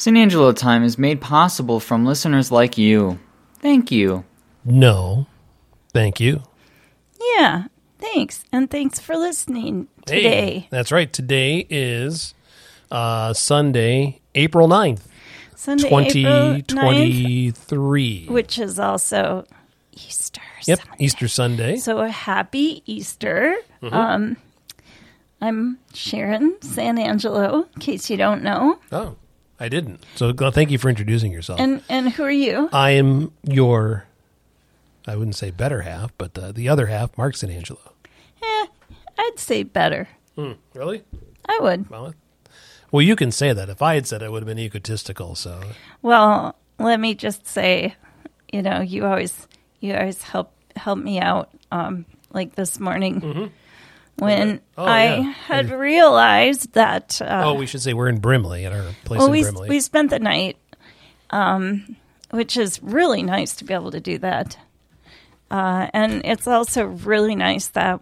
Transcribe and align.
San 0.00 0.16
Angelo 0.16 0.50
Time 0.52 0.82
is 0.82 0.96
made 0.96 1.20
possible 1.20 1.78
from 1.78 2.06
listeners 2.06 2.50
like 2.50 2.78
you. 2.78 3.18
Thank 3.58 3.90
you. 3.90 4.24
No. 4.64 5.26
Thank 5.92 6.20
you. 6.20 6.42
Yeah, 7.36 7.64
thanks. 7.98 8.42
And 8.50 8.70
thanks 8.70 8.98
for 8.98 9.14
listening 9.14 9.88
Hey, 10.08 10.22
today. 10.22 10.68
that's 10.70 10.90
right. 10.90 11.12
Today 11.12 11.66
is 11.68 12.32
uh, 12.90 13.34
Sunday, 13.34 14.22
April 14.34 14.68
9th, 14.68 15.02
Sunday, 15.54 15.88
April 15.88 16.00
9th, 16.00 16.66
2023. 16.66 18.26
which 18.30 18.58
is 18.58 18.78
also 18.78 19.44
Easter. 19.92 20.40
Yep, 20.66 20.78
Sunday. 20.78 20.96
Easter 21.04 21.28
Sunday. 21.28 21.76
So 21.76 21.98
a 21.98 22.08
happy 22.08 22.82
Easter. 22.86 23.54
Mm-hmm. 23.82 23.94
Um, 23.94 24.36
I'm 25.42 25.78
Sharon 25.92 26.56
San 26.62 26.96
Angelo, 26.96 27.68
in 27.74 27.80
case 27.82 28.08
you 28.08 28.16
don't 28.16 28.42
know. 28.42 28.78
Oh, 28.90 29.16
I 29.60 29.68
didn't. 29.68 30.02
So 30.16 30.32
thank 30.32 30.70
you 30.70 30.78
for 30.78 30.88
introducing 30.88 31.32
yourself. 31.32 31.60
And 31.60 31.82
and 31.88 32.08
who 32.08 32.22
are 32.24 32.30
you? 32.30 32.70
I 32.72 32.92
am 32.92 33.30
your, 33.44 34.06
I 35.06 35.16
wouldn't 35.16 35.36
say 35.36 35.50
better 35.50 35.82
half, 35.82 36.12
but 36.16 36.36
uh, 36.38 36.50
the 36.52 36.68
other 36.68 36.86
half, 36.86 37.16
Mark 37.18 37.36
San 37.36 37.50
Angelo. 37.50 37.92
Eh, 38.42 38.66
I'd 39.18 39.38
say 39.38 39.62
better. 39.62 40.08
Hmm, 40.34 40.52
really? 40.74 41.02
I 41.46 41.58
would. 41.60 41.90
Well, 41.90 42.14
well, 42.90 43.02
you 43.02 43.14
can 43.16 43.30
say 43.30 43.52
that. 43.52 43.68
If 43.68 43.82
I 43.82 43.94
had 43.96 44.06
said 44.06 44.22
it, 44.22 44.26
it 44.26 44.32
would 44.32 44.42
have 44.42 44.48
been 44.48 44.58
egotistical. 44.58 45.34
So 45.34 45.60
Well, 46.00 46.56
let 46.78 46.98
me 46.98 47.14
just 47.14 47.46
say, 47.46 47.94
you 48.50 48.62
know, 48.62 48.80
you 48.80 49.04
always 49.04 49.46
you 49.80 49.94
always 49.94 50.22
help 50.22 50.52
help 50.74 50.98
me 50.98 51.20
out. 51.20 51.50
Um, 51.70 52.06
like 52.32 52.54
this 52.54 52.80
morning 52.80 53.50
when 54.20 54.60
Oh, 54.78 54.84
I 54.84 55.16
yeah. 55.16 55.20
had 55.32 55.70
realized 55.70 56.72
that. 56.74 57.20
Uh, 57.20 57.42
oh, 57.46 57.54
we 57.54 57.66
should 57.66 57.82
say 57.82 57.92
we're 57.94 58.08
in 58.08 58.18
Brimley 58.20 58.64
at 58.66 58.72
our 58.72 58.84
place 59.04 59.18
well, 59.18 59.26
in 59.26 59.32
we 59.32 59.42
Brimley. 59.42 59.68
we 59.68 59.80
spent 59.80 60.10
the 60.10 60.18
night, 60.18 60.56
um, 61.30 61.96
which 62.30 62.56
is 62.56 62.82
really 62.82 63.22
nice 63.22 63.54
to 63.56 63.64
be 63.64 63.74
able 63.74 63.90
to 63.90 64.00
do 64.00 64.18
that. 64.18 64.56
Uh, 65.50 65.88
and 65.92 66.22
it's 66.24 66.46
also 66.46 66.84
really 66.84 67.34
nice 67.34 67.68
that 67.68 68.00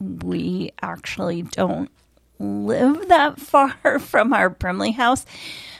we 0.00 0.70
actually 0.80 1.42
don't 1.42 1.90
live 2.38 3.08
that 3.08 3.38
far 3.40 3.98
from 3.98 4.32
our 4.32 4.48
Brimley 4.48 4.92
house. 4.92 5.26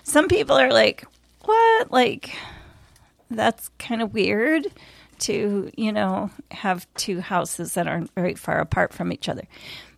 Some 0.03 0.29
people 0.29 0.57
are 0.59 0.71
like, 0.73 1.05
"What? 1.45 1.91
Like, 1.91 2.35
that's 3.31 3.71
kind 3.79 4.03
of 4.03 4.13
weird." 4.13 4.67
To 5.23 5.71
you 5.77 5.93
know, 5.93 6.31
have 6.51 6.87
two 6.95 7.21
houses 7.21 7.75
that 7.75 7.87
aren't 7.87 8.13
very 8.15 8.35
far 8.35 8.59
apart 8.59 8.93
from 8.93 9.13
each 9.13 9.29
other, 9.29 9.45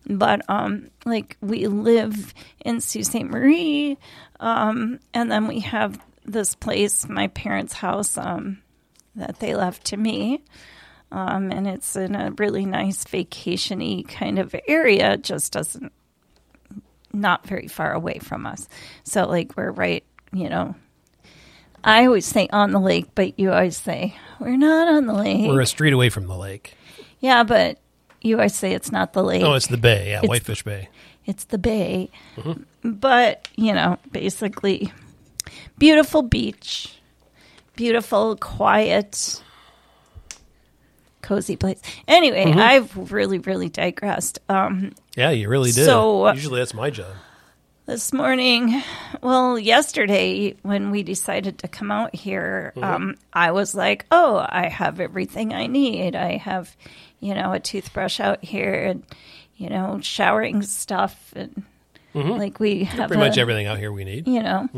but 0.05 0.41
um, 0.49 0.89
like 1.05 1.37
we 1.41 1.67
live 1.67 2.33
in 2.63 2.81
Sault 2.81 3.05
Ste. 3.05 3.23
Marie, 3.23 3.97
um, 4.39 4.99
and 5.13 5.31
then 5.31 5.47
we 5.47 5.61
have 5.61 5.99
this 6.25 6.55
place, 6.55 7.07
my 7.07 7.27
parents' 7.27 7.73
house, 7.73 8.17
um, 8.17 8.61
that 9.15 9.39
they 9.39 9.55
left 9.55 9.85
to 9.85 9.97
me. 9.97 10.43
Um, 11.11 11.51
and 11.51 11.67
it's 11.67 11.95
in 11.95 12.15
a 12.15 12.31
really 12.37 12.65
nice 12.65 13.03
vacation-y 13.05 14.03
kind 14.07 14.39
of 14.39 14.55
area. 14.67 15.17
Just 15.17 15.53
doesn't, 15.53 15.93
not 17.13 17.47
very 17.47 17.67
far 17.67 17.93
away 17.93 18.19
from 18.19 18.45
us. 18.45 18.67
So, 19.03 19.25
like, 19.25 19.55
we're 19.55 19.71
right, 19.71 20.03
you 20.33 20.49
know. 20.49 20.75
I 21.83 22.05
always 22.05 22.25
say 22.25 22.47
on 22.51 22.71
the 22.71 22.79
lake, 22.79 23.07
but 23.15 23.37
you 23.39 23.51
always 23.51 23.77
say 23.77 24.15
we're 24.39 24.57
not 24.57 24.87
on 24.87 25.05
the 25.05 25.13
lake. 25.13 25.47
we're 25.49 25.61
a 25.61 25.65
street 25.65 25.93
away 25.93 26.09
from 26.09 26.27
the 26.27 26.35
lake. 26.35 26.75
yeah, 27.19 27.43
but 27.43 27.77
you 28.21 28.37
always 28.37 28.55
say 28.55 28.73
it's 28.73 28.91
not 28.91 29.13
the 29.13 29.23
lake. 29.23 29.43
Oh, 29.43 29.53
it's 29.53 29.67
the 29.67 29.77
bay. 29.77 30.09
Yeah, 30.09 30.17
It's- 30.17 30.29
Whitefish 30.29 30.63
Bay. 30.63 30.89
it's 31.25 31.45
the 31.45 31.57
bay. 31.59 32.09
But, 32.83 33.47
you 33.55 33.73
know, 33.73 33.97
basically, 34.11 34.91
beautiful 35.77 36.21
beach, 36.23 36.95
beautiful, 37.75 38.35
quiet, 38.35 39.41
cozy 41.21 41.55
place. 41.55 41.81
Anyway, 42.07 42.45
I've 42.51 43.11
really, 43.11 43.39
really 43.39 43.69
digressed. 43.69 44.39
Um, 44.49 44.93
Yeah, 45.15 45.31
you 45.31 45.49
really 45.49 45.71
did. 45.71 45.85
So- 45.85 46.31
Usually 46.31 46.59
that's 46.59 46.73
my 46.73 46.89
job. 46.89 47.13
This 47.85 48.11
morning, 48.11 48.81
well, 49.21 49.59
yesterday 49.59 50.55
when 50.63 50.91
we 50.91 51.03
decided 51.03 51.59
to 51.59 51.67
come 51.67 51.91
out 51.91 52.15
here, 52.15 52.73
um, 52.81 53.15
I 53.31 53.51
was 53.51 53.75
like, 53.75 54.05
oh, 54.11 54.43
I 54.47 54.67
have 54.69 54.99
everything 54.99 55.53
I 55.53 55.67
need. 55.67 56.15
I 56.15 56.37
have, 56.37 56.75
you 57.19 57.35
know, 57.35 57.53
a 57.53 57.59
toothbrush 57.59 58.19
out 58.19 58.43
here 58.43 58.85
and, 58.85 59.03
you 59.57 59.69
know, 59.69 59.99
showering 60.01 60.61
stuff. 60.63 61.33
And 61.35 61.63
like 62.13 62.59
we 62.59 62.85
have 62.85 63.09
Pretty 63.09 63.21
much 63.21 63.37
everything 63.37 63.67
out 63.67 63.77
here 63.77 63.91
we 63.91 64.03
need. 64.03 64.27
you 64.27 64.41
know. 64.41 64.69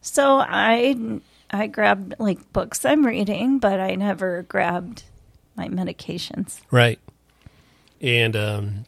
So 0.00 0.38
I 0.38 1.20
I 1.50 1.66
grabbed 1.68 2.14
like 2.18 2.52
books 2.52 2.84
I'm 2.84 3.06
reading, 3.06 3.58
but 3.58 3.78
I 3.80 3.94
never 3.94 4.42
grabbed 4.42 5.04
my 5.54 5.68
medications. 5.68 6.60
Right. 6.70 6.98
And 8.00 8.34
um, 8.34 8.84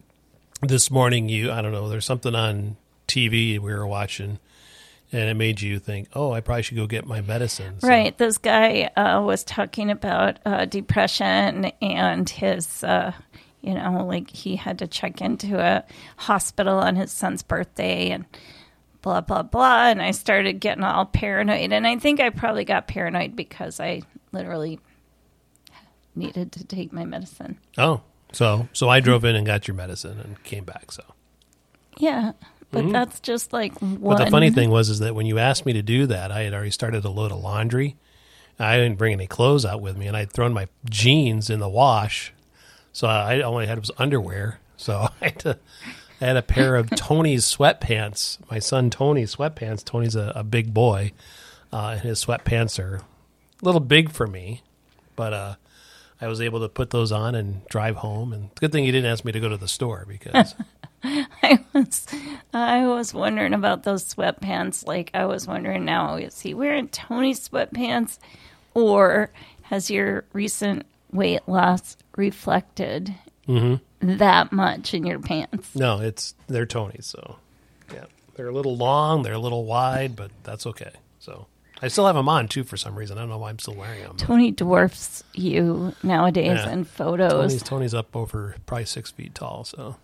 this 0.62 0.90
morning, 0.90 1.28
you, 1.28 1.52
I 1.52 1.62
don't 1.62 1.72
know, 1.72 1.88
there's 1.88 2.04
something 2.04 2.34
on 2.34 2.76
TV 3.08 3.58
we 3.58 3.72
were 3.74 3.86
watching, 3.86 4.38
and 5.10 5.22
it 5.28 5.34
made 5.34 5.60
you 5.60 5.78
think, 5.78 6.08
oh, 6.14 6.32
I 6.32 6.40
probably 6.40 6.62
should 6.62 6.76
go 6.76 6.86
get 6.86 7.06
my 7.06 7.20
medicine. 7.20 7.80
So- 7.80 7.88
Right. 7.88 8.16
This 8.16 8.38
guy 8.38 8.90
uh, 8.96 9.22
was 9.22 9.42
talking 9.44 9.90
about 9.90 10.38
uh, 10.46 10.66
depression 10.66 11.66
and 11.82 12.28
his, 12.28 12.84
uh, 12.84 13.12
you 13.62 13.74
know, 13.74 14.04
like 14.06 14.30
he 14.30 14.54
had 14.56 14.78
to 14.80 14.86
check 14.86 15.20
into 15.20 15.58
a 15.58 15.84
hospital 16.16 16.78
on 16.78 16.94
his 16.96 17.10
son's 17.10 17.42
birthday 17.42 18.10
and 18.10 18.24
blah, 19.02 19.20
blah, 19.22 19.42
blah. 19.42 19.88
And 19.88 20.00
I 20.02 20.10
started 20.12 20.60
getting 20.60 20.84
all 20.84 21.06
paranoid. 21.06 21.72
And 21.72 21.86
I 21.86 21.96
think 21.98 22.20
I 22.20 22.30
probably 22.30 22.64
got 22.64 22.86
paranoid 22.86 23.34
because 23.34 23.80
I 23.80 24.02
literally 24.32 24.78
needed 26.14 26.52
to 26.52 26.64
take 26.64 26.92
my 26.92 27.04
medicine. 27.04 27.58
Oh, 27.78 28.02
so 28.32 28.68
so 28.72 28.88
I 28.88 29.00
drove 29.00 29.24
in 29.24 29.34
and 29.36 29.46
got 29.46 29.66
your 29.68 29.74
medicine 29.74 30.18
and 30.20 30.42
came 30.44 30.64
back. 30.64 30.92
So, 30.92 31.02
Yeah. 31.96 32.32
But 32.70 32.92
that's 32.92 33.20
just 33.20 33.52
like 33.52 33.80
one. 33.80 33.92
Mm-hmm. 33.92 34.04
but 34.04 34.24
the 34.24 34.30
funny 34.30 34.50
thing 34.50 34.70
was, 34.70 34.90
is 34.90 34.98
that 34.98 35.14
when 35.14 35.26
you 35.26 35.38
asked 35.38 35.64
me 35.64 35.72
to 35.72 35.82
do 35.82 36.06
that, 36.06 36.30
I 36.30 36.42
had 36.42 36.52
already 36.52 36.70
started 36.70 37.04
a 37.04 37.10
load 37.10 37.32
of 37.32 37.40
laundry. 37.40 37.96
I 38.58 38.76
didn't 38.76 38.98
bring 38.98 39.12
any 39.12 39.26
clothes 39.26 39.64
out 39.64 39.80
with 39.80 39.96
me, 39.96 40.06
and 40.06 40.16
I'd 40.16 40.32
thrown 40.32 40.52
my 40.52 40.68
jeans 40.90 41.48
in 41.48 41.60
the 41.60 41.68
wash, 41.68 42.32
so 42.92 43.06
I 43.06 43.40
only 43.42 43.66
had 43.66 43.78
was 43.78 43.90
underwear. 43.98 44.58
So 44.76 45.08
I 45.20 45.24
had 45.24 45.38
to. 45.40 45.58
I 46.20 46.24
had 46.26 46.36
a 46.36 46.42
pair 46.42 46.74
of 46.74 46.90
Tony's 46.96 47.44
sweatpants. 47.44 48.38
My 48.50 48.58
son 48.58 48.90
Tony's 48.90 49.36
sweatpants. 49.36 49.84
Tony's 49.84 50.16
a, 50.16 50.32
a 50.34 50.42
big 50.42 50.74
boy, 50.74 51.12
uh, 51.72 51.90
and 51.92 52.00
his 52.00 52.24
sweatpants 52.24 52.82
are 52.82 52.96
a 52.96 53.64
little 53.64 53.80
big 53.80 54.10
for 54.10 54.26
me, 54.26 54.62
but 55.14 55.32
uh, 55.32 55.54
I 56.20 56.26
was 56.26 56.40
able 56.40 56.60
to 56.60 56.68
put 56.68 56.90
those 56.90 57.12
on 57.12 57.34
and 57.34 57.64
drive 57.68 57.96
home. 57.96 58.32
And 58.32 58.52
good 58.56 58.72
thing 58.72 58.84
you 58.84 58.92
didn't 58.92 59.10
ask 59.10 59.24
me 59.24 59.32
to 59.32 59.40
go 59.40 59.48
to 59.48 59.56
the 59.56 59.68
store 59.68 60.04
because 60.08 60.54
I 61.04 61.64
was 61.72 62.06
I 62.52 62.86
was 62.86 63.14
wondering 63.14 63.54
about 63.54 63.84
those 63.84 64.14
sweatpants. 64.14 64.86
Like 64.86 65.10
I 65.14 65.26
was 65.26 65.46
wondering 65.46 65.84
now, 65.84 66.16
is 66.16 66.40
he 66.40 66.54
wearing 66.54 66.88
Tony's 66.88 67.48
sweatpants 67.48 68.18
or 68.74 69.30
has 69.62 69.90
your 69.90 70.24
recent 70.32 70.86
weight 71.12 71.46
loss 71.46 71.96
reflected 72.16 73.14
mm-hmm. 73.46 74.16
that 74.16 74.52
much 74.52 74.94
in 74.94 75.06
your 75.06 75.20
pants? 75.20 75.74
no, 75.74 76.00
it's 76.00 76.34
they're 76.48 76.66
Tony's. 76.66 77.06
So 77.06 77.36
yeah, 77.92 78.06
they're 78.34 78.48
a 78.48 78.54
little 78.54 78.76
long, 78.76 79.22
they're 79.22 79.34
a 79.34 79.38
little 79.38 79.64
wide, 79.64 80.16
but 80.16 80.30
that's 80.42 80.66
okay. 80.66 80.92
So 81.20 81.46
I 81.80 81.88
still 81.88 82.06
have 82.06 82.16
them 82.16 82.28
on 82.28 82.48
too 82.48 82.64
for 82.64 82.76
some 82.76 82.96
reason. 82.96 83.18
I 83.18 83.20
don't 83.20 83.30
know 83.30 83.38
why 83.38 83.50
I'm 83.50 83.58
still 83.60 83.74
wearing 83.74 84.02
them. 84.02 84.16
Tony 84.16 84.50
dwarfs 84.50 85.22
you 85.34 85.94
nowadays 86.02 86.58
Yeah. 86.58 86.72
in 86.72 86.84
photos. 86.84 87.30
Tony's 87.30 87.62
Tony's 87.62 87.94
up 87.94 88.16
over 88.16 88.56
probably 88.66 88.86
six 88.86 89.12
feet 89.12 89.34
tall, 89.34 89.64
so 89.64 89.96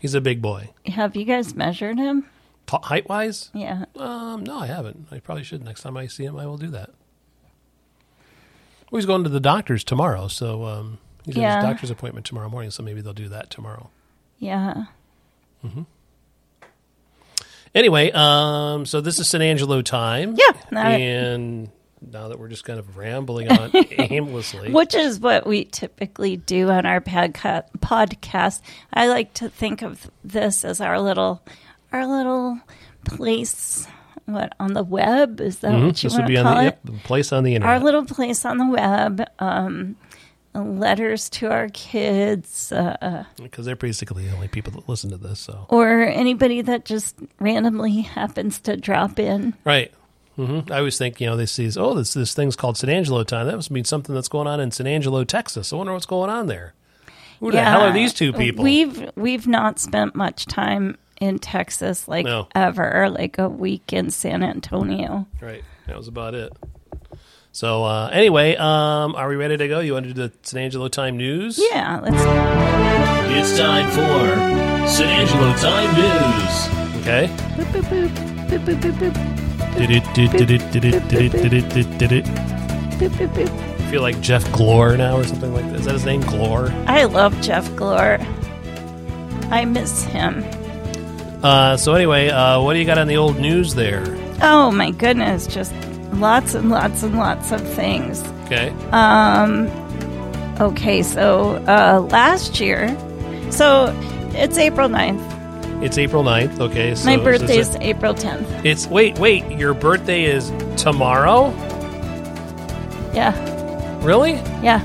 he's 0.00 0.14
a 0.14 0.20
big 0.20 0.40
boy. 0.42 0.70
Have 0.86 1.16
you 1.16 1.24
guys 1.24 1.54
measured 1.54 1.98
him? 1.98 2.24
Ta- 2.66 2.80
height 2.82 3.08
wise, 3.08 3.50
Yeah. 3.54 3.84
um, 3.96 4.44
no, 4.44 4.58
I 4.58 4.66
haven't. 4.66 5.06
I 5.10 5.20
probably 5.20 5.44
should. 5.44 5.64
Next 5.64 5.82
time 5.82 5.96
I 5.96 6.06
see 6.06 6.24
him, 6.24 6.36
I 6.36 6.46
will 6.46 6.58
do 6.58 6.68
that. 6.68 6.90
Well, 8.90 8.98
he's 8.98 9.06
going 9.06 9.22
to 9.24 9.30
the 9.30 9.40
doctor's 9.40 9.84
tomorrow, 9.84 10.28
so 10.28 10.64
um, 10.64 10.98
he's 11.24 11.36
Yeah. 11.36 11.56
his 11.56 11.64
doctor's 11.64 11.90
appointment 11.90 12.26
tomorrow 12.26 12.48
morning. 12.48 12.70
So 12.70 12.82
maybe 12.82 13.00
they'll 13.00 13.12
do 13.14 13.28
that 13.30 13.50
tomorrow. 13.50 13.90
Yeah. 14.38 14.84
Hmm. 15.62 15.82
Anyway, 17.74 18.10
um, 18.12 18.86
so 18.86 19.00
this 19.00 19.18
is 19.18 19.28
San 19.28 19.42
Angelo 19.42 19.82
time. 19.82 20.36
Yeah, 20.38 20.78
and 20.78 21.70
now 22.00 22.28
that 22.28 22.38
we're 22.38 22.48
just 22.48 22.64
kind 22.64 22.78
of 22.78 22.96
rambling 22.96 23.48
on 23.52 23.70
aimlessly, 23.74 24.72
Which 24.72 24.94
is 24.94 25.18
what 25.20 25.46
we 25.46 25.64
typically 25.64 26.36
do 26.36 26.70
on 26.70 26.86
our 26.86 27.00
podca- 27.00 27.64
podcast. 27.78 28.60
I 28.92 29.08
like 29.08 29.34
to 29.34 29.48
think 29.48 29.82
of 29.82 30.10
this 30.24 30.64
as 30.64 30.80
our 30.80 31.00
little, 31.00 31.42
our 31.92 32.06
little 32.06 32.58
place. 33.04 33.86
What 34.26 34.52
on 34.60 34.74
the 34.74 34.82
web 34.84 35.40
is 35.40 35.60
that 35.60 35.72
what 35.72 35.78
you 35.78 35.84
Mm-hmm. 35.84 35.90
this 35.90 36.02
would 36.12 36.12
want 36.18 36.28
be 36.28 36.34
to 36.36 36.42
call 36.42 36.54
the, 36.56 36.60
it? 36.66 36.78
yep, 36.84 37.02
place 37.04 37.32
on 37.32 37.44
the 37.44 37.54
internet. 37.54 37.76
Our 37.76 37.82
little 37.82 38.04
place 38.04 38.44
on 38.44 38.58
the 38.58 38.66
web. 38.66 39.22
Um, 39.38 39.96
letters 40.54 41.28
to 41.28 41.46
our 41.50 41.68
kids, 41.68 42.72
uh, 42.72 43.24
because 43.40 43.64
they're 43.64 43.76
basically 43.76 44.26
the 44.26 44.34
only 44.34 44.48
people 44.48 44.72
that 44.72 44.88
listen 44.88 45.10
to 45.10 45.16
this. 45.16 45.38
So 45.38 45.66
or 45.68 46.00
anybody 46.02 46.62
that 46.62 46.84
just 46.84 47.16
randomly 47.38 48.00
happens 48.00 48.58
to 48.62 48.76
drop 48.76 49.18
in. 49.20 49.54
right, 49.64 49.92
hmm 50.38 50.60
I 50.70 50.78
always 50.78 50.96
think, 50.96 51.20
you 51.20 51.26
know, 51.26 51.36
they 51.36 51.46
see, 51.46 51.68
oh, 51.76 51.94
this 51.94 52.14
this 52.14 52.32
thing's 52.32 52.54
called 52.54 52.76
San 52.76 52.88
Angelo 52.90 53.24
time. 53.24 53.46
That 53.46 53.56
must 53.56 53.72
mean 53.72 53.84
something 53.84 54.14
that's 54.14 54.28
going 54.28 54.46
on 54.46 54.60
in 54.60 54.70
San 54.70 54.86
Angelo, 54.86 55.24
Texas. 55.24 55.72
I 55.72 55.76
wonder 55.76 55.92
what's 55.92 56.06
going 56.06 56.30
on 56.30 56.46
there. 56.46 56.74
Who 57.40 57.50
the 57.50 57.60
hell 57.62 57.82
are 57.82 57.92
these 57.92 58.14
two 58.14 58.32
people? 58.32 58.62
We've 58.64 59.10
we've 59.16 59.46
not 59.48 59.78
spent 59.80 60.14
much 60.14 60.46
time 60.46 60.96
in 61.20 61.40
Texas 61.40 62.06
like 62.06 62.24
No. 62.24 62.46
ever, 62.54 63.10
like 63.10 63.38
a 63.38 63.48
week 63.48 63.92
in 63.92 64.10
San 64.10 64.42
Antonio. 64.44 65.26
Right. 65.40 65.64
That 65.86 65.96
was 65.96 66.06
about 66.06 66.34
it. 66.34 66.52
So 67.50 67.82
uh, 67.84 68.10
anyway, 68.12 68.54
um, 68.54 69.16
are 69.16 69.28
we 69.28 69.34
ready 69.34 69.56
to 69.56 69.66
go? 69.66 69.80
You 69.80 69.94
want 69.94 70.06
to 70.06 70.14
do 70.14 70.28
the 70.28 70.32
San 70.42 70.62
Angelo 70.62 70.86
time 70.86 71.16
news? 71.16 71.58
Yeah, 71.72 71.98
let's 72.00 72.16
It's 73.36 73.58
time 73.58 73.90
for 73.90 74.86
San 74.88 75.08
Angelo 75.08 75.52
Time 75.56 75.94
News. 75.96 77.02
Okay. 77.02 77.26
boop, 77.56 77.82
boop, 77.82 78.92
boop, 79.00 79.47
boop, 79.78 80.02
boop, 80.02 80.30
boop, 80.30 80.48
boop, 80.48 80.94
I 80.94 80.98
boop, 82.98 83.10
boop, 83.10 83.28
boop. 83.34 83.90
feel 83.90 84.02
like 84.02 84.20
Jeff 84.20 84.44
Glor 84.46 84.98
now 84.98 85.16
or 85.16 85.24
something 85.24 85.52
like 85.52 85.64
that. 85.66 85.76
Is 85.76 85.84
that 85.84 85.94
his 85.94 86.04
name? 86.04 86.22
Glor? 86.22 86.70
I 86.86 87.04
love 87.04 87.38
Jeff 87.40 87.68
Glor. 87.70 88.18
I 89.50 89.64
miss 89.64 90.04
him. 90.04 90.44
Uh, 91.42 91.76
so 91.76 91.94
anyway, 91.94 92.28
uh, 92.28 92.60
what 92.60 92.74
do 92.74 92.80
you 92.80 92.84
got 92.84 92.98
on 92.98 93.06
the 93.06 93.16
old 93.16 93.38
news 93.38 93.74
there? 93.74 94.04
Oh 94.42 94.70
my 94.70 94.90
goodness, 94.90 95.46
just 95.46 95.72
lots 96.12 96.54
and 96.54 96.70
lots 96.70 97.02
and 97.02 97.16
lots 97.16 97.52
of 97.52 97.60
things. 97.74 98.22
Okay. 98.46 98.70
Um, 98.90 99.68
Okay, 100.60 101.04
so 101.04 101.54
uh, 101.68 102.00
last 102.10 102.58
year, 102.58 102.88
so 103.52 103.94
it's 104.34 104.58
April 104.58 104.88
9th. 104.88 105.37
It's 105.80 105.96
April 105.96 106.24
9th. 106.24 106.58
Okay. 106.60 106.94
So 106.96 107.06
My 107.06 107.16
birthday 107.22 107.58
is 107.58 107.76
April 107.80 108.12
10th. 108.14 108.64
It's 108.64 108.86
wait, 108.88 109.18
wait. 109.18 109.44
Your 109.52 109.74
birthday 109.74 110.24
is 110.24 110.50
tomorrow? 110.76 111.50
Yeah, 113.14 113.32
Really? 114.04 114.32
yeah. 114.62 114.82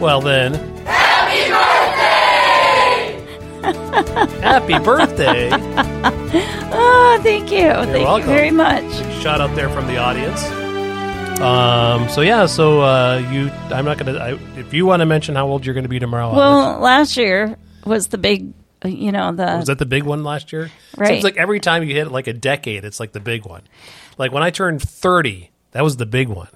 Well 0.00 0.20
then. 0.20 0.54
Happy 0.84 1.50
birthday! 3.60 4.40
Happy 4.40 4.78
birthday! 4.84 5.50
Oh, 6.72 7.18
thank 7.24 7.50
you. 7.50 7.58
thank 7.72 8.06
welcome. 8.06 8.28
you 8.28 8.34
very 8.34 8.50
much. 8.52 8.84
Shout 9.20 9.40
out 9.40 9.52
there 9.56 9.68
from 9.68 9.88
the 9.88 9.96
audience. 9.96 10.40
Um. 11.40 12.08
So 12.08 12.20
yeah. 12.20 12.46
So 12.46 12.80
uh, 12.82 13.18
you. 13.32 13.50
I'm 13.74 13.84
not 13.84 13.98
gonna. 13.98 14.16
I, 14.16 14.38
if 14.56 14.72
you 14.72 14.86
want 14.86 15.00
to 15.00 15.06
mention 15.06 15.34
how 15.34 15.48
old 15.48 15.66
you're 15.66 15.74
going 15.74 15.82
to 15.84 15.88
be 15.88 15.98
tomorrow. 15.98 16.32
Well, 16.32 16.78
last 16.78 17.16
year 17.16 17.56
was 17.84 18.06
the 18.08 18.18
big, 18.18 18.52
you 18.84 19.12
know, 19.12 19.32
the. 19.32 19.44
was 19.58 19.66
that 19.66 19.78
the 19.78 19.86
big 19.86 20.04
one 20.04 20.24
last 20.24 20.52
year? 20.52 20.70
Right. 20.96 21.08
Seems 21.08 21.24
like 21.24 21.36
every 21.36 21.60
time 21.60 21.82
you 21.82 21.94
hit 21.94 22.10
like 22.10 22.26
a 22.26 22.32
decade, 22.32 22.84
it's 22.84 23.00
like 23.00 23.12
the 23.12 23.20
big 23.20 23.44
one. 23.44 23.62
Like 24.18 24.32
when 24.32 24.42
I 24.42 24.50
turned 24.50 24.82
30, 24.82 25.50
that 25.72 25.82
was 25.84 25.96
the 25.96 26.06
big 26.06 26.28
one. 26.28 26.48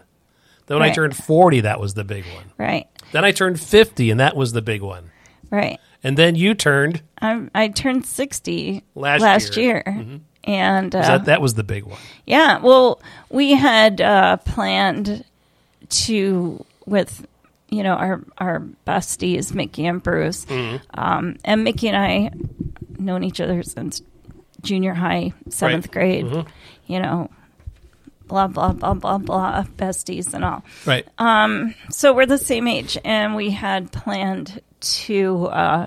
Then 0.67 0.79
when 0.79 0.89
I 0.89 0.93
turned 0.93 1.15
40, 1.17 1.61
that 1.61 1.79
was 1.79 1.95
the 1.95 2.05
big 2.05 2.25
one. 2.35 2.45
right, 2.57 2.87
Then 3.13 3.23
I 3.25 3.33
turned 3.33 3.61
50, 3.61 4.11
and 4.11 4.19
that 4.21 4.35
was 4.35 4.53
the 4.53 4.63
big 4.63 4.81
one. 4.83 5.11
right. 5.51 5.79
And 6.03 6.19
then 6.19 6.35
you 6.37 6.53
turned. 6.55 7.01
I'm, 7.19 7.51
I 7.55 7.69
turned 7.69 8.05
60 8.05 8.83
Last 8.95 9.57
year. 9.57 9.67
year. 9.67 9.83
Mm-hmm. 9.87 10.17
And 10.45 10.95
uh, 10.95 11.01
that 11.01 11.25
that 11.25 11.41
was 11.41 11.55
the 11.55 11.65
big 11.65 11.85
one. 11.85 11.99
yeah, 12.27 12.59
well, 12.59 13.01
we 13.31 13.53
had 13.53 14.03
uh, 14.03 14.37
planned 14.39 15.25
to, 15.89 16.65
with, 16.85 17.27
you 17.69 17.83
know, 17.83 17.95
our, 17.95 18.23
our 18.39 18.61
besties, 18.87 19.55
Mickey 19.55 19.87
and 19.87 20.03
Bruce. 20.03 20.45
Mm-hmm. 20.45 20.77
Um, 20.95 21.37
and 21.45 21.65
Mickey 21.65 21.89
and 21.89 21.97
I 21.97 22.31
known 22.99 23.25
each 23.25 23.41
other 23.41 23.63
since 23.63 24.03
junior 24.63 24.95
high, 24.95 25.33
seventh 25.49 25.95
Right. 25.95 26.25
Mm-hmm. 26.25 26.33
grade, 26.33 26.47
you 26.87 27.01
know, 27.01 27.31
blah, 28.27 28.47
blah, 28.47 28.73
blah, 28.73 28.95
blah, 28.95 29.19
blah, 29.19 29.65
besties 29.77 30.35
and 30.35 30.45
all. 30.45 30.65
Right. 30.87 31.07
Um. 31.19 31.75
So 31.91 32.13
we're 32.13 32.27
the 32.27 32.39
same 32.39 32.69
age, 32.69 32.99
and 33.05 33.35
we 33.35 33.51
had 33.51 33.93
planned 33.93 34.61
to 34.81 35.47
uh, 35.47 35.87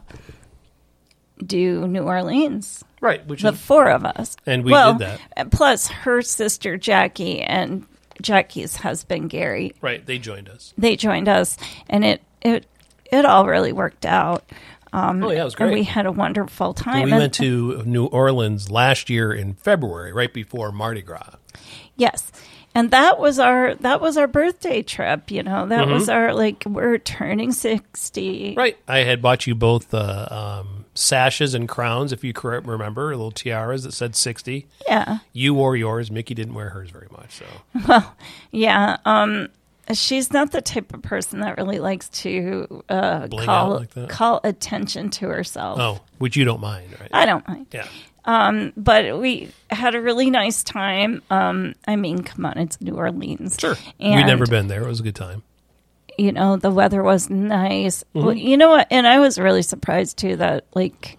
do 1.44 1.88
New 1.88 2.04
Orleans, 2.04 2.84
right. 3.02 3.26
Which 3.28 3.42
the 3.42 3.50
is 3.50 3.60
four 3.60 3.90
of 3.90 4.06
us. 4.06 4.36
And 4.46 4.64
we 4.64 4.72
well, 4.72 4.94
did 4.98 5.08
that. 5.36 5.52
Plus 5.52 5.88
her 5.88 6.22
sister 6.22 6.78
Jackie 6.78 7.42
and 7.42 7.86
Jackie's 8.22 8.78
husband 8.78 9.30
Gary. 9.30 9.74
right. 9.82 10.06
They 10.06 10.18
joined 10.20 10.50
us. 10.50 10.74
They 10.78 10.96
joined 10.96 11.28
us, 11.30 11.58
and 11.90 12.04
it 12.06 12.22
it 12.42 12.66
it 13.12 13.26
all 13.26 13.46
really 13.46 13.72
worked 13.74 14.06
out. 14.06 14.44
Um, 14.94 15.24
Oh 15.24 15.32
yeah, 15.32 15.42
it 15.42 15.46
was 15.46 15.54
and 15.56 15.70
great. 15.70 15.74
we 15.74 15.84
had 15.84 16.06
a 16.06 16.12
wonderful 16.12 16.74
time. 16.74 17.04
we 17.04 17.12
And- 17.12 17.20
went 17.20 17.34
to 17.36 17.84
New 17.86 18.06
Orleans 18.06 18.72
last 18.72 19.10
year 19.10 19.34
in 19.34 19.54
February, 19.54 20.14
right 20.14 20.34
before 20.34 20.72
Mardi 20.72 21.02
Gras. 21.02 21.36
Yes. 21.96 22.32
And 22.76 22.92
that 22.92 23.18
was 23.20 23.40
our 23.40 23.74
that 23.76 24.02
was 24.02 24.18
our 24.18 24.28
birthday 24.28 24.84
trip, 24.84 25.32
you 25.32 25.42
know. 25.42 25.66
That 25.68 25.88
was 25.88 26.10
our 26.10 26.34
like 26.34 26.64
we're 26.68 27.00
turning 27.00 27.52
60. 27.52 28.52
Mm-hmm. 28.52 28.58
Right. 28.58 28.78
I 28.88 29.00
had 29.00 29.20
bought 29.22 29.48
you 29.48 29.56
both 29.56 29.94
uh, 29.96 30.28
um, 30.30 30.77
sashes 30.98 31.54
and 31.54 31.68
crowns, 31.70 32.12
if 32.12 32.24
you 32.24 32.34
correct 32.34 32.66
remember, 32.66 33.10
little 33.16 33.32
tiaras 33.32 33.84
that 33.84 33.94
said 33.94 34.16
60. 34.16 34.68
Yeah. 34.88 35.20
You 35.34 35.54
wore 35.54 35.76
yours. 35.76 36.10
Mickey 36.12 36.34
didn't 36.34 36.54
wear 36.54 36.70
hers 36.70 36.90
very 36.90 37.08
much. 37.12 37.36
So 37.36 37.46
Well, 37.88 38.16
Yeah, 38.52 38.98
um, 39.06 39.50
she's 39.94 40.34
not 40.34 40.52
the 40.52 40.62
type 40.62 40.94
of 40.94 41.02
person 41.02 41.40
that 41.42 41.58
really 41.58 41.80
likes 41.80 42.10
to 42.10 42.84
uh, 42.90 43.28
Bling 43.28 43.46
call 43.46 43.78
like 43.78 44.10
call 44.10 44.42
attention 44.44 45.10
to 45.12 45.28
herself. 45.28 45.80
Oh, 45.80 46.02
which 46.18 46.36
you 46.36 46.46
don't 46.46 46.62
mind, 46.62 46.90
right? 47.00 47.10
I 47.14 47.26
don't 47.26 47.48
mind, 47.48 47.68
yeah. 47.72 47.88
but 48.76 49.20
we 49.20 49.52
had 49.70 49.96
a 49.96 50.02
really 50.02 50.30
nice 50.30 50.64
time. 50.64 51.22
Um, 51.30 51.76
I 51.88 51.96
mean, 51.96 52.24
come 52.24 52.46
on, 52.46 52.58
it's 52.58 52.82
New 52.82 52.96
Orleans. 52.96 53.58
Sure. 53.60 53.76
And, 54.00 54.16
We'd 54.16 54.26
never 54.26 54.46
been 54.46 54.68
there. 54.68 54.84
It 54.84 54.88
was 54.88 55.00
a 55.00 55.04
good 55.04 55.16
time. 55.16 55.44
You 56.18 56.32
know, 56.32 56.58
the 56.58 56.72
weather 56.72 57.04
was 57.04 57.30
nice. 57.30 58.04
Mm-hmm. 58.16 58.26
Well, 58.26 58.36
you 58.36 58.58
know 58.58 58.70
what? 58.70 58.88
And 58.90 59.06
I 59.08 59.20
was 59.20 59.38
really 59.38 59.62
surprised 59.62 60.18
too 60.18 60.36
that 60.38 60.66
like 60.74 61.18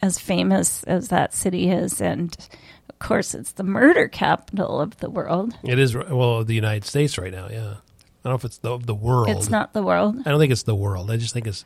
as 0.00 0.18
famous 0.18 0.82
as 0.84 1.08
that 1.08 1.32
city 1.32 1.68
is, 1.70 2.00
and 2.00 2.36
of 2.90 2.98
course, 2.98 3.34
it's 3.34 3.52
the 3.52 3.62
murder 3.62 4.08
capital 4.08 4.80
of 4.80 4.96
the 4.98 5.08
world. 5.08 5.54
It 5.62 5.78
is, 5.78 5.94
well, 5.94 6.42
the 6.44 6.54
United 6.54 6.84
States 6.84 7.18
right 7.18 7.32
now, 7.32 7.48
yeah. 7.48 7.74
I 8.24 8.28
don't 8.28 8.32
know 8.32 8.34
if 8.34 8.44
it's 8.44 8.58
the, 8.58 8.78
the 8.78 8.94
world. 8.94 9.28
It's 9.28 9.48
not 9.50 9.72
the 9.72 9.82
world. 9.82 10.16
I 10.26 10.30
don't 10.30 10.40
think 10.40 10.52
it's 10.52 10.64
the 10.64 10.74
world. 10.74 11.10
I 11.10 11.16
just 11.16 11.32
think 11.34 11.46
it's 11.46 11.64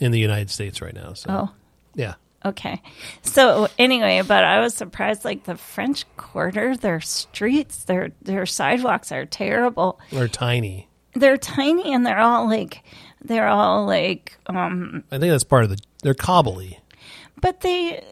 in 0.00 0.10
the 0.10 0.18
United 0.18 0.50
States 0.50 0.80
right 0.80 0.94
now. 0.94 1.12
So, 1.12 1.26
Oh. 1.30 1.50
yeah. 1.94 2.14
Okay. 2.44 2.80
So 3.22 3.68
anyway, 3.78 4.22
but 4.26 4.44
I 4.44 4.60
was 4.60 4.74
surprised 4.74 5.24
like 5.24 5.44
the 5.44 5.56
French 5.56 6.04
Quarter, 6.16 6.76
their 6.76 7.00
streets, 7.00 7.84
their 7.84 8.10
their 8.22 8.46
sidewalks 8.46 9.10
are 9.10 9.26
terrible. 9.26 9.98
They're 10.12 10.28
tiny. 10.28 10.87
They're 11.14 11.36
tiny 11.38 11.92
and 11.94 12.04
they're 12.06 12.18
all 12.20 12.46
like 12.48 12.82
they're 13.24 13.48
all 13.48 13.86
like 13.86 14.38
um 14.46 15.02
I 15.10 15.18
think 15.18 15.30
that's 15.30 15.44
part 15.44 15.64
of 15.64 15.70
the, 15.70 15.78
they're 16.02 16.14
cobbly. 16.14 16.78
but 17.40 17.60
they 17.62 18.04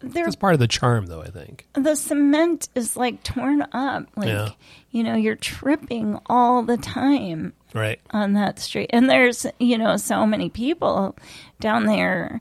they're 0.00 0.24
That's 0.24 0.36
part 0.36 0.52
of 0.52 0.60
the 0.60 0.68
charm, 0.68 1.06
though, 1.06 1.22
I 1.22 1.28
think. 1.30 1.66
the 1.72 1.96
cement 1.96 2.68
is 2.74 2.96
like 2.98 3.22
torn 3.22 3.62
up. 3.72 4.04
Like 4.14 4.28
Yeah. 4.28 4.50
you 4.90 5.02
know, 5.02 5.14
you're 5.14 5.36
tripping 5.36 6.18
all 6.26 6.62
the 6.62 6.76
time 6.76 7.54
Right. 7.74 7.98
on 8.10 8.34
that 8.34 8.58
street. 8.58 8.90
And 8.92 9.08
there's, 9.08 9.46
you 9.58 9.78
know, 9.78 9.96
so 9.96 10.26
many 10.26 10.50
people 10.50 11.16
down 11.60 11.86
there 11.86 12.40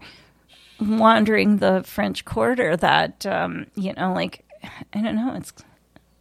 wandering 0.80 1.58
the 1.58 1.82
French 1.86 2.26
Quarter 2.26 2.76
that 2.78 3.26
um, 3.26 3.68
you 3.76 3.94
know, 3.94 4.14
like 4.14 4.44
I 4.94 5.02
don't 5.02 5.16
know, 5.16 5.34
it's 5.36 5.54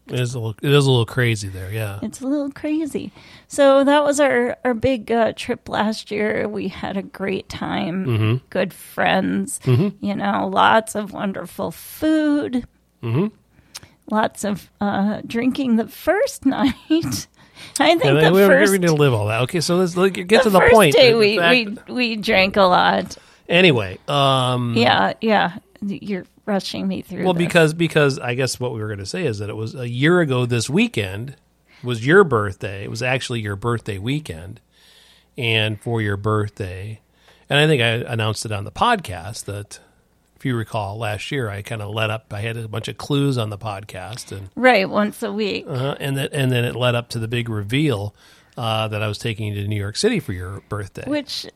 It 0.07 0.21
is 0.21 0.35
a 0.35 0.39
little, 0.39 0.55
it 0.63 0.71
is 0.71 0.87
a 0.87 0.91
little 0.91 1.07
crazy 1.07 1.49
there, 1.49 1.73
yeah. 1.73 1.99
It's 2.03 2.21
a 2.21 2.27
little 2.27 2.51
crazy. 2.53 3.11
So 3.49 3.85
that 3.85 4.05
was 4.05 4.21
our 4.21 4.57
our 4.65 4.75
big 4.75 5.11
uh, 5.11 5.33
trip 5.35 5.69
last 5.69 6.11
year. 6.11 6.47
We 6.47 6.69
had 6.69 6.97
a 6.99 7.03
great 7.03 7.49
time, 7.49 8.05
Mm-hmm. 8.07 8.47
good 8.51 8.75
friends. 8.75 9.61
You 9.67 10.15
know, 10.15 10.49
lots 10.53 10.95
of 10.95 11.13
wonderful 11.13 11.71
food. 11.71 12.67
Mm-hmm. 13.03 13.29
Lots 14.11 14.45
of 14.45 14.71
uh, 14.81 15.23
drinking 15.27 15.77
the 15.77 15.89
first 15.89 16.45
night. 16.59 17.27
I 17.81 17.97
think 17.97 18.03
the 18.03 18.31
we 18.33 18.41
were 18.43 18.49
first 18.49 18.73
going 18.73 18.83
to 18.83 18.93
live 18.93 19.15
all 19.15 19.29
that. 19.29 19.41
Okay, 19.43 19.61
so 19.61 19.77
let's 19.77 19.97
look, 19.97 20.13
get 20.13 20.43
to 20.43 20.51
the 20.51 20.51
the 20.51 20.61
first 20.61 20.75
point. 20.75 20.95
day 20.95 21.15
we, 21.15 21.39
fact- 21.39 21.89
we 21.89 21.95
we 21.95 22.17
drank 22.17 22.57
a 22.57 22.63
lot. 22.65 23.17
anyway, 23.49 23.99
um, 24.09 24.75
Yeah, 24.77 25.15
yeah. 25.23 25.59
You're 25.81 26.27
rushing 26.47 26.87
me 26.87 27.03
through. 27.03 27.25
well, 27.25 27.35
this. 27.35 27.47
because 27.47 27.75
because 27.75 28.19
I 28.19 28.35
guess 28.35 28.59
what 28.61 28.73
we 28.73 28.81
were 28.81 28.89
going 28.89 28.99
to 28.99 29.07
say 29.07 29.27
is 29.27 29.39
that 29.39 29.51
it 29.51 29.57
was 29.57 29.75
a 29.75 29.89
year 29.89 30.21
ago 30.21 30.47
this 30.47 30.69
weekend 30.69 31.37
was 31.83 32.07
your 32.07 32.25
birthday. 32.25 32.85
It 32.85 32.91
was 32.91 33.03
actually 33.03 33.41
your 33.41 33.57
birthday 33.57 33.99
weekend, 33.99 34.61
and 35.37 35.81
for 35.81 36.01
your 36.01 36.17
birthday, 36.17 37.01
and 37.49 37.59
I 37.59 37.67
think 37.67 37.83
I 37.83 38.13
announced 38.13 38.45
it 38.45 38.53
on 38.53 38.65
the 38.65 38.73
podcast 38.73 39.45
that 39.45 39.81
if 40.37 40.45
you 40.45 40.57
recall 40.57 40.99
last 40.99 41.31
year, 41.31 41.49
I 41.49 41.63
kind 41.63 41.81
of 41.81 41.91
led 41.91 42.11
up. 42.11 42.33
I 42.33 42.41
had 42.41 42.57
a 42.57 42.69
bunch 42.69 42.89
of 42.89 42.99
clues 42.99 43.39
on 43.39 43.51
the 43.51 43.59
podcast, 43.59 44.31
and 44.37 44.51
right 44.55 44.89
once 44.89 45.23
a 45.23 45.33
week. 45.33 45.67
uh, 45.69 45.97
and 46.01 46.17
that 46.17 46.33
and 46.33 46.51
then 46.53 46.65
it 46.65 46.77
led 46.77 46.95
up 46.95 47.09
to 47.11 47.19
the 47.19 47.29
big 47.29 47.49
reveal 47.49 48.15
uh, 48.57 48.89
that 48.89 49.03
I 49.03 49.09
was 49.09 49.19
taking 49.19 49.49
you 49.49 49.63
to 49.63 49.69
New 49.69 49.77
York 49.79 49.97
City 49.97 50.21
for 50.21 50.33
your 50.33 50.63
birthday. 50.69 51.05
which 51.07 51.47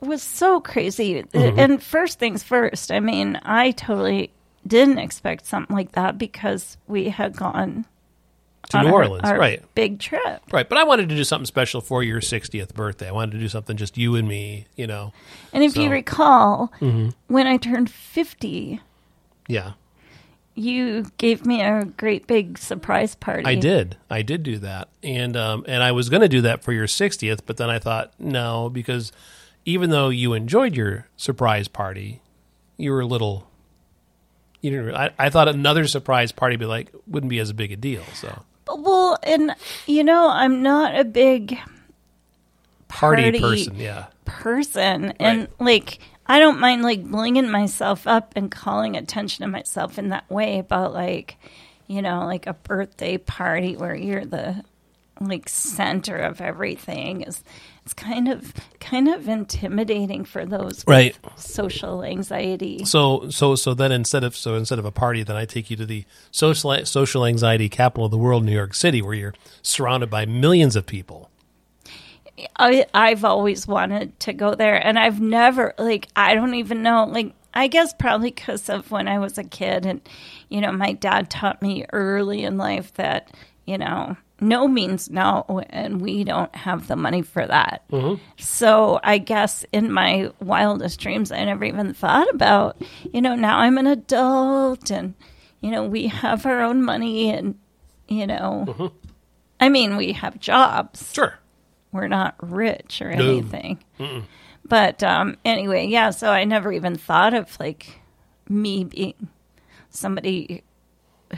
was 0.00 0.22
so 0.22 0.60
crazy. 0.60 1.22
Mm-hmm. 1.22 1.58
And 1.58 1.82
first 1.82 2.18
things 2.18 2.42
first, 2.42 2.90
I 2.90 3.00
mean, 3.00 3.38
I 3.42 3.72
totally 3.72 4.30
didn't 4.68 4.98
expect 4.98 5.46
something 5.46 5.74
like 5.74 5.92
that 5.92 6.18
because 6.18 6.76
we 6.86 7.08
had 7.08 7.34
gone 7.36 7.86
To 8.70 8.82
New 8.82 8.90
Orleans, 8.90 9.24
our 9.24 9.38
right. 9.38 9.62
Big 9.74 9.98
trip. 9.98 10.42
Right, 10.52 10.68
but 10.68 10.78
I 10.78 10.84
wanted 10.84 11.08
to 11.08 11.14
do 11.16 11.24
something 11.24 11.46
special 11.46 11.80
for 11.80 12.02
your 12.02 12.20
60th 12.20 12.74
birthday. 12.74 13.08
I 13.08 13.12
wanted 13.12 13.32
to 13.32 13.38
do 13.38 13.48
something 13.48 13.76
just 13.76 13.96
you 13.98 14.14
and 14.16 14.28
me, 14.28 14.66
you 14.76 14.86
know. 14.86 15.12
And 15.52 15.62
if 15.64 15.72
So- 15.72 15.80
Mm-hmm. 15.80 15.84
you 15.88 15.90
recall, 15.90 16.72
when 17.28 17.46
I 17.46 17.56
turned 17.56 17.90
50, 17.90 18.80
Yeah, 19.48 19.72
you 20.54 21.06
gave 21.18 21.46
me 21.46 21.62
a 21.62 21.84
great 21.96 22.26
big 22.26 22.58
surprise 22.58 23.14
party. 23.14 23.44
I 23.46 23.54
did. 23.54 23.96
I 24.10 24.22
did 24.22 24.42
do 24.42 24.58
that, 24.58 24.88
and 25.02 25.36
um, 25.36 25.64
and 25.68 25.82
I 25.82 25.92
was 25.92 26.08
going 26.10 26.20
to 26.22 26.28
do 26.28 26.40
that 26.42 26.62
for 26.64 26.72
your 26.72 26.86
60th, 26.86 27.40
but 27.46 27.56
then 27.58 27.70
I 27.70 27.78
thought 27.78 28.12
no, 28.18 28.68
because 28.68 29.12
even 29.64 29.90
though 29.90 30.08
you 30.08 30.32
enjoyed 30.34 30.74
your 30.74 31.06
surprise 31.16 31.68
party, 31.68 32.20
you 32.76 32.90
were 32.92 33.00
a 33.00 33.06
little. 33.06 33.47
You 34.60 34.70
didn't. 34.70 34.94
I, 34.94 35.10
I 35.18 35.30
thought 35.30 35.48
another 35.48 35.86
surprise 35.86 36.32
party 36.32 36.54
would 36.54 36.60
be 36.60 36.66
like 36.66 36.92
wouldn't 37.06 37.30
be 37.30 37.38
as 37.38 37.52
big 37.52 37.72
a 37.72 37.76
deal. 37.76 38.02
So 38.14 38.42
Well, 38.66 39.18
and 39.22 39.54
you 39.86 40.02
know, 40.04 40.28
I'm 40.28 40.62
not 40.62 40.98
a 40.98 41.04
big 41.04 41.58
party, 42.88 43.22
Party. 43.22 43.40
person, 43.40 43.76
yeah, 43.76 44.06
person, 44.24 45.12
and 45.20 45.48
like 45.60 45.98
I 46.26 46.38
don't 46.38 46.60
mind 46.60 46.82
like 46.82 47.04
blinging 47.04 47.50
myself 47.50 48.06
up 48.06 48.32
and 48.36 48.50
calling 48.50 48.96
attention 48.96 49.44
to 49.44 49.48
myself 49.50 49.98
in 49.98 50.08
that 50.10 50.28
way. 50.30 50.62
But 50.66 50.92
like, 50.92 51.36
you 51.86 52.02
know, 52.02 52.26
like 52.26 52.46
a 52.46 52.54
birthday 52.54 53.16
party 53.16 53.76
where 53.76 53.94
you're 53.94 54.24
the 54.24 54.64
like 55.20 55.48
center 55.48 56.16
of 56.16 56.40
everything 56.40 57.22
is 57.22 57.42
it's 57.84 57.94
kind 57.94 58.28
of 58.28 58.52
kind 58.80 59.08
of 59.08 59.28
intimidating 59.28 60.24
for 60.24 60.44
those 60.44 60.84
Right. 60.86 61.16
social 61.36 62.04
anxiety. 62.04 62.84
So 62.84 63.30
so 63.30 63.54
so 63.54 63.74
then 63.74 63.92
instead 63.92 64.24
of 64.24 64.36
so 64.36 64.54
instead 64.56 64.78
of 64.78 64.84
a 64.84 64.92
party, 64.92 65.22
then 65.22 65.36
I 65.36 65.44
take 65.44 65.70
you 65.70 65.76
to 65.78 65.86
the 65.86 66.04
social 66.30 66.84
social 66.84 67.24
anxiety 67.24 67.68
capital 67.68 68.04
of 68.06 68.10
the 68.10 68.18
world, 68.18 68.44
New 68.44 68.52
York 68.52 68.74
City, 68.74 69.00
where 69.02 69.14
you're 69.14 69.34
surrounded 69.62 70.10
by 70.10 70.26
millions 70.26 70.76
of 70.76 70.86
people. 70.86 71.30
I 72.56 72.86
I've 72.94 73.24
always 73.24 73.66
wanted 73.66 74.18
to 74.20 74.32
go 74.32 74.54
there, 74.54 74.76
and 74.76 74.98
I've 74.98 75.20
never 75.20 75.74
like 75.78 76.08
I 76.14 76.34
don't 76.34 76.54
even 76.54 76.82
know 76.82 77.04
like 77.04 77.32
I 77.54 77.66
guess 77.68 77.92
probably 77.94 78.30
because 78.30 78.68
of 78.68 78.90
when 78.90 79.08
I 79.08 79.18
was 79.18 79.38
a 79.38 79.44
kid, 79.44 79.86
and 79.86 80.00
you 80.48 80.60
know 80.60 80.70
my 80.72 80.92
dad 80.92 81.30
taught 81.30 81.62
me 81.62 81.84
early 81.92 82.44
in 82.44 82.56
life 82.58 82.94
that 82.94 83.30
you 83.64 83.78
know 83.78 84.16
no 84.40 84.68
means 84.68 85.10
no, 85.10 85.62
and 85.70 86.00
we 86.00 86.24
don't 86.24 86.54
have 86.54 86.86
the 86.88 86.96
money 86.96 87.22
for 87.22 87.46
that. 87.46 87.82
So 88.38 89.00
I 89.02 89.18
guess 89.18 89.64
in 89.72 89.92
my 89.92 90.30
wildest 90.40 91.00
dreams, 91.00 91.32
I 91.32 91.44
never 91.44 91.64
even 91.64 91.94
thought 91.94 92.28
about 92.34 92.76
you 93.12 93.20
know 93.20 93.34
now 93.34 93.58
I'm 93.58 93.78
an 93.78 93.86
adult, 93.86 94.90
and 94.90 95.14
you 95.60 95.70
know 95.70 95.84
we 95.84 96.06
have 96.08 96.46
our 96.46 96.60
own 96.60 96.82
money, 96.82 97.30
and 97.30 97.58
you 98.08 98.26
know. 98.26 98.92
I 99.60 99.68
mean, 99.70 99.96
we 99.96 100.12
have 100.12 100.38
jobs 100.38 101.12
Sure. 101.12 101.34
we're 101.90 102.06
not 102.06 102.36
rich 102.40 103.02
or 103.02 103.12
No. 103.12 103.24
anything. 103.24 103.80
But 104.64 105.02
um, 105.02 105.36
anyway, 105.44 105.86
yeah. 105.86 106.10
So 106.10 106.30
I 106.30 106.44
never 106.44 106.72
even 106.72 106.94
thought 106.96 107.34
of 107.34 107.58
like 107.58 108.00
me 108.48 108.84
being 108.84 109.28
somebody 109.90 110.62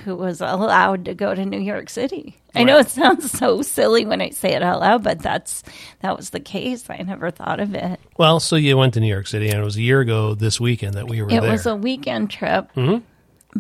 who 0.05 0.15
was 0.17 0.41
allowed 0.41 1.05
to 1.07 1.15
go 1.15 1.35
to 1.35 1.45
New 1.45 1.61
York 1.61 1.91
City. 1.91 2.37
I 2.55 2.65
know 2.65 2.79
it 2.79 2.89
sounds 2.89 3.31
so 3.31 3.63
silly 3.63 4.05
when 4.05 4.21
I 4.21 4.31
say 4.31 4.53
it 4.55 4.63
out 4.63 4.81
loud, 4.81 5.03
but 5.05 5.21
that's 5.21 5.63
that 6.01 6.17
was 6.17 6.31
the 6.31 6.41
case. 6.41 6.89
I 6.91 6.99
never 7.03 7.31
thought 7.31 7.61
of 7.61 7.75
it. 7.75 8.01
Well, 8.17 8.41
so 8.41 8.57
you 8.57 8.77
went 8.77 8.95
to 8.95 9.01
New 9.01 9.09
York 9.09 9.27
City, 9.27 9.49
and 9.49 9.61
it 9.61 9.65
was 9.65 9.77
a 9.77 9.83
year 9.83 10.01
ago 10.01 10.35
this 10.35 10.61
weekend 10.61 10.95
that 10.95 11.09
we 11.09 11.23
were 11.23 11.29
It 11.29 11.41
there. 11.41 11.51
was 11.51 11.67
a 11.67 11.77
weekend 11.77 12.31
trip, 12.31 12.69
mm-hmm. 12.77 12.99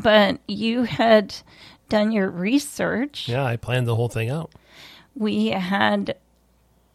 but 0.00 0.40
you 0.48 0.82
had 0.84 1.34
done 1.88 2.12
your 2.12 2.30
research. 2.30 3.28
yeah, 3.28 3.44
I 3.44 3.56
planned 3.56 3.86
the 3.86 3.96
whole 3.96 4.08
thing 4.08 4.30
out. 4.30 4.50
We 5.14 5.48
had 5.48 6.16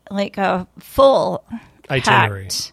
like 0.09 0.37
a 0.37 0.67
full 0.79 1.43
Itinerary. 1.89 2.43
packed 2.45 2.71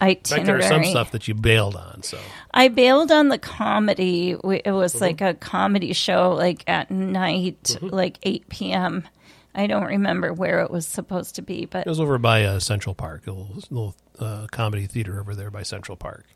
There 0.00 0.08
itinerary. 0.08 0.58
was 0.58 0.66
some 0.66 0.84
stuff 0.84 1.10
that 1.12 1.28
you 1.28 1.34
bailed 1.34 1.76
on. 1.76 2.02
So 2.02 2.18
I 2.52 2.68
bailed 2.68 3.10
on 3.10 3.28
the 3.28 3.38
comedy. 3.38 4.36
It 4.44 4.72
was 4.72 5.00
like 5.00 5.20
a 5.20 5.34
comedy 5.34 5.92
show, 5.92 6.32
like 6.32 6.64
at 6.66 6.90
night, 6.90 7.76
like 7.80 8.18
8 8.22 8.48
p.m. 8.48 9.08
I 9.54 9.66
don't 9.66 9.86
remember 9.86 10.32
where 10.32 10.60
it 10.60 10.70
was 10.70 10.86
supposed 10.86 11.34
to 11.36 11.42
be, 11.42 11.66
but 11.66 11.86
it 11.86 11.90
was 11.90 12.00
over 12.00 12.18
by 12.18 12.44
uh, 12.44 12.60
Central 12.60 12.94
Park, 12.94 13.26
a 13.26 13.32
little, 13.32 13.54
little 13.70 13.96
uh, 14.20 14.46
comedy 14.52 14.86
theater 14.86 15.18
over 15.18 15.34
there 15.34 15.50
by 15.50 15.62
Central 15.64 15.96
Park. 15.96 16.26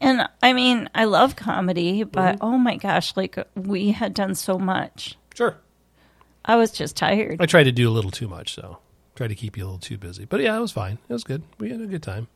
and 0.00 0.28
I 0.42 0.52
mean, 0.52 0.90
I 0.94 1.04
love 1.04 1.34
comedy, 1.34 2.02
but 2.02 2.38
oh 2.40 2.58
my 2.58 2.76
gosh, 2.76 3.16
like 3.16 3.38
we 3.54 3.92
had 3.92 4.12
done 4.12 4.34
so 4.34 4.58
much. 4.58 5.16
Sure. 5.34 5.56
I 6.44 6.56
was 6.56 6.70
just 6.72 6.96
tired. 6.96 7.40
I 7.40 7.46
tried 7.46 7.64
to 7.64 7.72
do 7.72 7.88
a 7.88 7.92
little 7.92 8.10
too 8.10 8.28
much, 8.28 8.54
so 8.54 8.78
tried 9.14 9.28
to 9.28 9.34
keep 9.34 9.56
you 9.56 9.64
a 9.64 9.66
little 9.66 9.78
too 9.78 9.98
busy. 9.98 10.24
But 10.24 10.40
yeah, 10.40 10.56
it 10.56 10.60
was 10.60 10.72
fine. 10.72 10.98
It 11.08 11.12
was 11.12 11.24
good. 11.24 11.42
We 11.58 11.70
had 11.70 11.80
a 11.80 11.86
good 11.86 12.02
time. 12.02 12.28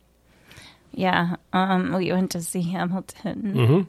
Yeah, 0.93 1.37
um, 1.53 1.93
we 1.93 2.11
went 2.11 2.31
to 2.31 2.41
see 2.41 2.61
Hamilton. 2.61 3.87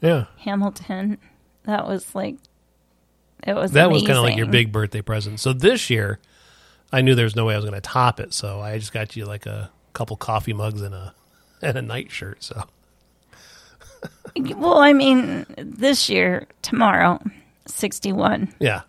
Yeah, 0.00 0.26
Hamilton. 0.38 1.18
That 1.64 1.86
was 1.86 2.14
like, 2.14 2.36
it 3.42 3.54
was 3.54 3.72
that 3.72 3.90
was 3.90 4.02
kind 4.02 4.18
of 4.18 4.22
like 4.24 4.36
your 4.36 4.44
amazing. 4.44 4.66
big 4.66 4.72
birthday 4.72 5.02
present. 5.02 5.40
So 5.40 5.52
this 5.52 5.90
year, 5.90 6.18
I 6.92 7.00
knew 7.00 7.14
there 7.14 7.24
was 7.24 7.34
no 7.36 7.44
way 7.46 7.54
I 7.54 7.56
was 7.56 7.64
going 7.64 7.74
to 7.74 7.80
top 7.80 8.20
it. 8.20 8.32
So 8.32 8.60
I 8.60 8.78
just 8.78 8.92
got 8.92 9.16
you 9.16 9.24
like 9.24 9.46
a 9.46 9.70
couple 9.92 10.16
coffee 10.16 10.52
mugs 10.52 10.80
and 10.82 10.94
a 10.94 11.14
and 11.62 11.76
a 11.76 11.82
nightshirt. 11.82 12.42
So 12.44 12.62
Well, 14.36 14.78
I 14.78 14.92
mean, 14.92 15.46
this 15.58 16.08
year, 16.08 16.46
tomorrow, 16.62 17.20
61. 17.66 18.54
yeah, 18.60 18.82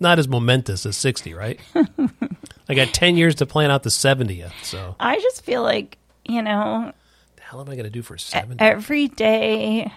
not 0.00 0.18
as 0.18 0.26
momentous 0.26 0.84
as 0.86 0.96
sixty, 0.96 1.34
right? 1.34 1.60
I 2.68 2.74
got 2.74 2.94
ten 2.94 3.16
years 3.16 3.34
to 3.36 3.46
plan 3.46 3.70
out 3.70 3.82
the 3.82 3.90
seventieth. 3.90 4.52
So 4.62 4.96
I 4.98 5.20
just 5.20 5.42
feel 5.42 5.62
like, 5.62 5.98
you 6.24 6.42
know, 6.42 6.92
the 7.36 7.42
hell 7.42 7.60
am 7.60 7.68
I 7.68 7.74
going 7.74 7.84
to 7.84 7.90
do 7.90 8.02
for 8.02 8.16
e- 8.16 8.18
seventy? 8.18 8.64
every 8.64 9.08
day 9.08 9.92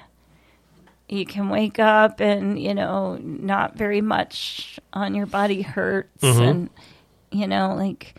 you 1.10 1.26
can 1.26 1.50
wake 1.50 1.80
up 1.80 2.20
and, 2.20 2.60
you 2.60 2.74
know, 2.74 3.18
not 3.22 3.78
very 3.78 4.02
much 4.02 4.80
on 4.92 5.16
your 5.16 5.26
body 5.26 5.62
hurts. 5.62 6.22
Mm-hmm. 6.22 6.42
And, 6.42 6.70
you 7.32 7.48
know, 7.48 7.76
like 7.76 8.16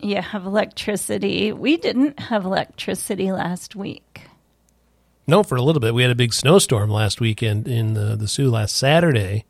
you 0.00 0.20
have 0.20 0.44
electricity. 0.44 1.50
We 1.52 1.78
didn't 1.78 2.20
have 2.20 2.44
electricity 2.44 3.32
last 3.32 3.74
week. 3.74 4.20
No, 5.26 5.42
for 5.42 5.56
a 5.56 5.62
little 5.62 5.80
bit. 5.80 5.94
We 5.94 6.02
had 6.02 6.10
a 6.10 6.14
big 6.14 6.34
snowstorm 6.34 6.90
last 6.90 7.22
weekend 7.22 7.66
in 7.66 7.94
the, 7.94 8.14
the 8.14 8.28
Soo 8.28 8.50
last 8.50 8.76
Saturday 8.76 9.46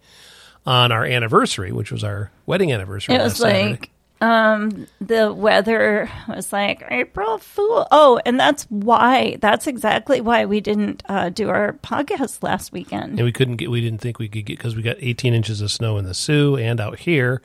on 0.67 0.93
our 0.93 1.05
anniversary, 1.05 1.73
which 1.73 1.93
was 1.93 2.03
our 2.05 2.31
wedding 2.47 2.73
anniversary. 2.73 3.15
It 3.15 3.19
last 3.19 3.25
was 3.25 3.37
Saturday. 3.39 3.71
like 3.71 3.91
um 4.21 4.87
the 5.01 5.33
weather 5.35 6.09
was 6.29 6.53
like 6.53 6.83
April 6.91 7.37
Fool. 7.39 7.87
Oh, 7.91 8.21
and 8.25 8.39
that's 8.39 8.65
why 8.71 9.37
that's 9.41 9.67
exactly 9.67 10.21
why 10.21 10.45
we 10.47 10.61
didn't 10.61 11.03
uh, 11.09 11.29
do 11.31 11.49
our 11.51 11.73
podcast 11.83 12.43
last 12.43 12.73
weekend. 12.73 13.19
and 13.19 13.25
we 13.25 13.33
couldn't 13.33 13.57
get. 13.57 13.71
We 13.71 13.81
didn't 13.81 14.01
think 14.01 14.19
we 14.19 14.29
could 14.29 14.47
get 14.47 14.57
because 14.59 14.77
we 14.77 14.83
got 14.83 14.97
18 15.01 15.35
inches 15.35 15.61
of 15.61 15.71
snow 15.71 15.99
in 15.99 16.05
the 16.05 16.15
Soo 16.15 16.57
and 16.57 16.81
out 16.81 17.01
here, 17.01 17.43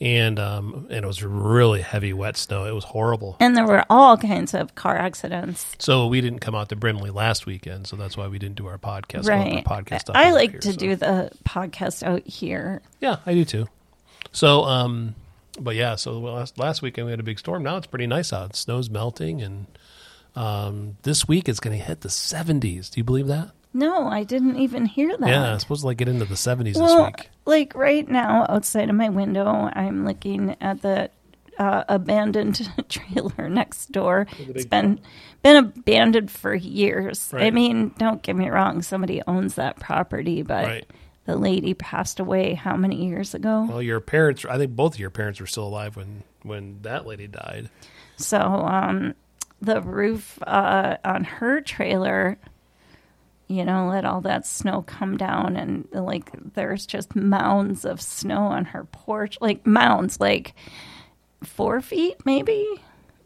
and 0.00 0.38
um 0.38 0.86
and 0.90 1.04
it 1.04 1.06
was 1.06 1.22
really 1.22 1.80
heavy 1.80 2.12
wet 2.12 2.36
snow. 2.36 2.66
It 2.66 2.74
was 2.74 2.84
horrible. 2.84 3.36
And 3.40 3.56
there 3.56 3.66
were 3.66 3.84
all 3.88 4.16
kinds 4.16 4.54
of 4.54 4.74
car 4.74 4.96
accidents. 4.96 5.74
So 5.78 6.06
we 6.06 6.20
didn't 6.20 6.40
come 6.40 6.54
out 6.54 6.68
to 6.68 6.76
Brimley 6.76 7.10
last 7.10 7.46
weekend. 7.46 7.86
So 7.86 7.96
that's 7.96 8.16
why 8.16 8.28
we 8.28 8.38
didn't 8.38 8.56
do 8.56 8.66
our 8.66 8.78
podcast. 8.78 9.28
Right. 9.28 9.66
our 9.66 9.80
podcast 9.80 10.10
I 10.14 10.32
like 10.32 10.50
here, 10.50 10.60
to 10.60 10.72
so. 10.72 10.78
do 10.78 10.96
the 10.96 11.30
podcast 11.48 12.02
out 12.02 12.26
here. 12.26 12.82
Yeah, 13.00 13.16
I 13.24 13.34
do 13.34 13.44
too. 13.44 13.68
So 14.32 14.64
um, 14.64 15.14
but 15.58 15.74
yeah, 15.74 15.94
so 15.96 16.18
last 16.18 16.58
last 16.58 16.82
weekend 16.82 17.06
we 17.06 17.12
had 17.12 17.20
a 17.20 17.24
big 17.24 17.38
storm. 17.38 17.62
Now 17.62 17.76
it's 17.76 17.86
pretty 17.86 18.06
nice 18.06 18.32
out. 18.32 18.54
Snow's 18.54 18.90
melting, 18.90 19.40
and 19.40 19.66
um, 20.34 20.96
this 21.02 21.26
week 21.26 21.48
it's 21.48 21.60
going 21.60 21.78
to 21.78 21.82
hit 21.82 22.02
the 22.02 22.08
70s. 22.08 22.90
Do 22.90 23.00
you 23.00 23.04
believe 23.04 23.26
that? 23.28 23.50
No, 23.76 24.08
I 24.08 24.24
didn't 24.24 24.56
even 24.56 24.86
hear 24.86 25.16
that. 25.16 25.28
Yeah, 25.28 25.54
it's 25.54 25.62
supposed 25.64 25.82
to 25.82 25.86
like 25.86 25.98
get 25.98 26.08
into 26.08 26.24
the 26.24 26.34
70s 26.34 26.74
this 26.74 26.78
week. 27.18 27.30
like 27.44 27.74
right 27.74 28.08
now, 28.08 28.46
outside 28.48 28.88
of 28.88 28.96
my 28.96 29.10
window, 29.10 29.46
I'm 29.72 30.04
looking 30.06 30.56
at 30.60 30.80
the 30.82 31.10
uh, 31.58 31.84
abandoned 31.88 32.68
trailer 32.88 33.48
next 33.48 33.92
door. 33.92 34.26
It's 34.38 34.64
been 34.64 35.00
been 35.42 35.56
abandoned 35.56 36.30
for 36.30 36.54
years. 36.54 37.32
I 37.34 37.50
mean, 37.50 37.94
don't 37.98 38.22
get 38.22 38.34
me 38.36 38.48
wrong; 38.48 38.82
somebody 38.82 39.22
owns 39.26 39.54
that 39.56 39.78
property, 39.78 40.42
but 40.42 40.64
Right. 40.66 40.90
the 41.26 41.36
lady 41.36 41.74
passed 41.74 42.18
away 42.20 42.54
how 42.54 42.76
many 42.76 43.06
years 43.06 43.34
ago? 43.34 43.66
Well, 43.68 43.82
your 43.82 44.00
parents, 44.00 44.44
I 44.48 44.56
think 44.58 44.74
both 44.74 44.94
of 44.94 45.00
your 45.00 45.10
parents 45.10 45.38
were 45.40 45.46
still 45.46 45.64
alive 45.68 45.96
when 45.96 46.22
when 46.42 46.78
that 46.82 47.06
lady 47.06 47.26
died. 47.26 47.68
So, 48.16 48.38
um, 48.40 49.14
the 49.60 49.80
roof 49.82 50.38
uh, 50.46 50.96
on 51.04 51.24
her 51.24 51.60
trailer, 51.60 52.38
you 53.48 53.64
know, 53.64 53.88
let 53.88 54.04
all 54.04 54.20
that 54.22 54.46
snow 54.46 54.82
come 54.82 55.16
down, 55.16 55.56
and 55.56 55.88
like 55.92 56.30
there's 56.54 56.86
just 56.86 57.14
mounds 57.14 57.84
of 57.84 58.00
snow 58.00 58.42
on 58.46 58.64
her 58.66 58.84
porch, 58.84 59.38
like 59.40 59.66
mounds, 59.66 60.20
like 60.20 60.54
four 61.42 61.80
feet, 61.80 62.16
maybe, 62.24 62.66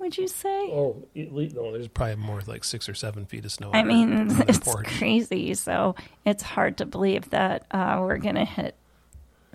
would 0.00 0.16
you 0.16 0.28
say? 0.28 0.48
Oh, 0.48 1.06
no, 1.14 1.72
there's 1.72 1.88
probably 1.88 2.16
more 2.16 2.40
like 2.46 2.64
six 2.64 2.88
or 2.88 2.94
seven 2.94 3.26
feet 3.26 3.44
of 3.44 3.52
snow. 3.52 3.70
I 3.72 3.82
mean, 3.82 4.28
the 4.28 4.44
it's 4.48 4.74
crazy. 4.98 5.54
So 5.54 5.94
it's 6.24 6.42
hard 6.42 6.78
to 6.78 6.86
believe 6.86 7.30
that 7.30 7.66
uh, 7.70 7.98
we're 8.00 8.18
going 8.18 8.36
to 8.36 8.44
hit 8.44 8.74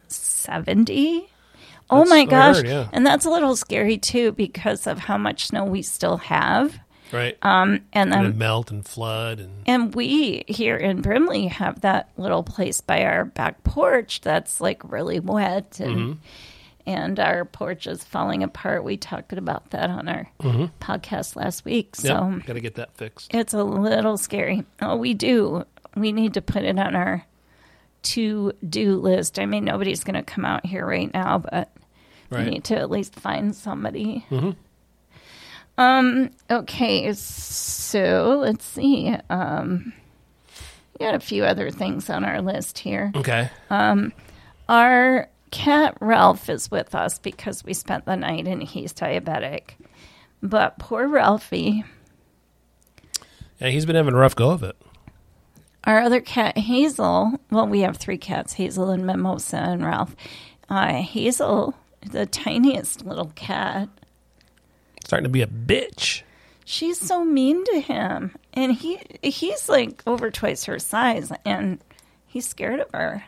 70. 0.08 1.30
Oh 1.90 2.00
That's 2.00 2.10
my 2.10 2.26
gosh. 2.26 2.58
heard, 2.58 2.68
yeah. 2.68 2.90
And 2.94 3.06
that's 3.06 3.26
a 3.26 3.30
little 3.30 3.56
scary 3.56 3.98
too 3.98 4.32
because 4.32 4.88
of 4.88 5.00
how 5.00 5.18
much 5.18 5.48
snow 5.48 5.66
we 5.66 5.82
still 5.82 6.18
have. 6.18 6.80
Right. 7.12 7.38
Um, 7.42 7.82
and 7.94 8.12
and 8.12 8.12
then 8.14 8.24
it'd 8.26 8.38
melt 8.38 8.72
and 8.72 8.86
flood 8.86 9.40
and 9.40 9.52
And 9.66 9.94
we 9.96 10.44
here 10.48 10.76
in 10.78 11.02
Brimley 11.02 11.48
have 11.48 11.82
that 11.82 12.10
little 12.18 12.44
place 12.44 12.82
by 12.82 13.04
our 13.04 13.26
back 13.26 13.64
porch 13.64 14.22
that's 14.22 14.60
like 14.62 14.90
really 14.92 15.20
wet 15.20 15.80
and 15.80 15.96
Mm-hmm. 15.98 16.20
and 16.88 17.20
our 17.20 17.46
porch 17.46 17.88
is 17.88 18.04
falling 18.04 18.44
apart. 18.44 18.84
We 18.84 18.98
talked 18.98 19.34
about 19.34 19.72
that 19.72 19.90
on 19.90 20.08
our 20.08 20.30
podcast 20.82 21.36
last 21.36 21.66
week. 21.66 21.96
So 21.96 22.14
Mm-hmm. 22.14 22.38
yep, 22.38 22.46
got 22.46 22.54
to 22.54 22.60
get 22.62 22.76
that 22.76 22.96
fixed. 22.98 23.34
it's 23.34 23.54
a 23.54 23.64
little 23.64 24.18
scary. 24.18 24.64
Oh, 24.82 24.96
we 24.96 25.14
do. 25.14 25.64
We 25.96 26.12
need 26.12 26.34
to 26.36 26.42
put 26.42 26.64
it 26.64 26.78
on 26.78 26.96
our 26.96 27.26
to 28.04 28.52
do 28.68 28.98
list. 28.98 29.40
I 29.40 29.46
mean, 29.48 29.64
nobody's 29.66 30.04
going 30.04 30.14
to 30.16 30.22
come 30.24 30.46
out 30.46 30.64
here 30.66 30.86
right 30.86 31.12
now, 31.14 31.40
but 31.40 31.72
we 32.30 32.44
need 32.44 32.64
to 32.66 32.76
at 32.78 32.92
least 32.92 33.16
find 33.16 33.56
somebody. 33.56 34.26
Um. 35.78 36.30
Okay. 36.50 37.12
So 37.14 38.38
let's 38.42 38.66
see. 38.66 39.16
Um. 39.30 39.94
We 41.00 41.06
got 41.06 41.16
a 41.16 41.20
few 41.20 41.44
other 41.44 41.72
things 41.72 42.10
on 42.10 42.24
our 42.24 42.42
list 42.42 42.80
here. 42.80 43.12
Okay. 43.16 43.50
Um, 43.70 44.14
our 44.70 45.28
cat 45.52 45.98
Ralph 46.00 46.50
is 46.50 46.72
with 46.72 46.96
us 46.96 47.20
because 47.20 47.66
we 47.66 47.74
spent 47.74 48.06
the 48.06 48.16
night 48.16 48.48
and 48.48 48.64
he's 48.64 48.94
diabetic. 48.94 49.72
But 50.42 50.80
poor 50.80 51.06
Ralphie, 51.10 51.84
Yeah, 53.60 53.68
he's 53.70 53.86
been 53.86 53.98
having 53.98 54.14
a 54.14 54.18
rough 54.18 54.38
go 54.38 54.52
of 54.52 54.64
it. 54.64 54.78
our 55.84 56.00
other 56.00 56.22
cat 56.22 56.58
Hazel. 56.58 57.42
Well, 57.52 57.68
we 57.68 57.82
have 57.82 57.98
three 57.98 58.18
cats: 58.18 58.54
Hazel 58.54 58.90
and 58.90 59.06
Mimosa 59.06 59.58
and 59.58 59.84
Ralph. 59.86 60.16
Uh, 60.70 61.02
Hazel, 61.02 61.74
the 62.10 62.26
tiniest 62.26 63.06
little 63.06 63.34
cat, 63.36 63.90
Starting 65.06 65.24
to 65.24 65.30
be 65.30 65.42
a 65.44 65.48
bitch. 65.48 66.24
she's 66.66 67.00
so 67.00 67.24
mean 67.24 67.64
to 67.66 67.80
him, 67.80 68.36
and 68.54 68.74
he 68.74 69.00
he's 69.24 69.70
like 69.70 70.02
over 70.06 70.32
twice 70.32 70.66
her 70.66 70.80
size, 70.80 71.32
and 71.46 71.80
he's 72.26 72.48
scared 72.48 72.80
of 72.82 72.90
her. 72.94 73.24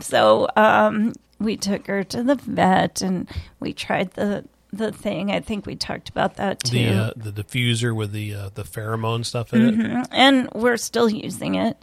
So 0.00 0.48
um, 0.56 1.12
we 1.38 1.56
took 1.56 1.86
her 1.86 2.02
to 2.04 2.22
the 2.22 2.34
vet, 2.36 3.02
and 3.02 3.28
we 3.60 3.72
tried 3.72 4.12
the 4.12 4.44
the 4.72 4.90
thing. 4.92 5.30
I 5.30 5.40
think 5.40 5.66
we 5.66 5.76
talked 5.76 6.08
about 6.08 6.36
that 6.36 6.60
too. 6.64 6.78
The 6.78 6.88
uh, 6.88 7.10
the 7.16 7.32
diffuser 7.32 7.94
with 7.94 8.12
the 8.12 8.34
uh, 8.34 8.50
the 8.54 8.64
pheromone 8.64 9.24
stuff 9.26 9.52
in 9.52 9.80
it. 9.80 10.08
and 10.10 10.48
we're 10.54 10.78
still 10.78 11.10
using 11.10 11.56
it. 11.56 11.76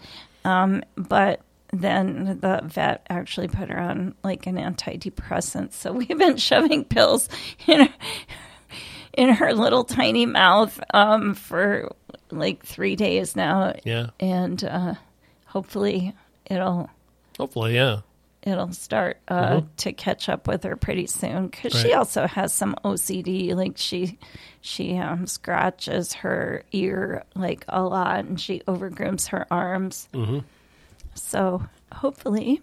Um, 0.44 0.84
but 0.96 1.42
then 1.72 2.40
the 2.42 2.62
vet 2.64 3.06
actually 3.10 3.48
put 3.50 3.70
her 3.70 3.80
on 3.80 4.16
like 4.24 4.48
an 4.48 4.56
antidepressant. 4.56 5.74
So 5.74 5.92
we've 5.92 6.18
been 6.18 6.38
shoving 6.50 6.84
pills 6.86 7.30
in 7.68 7.82
her, 7.82 7.94
in 9.20 9.30
her 9.36 9.54
little 9.54 9.84
tiny 9.84 10.26
mouth 10.26 10.80
um, 10.94 11.34
for 11.36 11.92
like 12.32 12.66
three 12.66 12.96
days 12.96 13.36
now, 13.36 13.74
Yeah. 13.84 14.08
and 14.20 14.64
uh, 14.64 14.94
hopefully 15.46 16.14
it'll 16.46 16.90
Hopefully, 17.38 17.76
yeah. 17.76 18.02
it'll 18.44 18.72
start 18.74 19.18
uh, 19.28 19.62
to 19.78 19.94
catch 19.94 20.28
up 20.30 20.48
with 20.48 20.64
her 20.64 20.76
pretty 20.76 21.08
soon 21.08 21.48
because 21.48 21.74
she 21.74 21.94
also 21.94 22.28
has 22.28 22.54
some 22.54 22.76
OCD. 22.84 23.56
Like 23.56 23.74
she 23.78 24.18
she 24.62 24.98
um, 24.98 25.26
scratches 25.26 26.14
her 26.14 26.64
ear 26.72 27.24
like 27.36 27.64
a 27.70 27.82
lot, 27.82 28.26
and 28.26 28.40
she 28.40 28.60
overgrooms 28.68 29.28
her 29.30 29.48
arms. 29.52 30.08
Mm-hmm. 30.14 30.40
So 31.16 31.64
hopefully, 31.94 32.62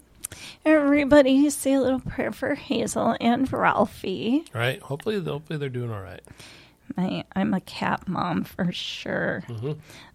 everybody 0.65 1.49
say 1.51 1.75
a 1.75 1.81
little 1.81 2.01
prayer 2.01 2.33
for 2.33 2.55
Hazel 2.55 3.17
and 3.21 3.51
Ralphie. 3.53 4.45
Right. 4.55 4.81
Hopefully, 4.81 5.21
hopefully 5.23 5.59
they're 5.59 5.69
doing 5.69 5.93
all 5.93 6.01
right. 6.03 6.21
I, 6.97 7.25
I'm 7.35 7.53
a 7.53 7.61
cat 7.61 8.07
mom 8.07 8.45
for 8.45 8.71
sure. 8.73 9.43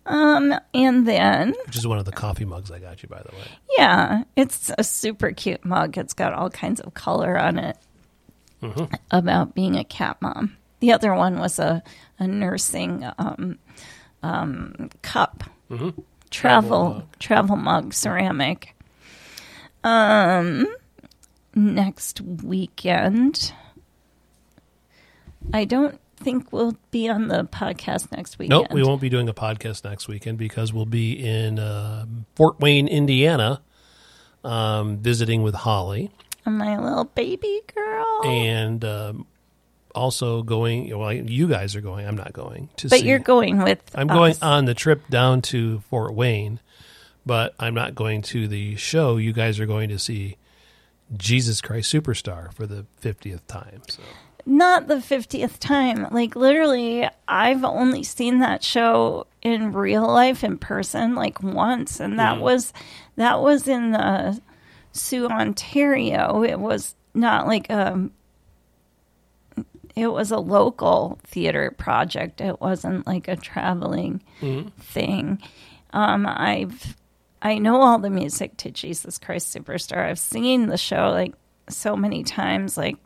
Um, 0.06 0.56
and 0.74 1.06
then 1.08 1.54
Which 1.66 1.76
is 1.78 1.86
one 1.86 2.00
of 2.00 2.06
the 2.06 2.12
coffee 2.14 2.46
mugs 2.46 2.72
I 2.72 2.80
got 2.80 3.04
you, 3.04 3.10
by 3.10 3.22
the 3.22 3.36
way. 3.36 3.44
Yeah, 3.78 4.24
it's 4.38 4.72
a 4.78 4.84
super 4.84 5.32
cute 5.32 5.66
mug. 5.66 5.98
It's 5.98 6.14
got 6.14 6.34
all 6.34 6.50
kinds 6.50 6.80
of 6.80 6.94
color 6.94 7.38
on 7.38 7.60
it 7.60 7.78
about 9.12 9.54
being 9.54 9.76
a 9.76 9.84
cat 9.84 10.18
mom. 10.22 10.56
The 10.80 10.94
other 10.94 11.14
one 11.14 11.40
was 11.40 11.60
a, 11.60 11.84
a 12.20 12.28
nursing 12.28 13.06
um, 13.20 13.60
um, 14.24 14.90
cup, 15.02 15.44
travel 15.70 16.06
Travel 16.30 16.90
mug. 16.94 17.20
travel 17.20 17.56
mug, 17.58 17.94
ceramic. 17.94 18.76
Um, 19.84 20.68
next 21.56 22.22
weekend, 22.22 23.54
I 25.54 25.66
don't 25.66 26.00
think 26.18 26.52
we'll 26.54 26.78
be 26.92 27.10
on 27.10 27.28
the 27.28 27.44
podcast 27.46 28.12
next 28.12 28.38
weekend. 28.38 28.62
Nope, 28.62 28.72
we 28.72 28.84
won't 28.84 29.02
be 29.02 29.10
doing 29.10 29.28
a 29.28 29.34
podcast 29.34 29.84
next 29.84 30.08
weekend 30.08 30.38
because 30.38 30.72
we'll 30.72 30.86
be 30.86 31.14
in 31.14 31.60
uh, 31.60 32.06
Fort 32.36 32.60
Wayne, 32.60 32.88
Indiana, 32.88 33.62
um, 34.44 34.98
visiting 34.98 35.42
with 35.42 35.56
Holly, 35.56 36.12
My 36.46 36.78
little 36.80 37.06
baby 37.06 37.62
girl. 37.74 38.22
and 38.26 38.86
um, 38.86 39.26
also 39.96 40.44
going. 40.44 40.96
Well, 40.98 41.12
you 41.12 41.48
guys 41.48 41.76
are 41.76 41.82
going. 41.82 42.08
I'm 42.08 42.18
not 42.18 42.34
going 42.34 42.70
to. 42.78 42.90
but 42.90 43.00
see. 43.00 43.08
you're 43.08 43.20
going 43.20 43.62
with. 43.64 43.80
I'm 43.96 44.08
going 44.08 44.36
on 44.42 44.66
the 44.66 44.74
trip 44.74 45.08
down 45.10 45.42
to 45.44 45.80
Fort 45.90 46.14
Wayne, 46.14 46.60
but 47.26 47.54
I'm 47.60 47.74
not 47.74 47.96
going 47.96 48.22
to 48.24 48.48
the 48.48 48.76
show. 48.76 49.18
You 49.18 49.34
guys 49.34 49.60
are 49.60 49.66
going 49.66 49.90
to 49.90 50.00
see 50.00 50.38
Jesus 51.16 51.62
Christ 51.62 51.94
Superstar 51.94 52.54
for 52.54 52.66
the 52.66 52.86
50th 53.02 53.42
time. 53.48 53.82
So 53.88 54.02
not 54.46 54.88
the 54.88 54.96
50th 54.96 55.60
time. 55.60 56.08
Like, 56.12 56.36
literally, 56.36 57.08
I've 57.28 57.64
only 57.64 58.04
seen 58.04 58.40
that 58.40 58.64
show 58.64 59.28
in 59.42 59.74
real 59.74 60.08
life 60.08 60.44
in 60.44 60.58
person 60.58 61.16
like 61.16 61.42
once, 61.42 62.00
and 62.00 62.20
that 62.20 62.40
was 62.40 62.74
that 63.16 63.42
was 63.42 63.68
in 63.68 63.96
uh, 63.96 64.36
Soo, 64.92 65.28
Ontario. 65.28 66.44
It 66.44 66.60
was 66.60 66.96
not 67.14 67.48
like 67.48 67.70
a. 67.70 68.10
It 69.94 70.08
was 70.08 70.32
a 70.32 70.38
local 70.38 71.20
theater 71.26 71.70
project. 71.72 72.40
It 72.40 72.62
wasn't 72.62 73.06
like 73.06 73.28
a 73.28 73.36
traveling 73.36 74.22
thing. 74.80 75.40
Um, 75.92 76.26
I've 76.26 76.96
I 77.42 77.58
know 77.58 77.82
all 77.82 77.98
the 78.00 78.10
music 78.10 78.58
to 78.58 78.72
Jesus 78.72 79.18
Christ 79.18 79.56
Superstar. 79.56 79.98
I've 80.10 80.20
seen 80.20 80.68
the 80.68 80.78
show 80.78 81.10
like 81.10 81.34
so 81.70 81.96
many 81.96 82.24
times. 82.24 82.78
Like 82.78 82.98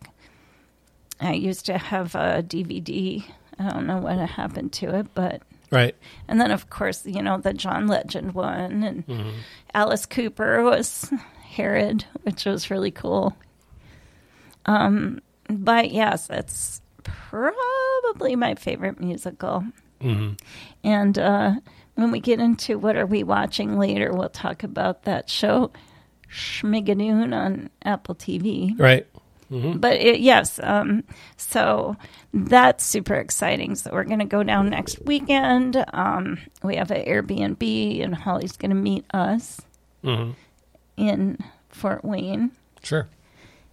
I 1.19 1.33
used 1.33 1.65
to 1.67 1.77
have 1.77 2.15
a 2.15 2.43
DVD. 2.43 3.23
I 3.57 3.69
don't 3.69 3.87
know 3.87 3.99
what 3.99 4.17
happened 4.17 4.73
to 4.73 4.93
it, 4.99 5.07
but 5.13 5.41
right, 5.71 5.95
and 6.27 6.41
then 6.41 6.51
of 6.51 6.69
course 6.69 7.05
you 7.05 7.21
know 7.21 7.37
the 7.37 7.53
John 7.53 7.87
Legend 7.87 8.33
one 8.33 8.83
and 8.83 9.03
Alice 9.73 10.05
Cooper 10.05 10.61
was 10.63 11.09
Herod, 11.41 12.03
which 12.23 12.43
was 12.45 12.69
really 12.69 12.91
cool. 12.91 13.35
Um, 14.65 15.21
but 15.47 15.91
yes, 15.91 16.27
it's 16.29 16.81
probably 17.03 18.35
my 18.35 18.55
favorite 18.55 18.99
musical. 18.99 19.63
And 20.83 21.17
uh, 21.17 21.53
when 21.95 22.11
we 22.11 22.19
get 22.19 22.39
into 22.39 22.77
what 22.77 22.95
are 22.95 23.05
we 23.05 23.23
watching 23.23 23.77
later, 23.79 24.13
we'll 24.13 24.29
talk 24.29 24.63
about 24.63 25.03
that 25.03 25.29
show 25.29 25.71
Schmigadoon 26.29 27.33
on 27.33 27.69
Apple 27.83 28.15
TV. 28.15 28.77
right. 28.79 29.07
But 29.79 29.93
it, 30.01 30.19
yes, 30.21 30.59
um, 30.61 31.03
so 31.37 31.95
that's 32.33 32.83
super 32.83 33.13
exciting. 33.13 33.75
So 33.75 33.91
we're 33.93 34.03
going 34.03 34.19
to 34.19 34.25
go 34.25 34.43
down 34.43 34.69
next 34.69 34.99
weekend. 35.05 35.81
Um, 35.93 36.39
we 36.63 36.75
have 36.77 36.91
an 36.91 37.05
Airbnb, 37.05 38.03
and 38.03 38.15
Holly's 38.15 38.57
going 38.57 38.71
to 38.71 38.75
meet 38.75 39.05
us 39.13 39.61
in 40.97 41.37
Fort 41.69 42.03
Wayne. 42.03 42.51
Sure. 42.83 43.07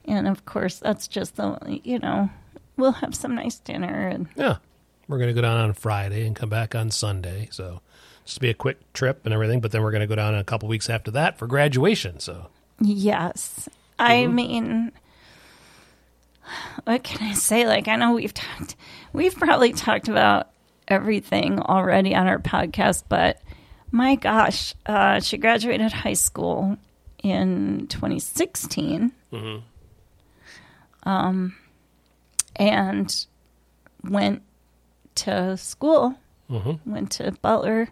And 0.04 0.28
of 0.28 0.44
course, 0.44 0.78
that's 0.78 1.08
just 1.08 1.36
the 1.36 1.80
you 1.82 1.98
know 1.98 2.28
we'll 2.76 2.92
have 2.92 3.14
some 3.14 3.34
nice 3.34 3.58
dinner 3.58 4.08
and 4.08 4.28
Yeah. 4.36 4.56
We're 5.08 5.18
going 5.18 5.28
to 5.28 5.34
go 5.34 5.42
down 5.42 5.58
on 5.58 5.72
Friday 5.72 6.26
and 6.26 6.36
come 6.36 6.48
back 6.48 6.74
on 6.74 6.90
Sunday. 6.90 7.48
So 7.50 7.80
just 8.24 8.40
be 8.40 8.50
a 8.50 8.54
quick 8.54 8.92
trip 8.92 9.20
and 9.24 9.32
everything. 9.34 9.60
But 9.60 9.72
then 9.72 9.82
we're 9.82 9.90
going 9.92 10.00
to 10.02 10.06
go 10.06 10.14
down 10.16 10.34
in 10.34 10.40
a 10.40 10.44
couple 10.44 10.68
weeks 10.68 10.88
after 10.90 11.10
that 11.12 11.38
for 11.38 11.46
graduation. 11.46 12.20
So 12.20 12.46
yes, 12.80 13.68
I 13.98 14.26
mean, 14.26 14.92
what 16.84 17.02
can 17.04 17.26
I 17.28 17.34
say? 17.34 17.66
Like 17.66 17.88
I 17.88 17.96
know 17.96 18.12
we've 18.14 18.34
talked, 18.34 18.76
we've 19.12 19.34
probably 19.36 19.72
talked 19.72 20.08
about 20.08 20.48
everything 20.88 21.60
already 21.60 22.14
on 22.14 22.26
our 22.26 22.38
podcast, 22.38 23.04
but 23.08 23.40
my 23.90 24.14
gosh, 24.16 24.74
uh, 24.86 25.20
she 25.20 25.36
graduated 25.38 25.92
high 25.92 26.14
school 26.14 26.76
in 27.22 27.86
2016. 27.88 29.12
Um, 31.04 31.54
and 32.56 33.26
went 34.04 34.42
to 35.16 35.56
school, 35.56 36.14
Mm-hmm. 36.50 36.90
went 36.92 37.10
to 37.12 37.32
Butler, 37.40 37.88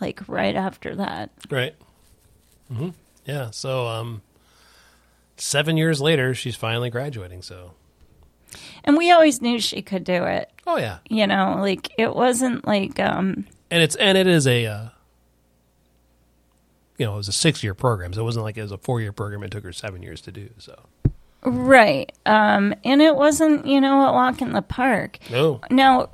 like 0.00 0.20
right 0.28 0.54
after 0.56 0.94
that. 0.96 1.30
Right. 1.50 1.74
hmm 2.72 2.90
Yeah. 3.24 3.50
So, 3.50 3.86
um, 3.86 4.22
seven 5.36 5.76
years 5.76 6.00
later, 6.00 6.34
she's 6.34 6.56
finally 6.56 6.90
graduating. 6.90 7.42
So, 7.42 7.72
And 8.84 8.96
we 8.96 9.10
always 9.10 9.40
knew 9.40 9.58
she 9.60 9.82
could 9.82 10.04
do 10.04 10.24
it. 10.24 10.50
oh 10.66 10.76
yeah, 10.78 10.98
You 11.08 11.26
know, 11.26 11.56
like 11.60 11.90
it 11.98 12.14
wasn't 12.14 12.66
like, 12.66 12.98
um, 13.00 13.46
and 13.70 13.82
it's 13.82 13.96
and 13.96 14.16
it 14.18 14.26
is 14.26 14.46
a, 14.46 14.66
uh, 14.66 14.84
you 16.98 17.06
know, 17.06 17.14
it 17.14 17.16
was 17.18 17.28
a 17.28 17.32
six 17.32 17.62
year 17.62 17.74
program, 17.74 18.12
so 18.12 18.20
it 18.20 18.24
wasn't 18.24 18.44
like 18.44 18.56
it 18.58 18.62
was 18.62 18.72
a 18.72 18.78
four 18.78 19.00
year 19.00 19.12
program. 19.12 19.42
It 19.42 19.50
took 19.50 19.64
her 19.64 19.72
seven 19.72 20.02
years 20.02 20.20
to 20.22 20.32
do. 20.32 20.50
So, 20.58 20.78
right. 21.42 22.12
Um, 22.26 22.74
and 22.84 23.00
it 23.00 23.16
wasn't, 23.16 23.66
you 23.66 23.80
know, 23.80 24.06
a 24.06 24.12
walk 24.12 24.42
in 24.42 24.52
the 24.52 24.60
park. 24.62 25.18
no, 25.30 25.60
Now, 25.70 26.10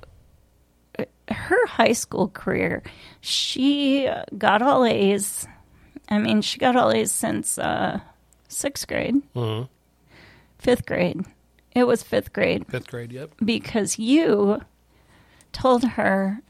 her 1.30 1.66
high 1.66 1.92
school 1.92 2.28
career, 2.28 2.82
she 3.20 4.08
got 4.38 4.62
all 4.62 4.84
A's. 4.84 5.46
I 6.08 6.18
mean, 6.18 6.40
she 6.42 6.58
got 6.58 6.76
all 6.76 6.92
A's 6.92 7.10
since 7.12 7.58
uh, 7.58 8.00
sixth 8.48 8.86
grade, 8.86 9.16
Mhm. 9.34 9.68
fifth 10.58 10.86
grade. 10.86 11.24
It 11.74 11.84
was 11.86 12.02
fifth 12.02 12.32
grade 12.32 12.66
fifth 12.68 12.86
grade. 12.88 13.12
Yep. 13.12 13.32
because 13.44 13.98
you 13.98 14.60
told 15.52 15.82
her 15.84 16.40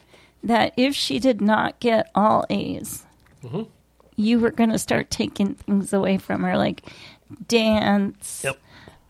that 0.44 0.72
if 0.76 0.94
she 0.94 1.18
did 1.18 1.40
not 1.40 1.80
get 1.80 2.10
all 2.14 2.44
A's, 2.50 3.04
Mhm. 3.42 3.66
you 4.14 4.38
were 4.38 4.50
going 4.52 4.70
to 4.70 4.78
start 4.78 5.10
taking 5.10 5.54
things 5.54 5.92
away 5.92 6.18
from 6.18 6.42
her, 6.44 6.56
like 6.56 6.82
dance. 7.48 8.42
Yep. 8.44 8.58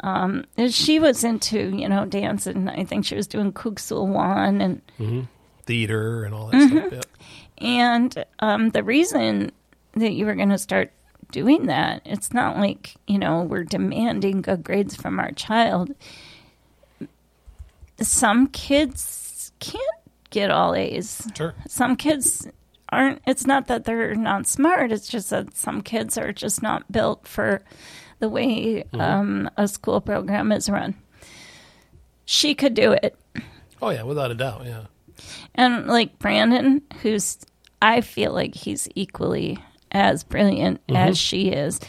Um, 0.01 0.45
She 0.69 0.99
was 0.99 1.25
into, 1.25 1.75
you 1.77 1.89
know, 1.89 2.05
dance, 2.05 2.47
and 2.47 2.71
I 2.71 2.85
think 2.85 3.05
she 3.05 3.15
was 3.17 3.27
doing 3.27 3.53
Kuksul 3.53 4.07
One 4.07 4.61
and 4.61 5.27
Theater 5.67 6.25
and 6.25 6.35
all 6.35 6.47
that 6.47 6.69
stuff. 6.69 6.93
Yep. 6.93 7.07
And 7.59 8.25
um, 8.39 8.71
the 8.71 8.83
reason 8.83 9.51
that 9.95 10.13
you 10.13 10.27
were 10.27 10.35
going 10.35 10.51
to 10.51 10.59
start 10.59 10.93
doing 11.33 11.67
that, 11.67 12.03
it's 12.05 12.33
not 12.33 12.59
like, 12.59 12.95
you 13.07 13.19
know, 13.19 13.43
we're 13.43 13.65
demanding 13.65 14.43
good 14.43 14.63
grades 14.63 14.95
from 14.95 15.19
our 15.19 15.33
child. 15.33 15.93
Some 18.01 18.47
kids 18.49 19.53
can't 19.59 19.83
get 20.31 20.51
all 20.51 20.75
A's. 20.75 21.27
Sure. 21.37 21.55
Some 21.67 21.97
kids 21.97 22.47
aren't, 22.91 23.21
it's 23.27 23.47
not 23.47 23.67
that 23.67 23.85
they're 23.85 24.15
not 24.15 24.47
smart, 24.47 24.93
it's 24.93 25.09
just 25.09 25.31
that 25.31 25.57
some 25.57 25.83
kids 25.83 26.17
are 26.19 26.33
just 26.33 26.63
not 26.63 26.91
built 26.93 27.27
for 27.27 27.63
the 28.19 28.29
way 28.29 28.85
um, 28.95 29.51
a 29.57 29.67
school 29.67 30.01
program 30.01 30.53
is 30.53 30.69
run. 30.69 30.95
She 32.25 32.55
could 32.55 32.75
do 32.75 32.93
it. 32.93 33.19
Oh 33.81 33.91
yeah, 33.91 34.03
without 34.03 34.31
a 34.31 34.35
doubt. 34.35 34.65
Yeah. 34.65 34.87
And 35.55 35.87
like 35.87 36.19
Brandon, 36.19 36.83
who's 37.03 37.39
I 37.83 38.01
feel 38.01 38.33
like 38.33 38.55
he's 38.55 38.89
equally 38.95 39.59
as 39.93 40.25
brilliant 40.25 40.81
as 40.89 41.17
she 41.19 41.49
is, 41.49 41.81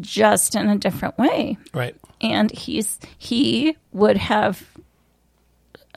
just 0.00 0.54
in 0.54 0.68
a 0.68 0.76
different 0.76 1.18
way. 1.18 1.58
Right. 1.72 1.96
And 2.20 2.50
he's 2.50 2.98
he 3.18 3.76
would 3.92 4.16
have 4.16 4.62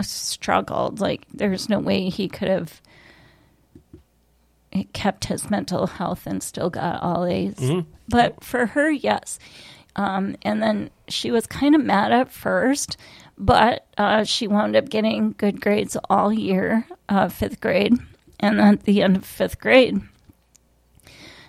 struggled. 0.01 0.99
Like 0.99 1.25
there's 1.33 1.69
no 1.69 1.79
way 1.79 2.09
he 2.09 2.27
could 2.27 2.49
have 2.49 2.81
kept 4.93 5.25
his 5.25 5.49
mental 5.49 5.87
health 5.87 6.27
and 6.27 6.43
still 6.43 6.69
got 6.69 7.01
all 7.01 7.25
A's. 7.25 7.57
But 8.09 8.43
for 8.43 8.67
her, 8.67 8.89
yes. 8.89 9.39
Um, 9.95 10.35
and 10.43 10.61
then 10.61 10.91
she 11.07 11.31
was 11.31 11.47
kind 11.47 11.73
of 11.73 11.83
mad 11.83 12.11
at 12.11 12.31
first, 12.31 12.97
but 13.37 13.85
uh, 13.97 14.23
she 14.23 14.47
wound 14.47 14.75
up 14.75 14.89
getting 14.89 15.33
good 15.37 15.61
grades 15.61 15.97
all 16.09 16.33
year, 16.33 16.85
uh, 17.09 17.29
fifth 17.29 17.61
grade. 17.61 17.93
And 18.39 18.61
at 18.61 18.83
the 18.83 19.01
end 19.01 19.17
of 19.17 19.25
fifth 19.25 19.59
grade, 19.59 19.99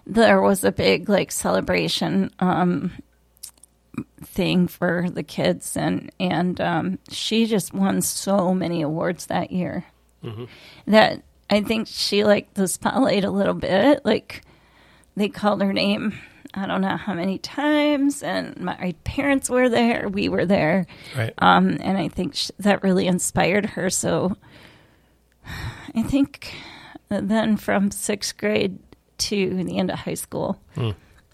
there 0.06 0.40
was 0.40 0.64
a 0.64 0.72
big 0.72 1.08
like 1.08 1.30
celebration 1.30 2.30
um, 2.38 2.92
thing 4.22 4.68
for 4.68 5.06
the 5.10 5.22
kids, 5.22 5.76
and 5.76 6.10
and 6.18 6.58
um, 6.62 6.98
she 7.10 7.44
just 7.46 7.74
won 7.74 8.00
so 8.00 8.54
many 8.54 8.80
awards 8.82 9.26
that 9.26 9.52
year 9.52 9.84
that 10.86 11.22
I 11.50 11.62
think 11.62 11.88
she 11.88 12.24
liked 12.24 12.54
the 12.54 12.68
spotlight 12.68 13.24
a 13.24 13.30
little 13.30 13.54
bit. 13.54 14.02
Like 14.04 14.42
they 15.14 15.28
called 15.28 15.60
her 15.62 15.72
name. 15.74 16.18
I 16.54 16.66
don't 16.66 16.80
know 16.80 16.96
how 16.96 17.14
many 17.14 17.38
times, 17.38 18.22
and 18.22 18.58
my 18.58 18.94
parents 19.04 19.50
were 19.50 19.68
there. 19.68 20.08
We 20.08 20.28
were 20.28 20.46
there, 20.46 20.86
Right. 21.16 21.34
um, 21.38 21.76
and 21.80 21.98
I 21.98 22.08
think 22.08 22.34
sh- 22.34 22.50
that 22.58 22.82
really 22.82 23.06
inspired 23.06 23.66
her. 23.66 23.90
So 23.90 24.36
I 25.94 26.02
think 26.02 26.54
then 27.08 27.56
from 27.56 27.90
sixth 27.90 28.36
grade 28.38 28.78
to 29.18 29.62
the 29.64 29.78
end 29.78 29.90
of 29.90 29.98
high 30.00 30.14
school, 30.14 30.60
hmm. 30.74 30.90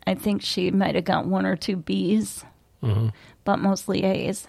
I 0.07 0.15
think 0.15 0.43
she 0.43 0.71
might 0.71 0.95
have 0.95 1.05
got 1.05 1.27
one 1.27 1.47
or 1.47 1.57
two 1.57 1.77
B's, 1.77 2.45
mm-hmm. 2.83 3.09
but 3.45 3.59
mostly 3.59 4.03
A's. 4.05 4.47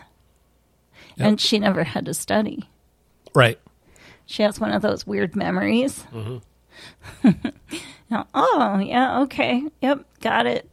Yep. 1.17 1.27
And 1.27 1.39
she 1.41 1.59
never 1.59 1.83
had 1.83 2.05
to 2.05 2.13
study. 2.13 2.69
right. 3.33 3.59
She 4.27 4.41
has 4.41 4.59
one 4.59 4.71
of 4.71 4.81
those 4.81 5.05
weird 5.05 5.35
memories. 5.35 6.03
Mm-hmm. 6.11 6.39
Now, 8.09 8.27
oh, 8.35 8.77
yeah, 8.79 9.21
okay. 9.21 9.63
Yep, 9.81 10.05
got 10.21 10.45
it. 10.45 10.69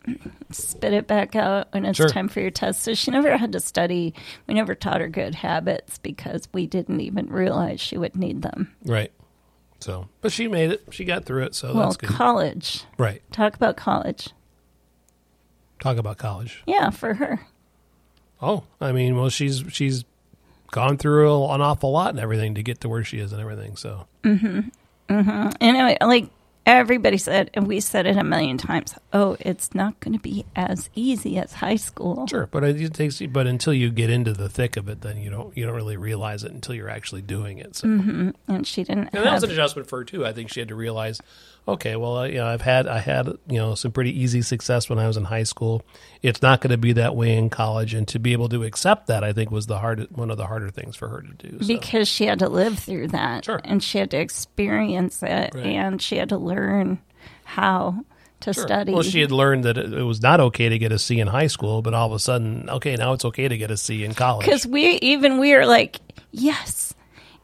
Spit 0.51 0.93
it 0.93 1.07
back 1.07 1.35
out 1.35 1.69
when 1.73 1.87
it's 1.87 1.97
Sure. 1.97 2.09
time 2.09 2.29
for 2.29 2.41
your 2.41 2.51
test. 2.51 2.83
So 2.83 2.93
she 2.95 3.11
never 3.11 3.37
had 3.39 3.53
to 3.53 3.61
study. 3.61 4.13
We 4.47 4.53
never 4.55 4.75
taught 4.75 5.01
her 5.01 5.09
good 5.09 5.35
habits 5.37 5.97
because 5.99 6.47
we 6.53 6.67
didn't 6.67 7.01
even 7.01 7.29
realize 7.31 7.81
she 7.81 7.97
would 7.97 8.17
need 8.17 8.43
them. 8.43 8.75
Right. 8.85 9.11
So, 9.81 10.09
but 10.21 10.31
she 10.31 10.47
made 10.47 10.71
it. 10.73 10.83
She 10.91 11.05
got 11.05 11.25
through 11.25 11.45
it. 11.45 11.55
So 11.55 11.75
well, 11.75 11.85
that's 11.85 11.97
good. 11.97 12.11
college. 12.11 12.85
right. 12.99 13.23
Talk 13.33 13.57
about 13.57 13.77
college. 13.77 14.29
Talk 15.81 15.97
about 15.97 16.19
college. 16.19 16.63
Yeah, 16.67 16.91
for 16.91 17.15
her. 17.15 17.47
Oh, 18.41 18.65
I 18.81 18.93
mean, 18.93 19.17
well, 19.17 19.29
she's 19.31 19.65
she's 19.71 20.05
gone 20.71 20.97
through 20.99 21.45
an 21.47 21.61
awful 21.61 21.91
lot 21.93 22.11
and 22.11 22.21
everything 22.21 22.55
to 22.57 22.63
get 22.63 22.81
to 22.83 22.89
where 22.89 23.03
she 23.05 23.19
is 23.19 23.33
and 23.33 23.41
everything. 23.41 23.77
So, 23.77 24.07
Mm 24.23 24.41
hmm. 24.41 24.59
Mm 25.09 25.57
And 25.61 25.77
anyway, 25.77 25.97
like 26.01 26.29
everybody 26.67 27.19
said, 27.19 27.51
and 27.55 27.67
we 27.67 27.81
said 27.81 28.07
it 28.07 28.17
a 28.17 28.25
million 28.25 28.59
times. 28.59 28.95
Oh, 29.13 29.37
it's 29.41 29.75
not 29.75 29.99
going 30.01 30.13
to 30.15 30.21
be 30.23 30.45
as 30.55 30.91
easy 30.95 31.39
as 31.39 31.55
high 31.55 31.77
school. 31.77 32.27
sure, 32.27 32.49
but 32.51 32.65
it 32.65 32.95
takes. 32.95 33.21
But 33.21 33.47
until 33.47 33.75
you 33.75 33.91
get 33.91 34.11
into 34.11 34.33
the 34.33 34.49
thick 34.49 34.77
of 34.77 34.89
it, 34.89 35.01
then 35.01 35.19
you 35.19 35.31
don't 35.31 35.57
you 35.57 35.67
don't 35.67 35.75
really 35.75 35.97
realize 35.97 36.45
it 36.45 36.53
until 36.53 36.75
you're 36.75 36.89
actually 36.89 37.23
doing 37.23 37.59
it. 37.59 37.77
So, 37.77 37.89
mm-hmm, 37.89 38.31
And 38.49 38.67
she 38.67 38.85
didn't. 38.85 39.09
and 39.13 39.25
that 39.25 39.33
was 39.33 39.43
an 39.45 39.51
adjustment 39.51 39.89
for 39.89 39.99
her 39.99 40.05
too. 40.05 40.25
I 40.27 40.33
think 40.33 40.51
she 40.51 40.61
had 40.61 40.69
to 40.69 40.75
realize, 40.75 41.21
okay, 41.69 41.97
well, 41.97 42.19
uh, 42.19 42.25
you 42.25 42.37
know, 42.37 42.47
I've 42.47 42.61
had 42.63 42.87
I 42.87 42.99
had 42.99 43.27
you 43.49 43.59
know 43.59 43.75
some 43.75 43.93
pretty 43.93 44.19
easy 44.21 44.43
success 44.43 44.89
when 44.91 44.99
I 44.99 45.07
was 45.07 45.17
in 45.17 45.25
high 45.25 45.43
school. 45.45 45.83
It's 46.23 46.43
not 46.43 46.61
going 46.61 46.71
to 46.71 46.77
be 46.79 46.93
that 46.95 47.15
way 47.17 47.37
in 47.37 47.51
college, 47.51 47.95
and 47.95 48.07
to 48.09 48.19
be 48.19 48.33
able 48.33 48.49
to 48.51 48.63
accept 48.65 49.07
that, 49.09 49.25
I 49.25 49.33
think 49.33 49.51
was 49.51 49.67
the 49.67 49.79
hard 49.79 50.07
one 50.11 50.31
of 50.31 50.37
the 50.37 50.47
harder 50.47 50.71
things 50.71 50.97
for 50.97 51.09
her 51.09 51.23
to 51.23 51.49
do. 51.49 51.59
So. 51.61 51.67
because 51.67 52.09
she 52.09 52.27
had 52.27 52.39
to 52.41 52.49
live 52.49 52.79
through 52.79 53.09
that 53.09 53.45
Sure. 53.45 53.61
and 53.65 53.83
she 53.83 53.99
had 53.99 54.11
to 54.13 54.19
experience 54.19 55.23
it 55.23 55.55
Right. 55.55 55.67
and 55.67 56.01
she 56.01 56.17
had 56.17 56.29
to 56.31 56.37
learn 56.39 56.99
how 57.45 58.05
to 58.41 58.53
Sure. 58.53 58.65
study. 58.65 58.93
Well, 58.93 59.03
she 59.03 59.21
had 59.21 59.31
learned 59.31 59.65
that 59.65 59.79
it, 59.79 59.93
it 59.93 60.03
was 60.03 60.21
not 60.21 60.41
okay 60.41 60.69
to 60.69 60.79
get 60.79 60.91
a 60.93 60.99
C 60.99 61.21
in 61.21 61.29
high 61.29 61.47
school, 61.47 61.81
but 61.83 61.95
all 61.95 62.07
of 62.07 62.13
a 62.13 62.19
sudden, 62.19 62.69
okay, 62.69 62.97
now 62.97 63.13
it's 63.13 63.25
okay 63.25 63.47
to 63.49 63.57
get 63.57 63.71
a 63.71 63.77
C 63.77 64.05
in 64.05 64.15
college. 64.15 64.45
because 64.47 64.67
we 64.67 64.99
even 65.03 65.39
we 65.39 65.55
are 65.55 65.65
like, 65.67 66.01
yes, 66.33 66.93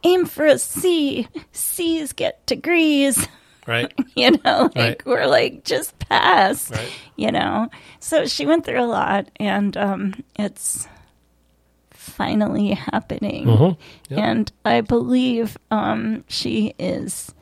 aim 0.04 0.26
for 0.26 0.44
a 0.46 0.59
C. 0.59 1.28
C's 1.52 2.12
get 2.12 2.44
degrees. 2.46 3.26
right? 3.68 3.92
You 4.16 4.33
know, 4.44 4.62
like 4.74 4.74
Right. 4.74 5.07
we're 5.07 5.26
like 5.26 5.62
just 5.64 5.96
pass. 6.00 6.70
Right. 6.72 6.90
You 7.16 7.31
know, 7.31 7.68
so 8.00 8.26
she 8.26 8.46
went 8.46 8.64
through 8.64 8.83
a 8.83 8.87
lot, 8.87 9.28
and 9.37 9.76
um, 9.76 10.14
it's 10.37 10.88
finally 11.90 12.70
happening. 12.70 13.46
Mhm. 13.46 13.76
Yep. 14.09 14.18
And 14.18 14.52
I 14.64 14.81
believe 14.81 15.57
um, 15.70 16.24
she 16.28 16.74
is 16.78 17.33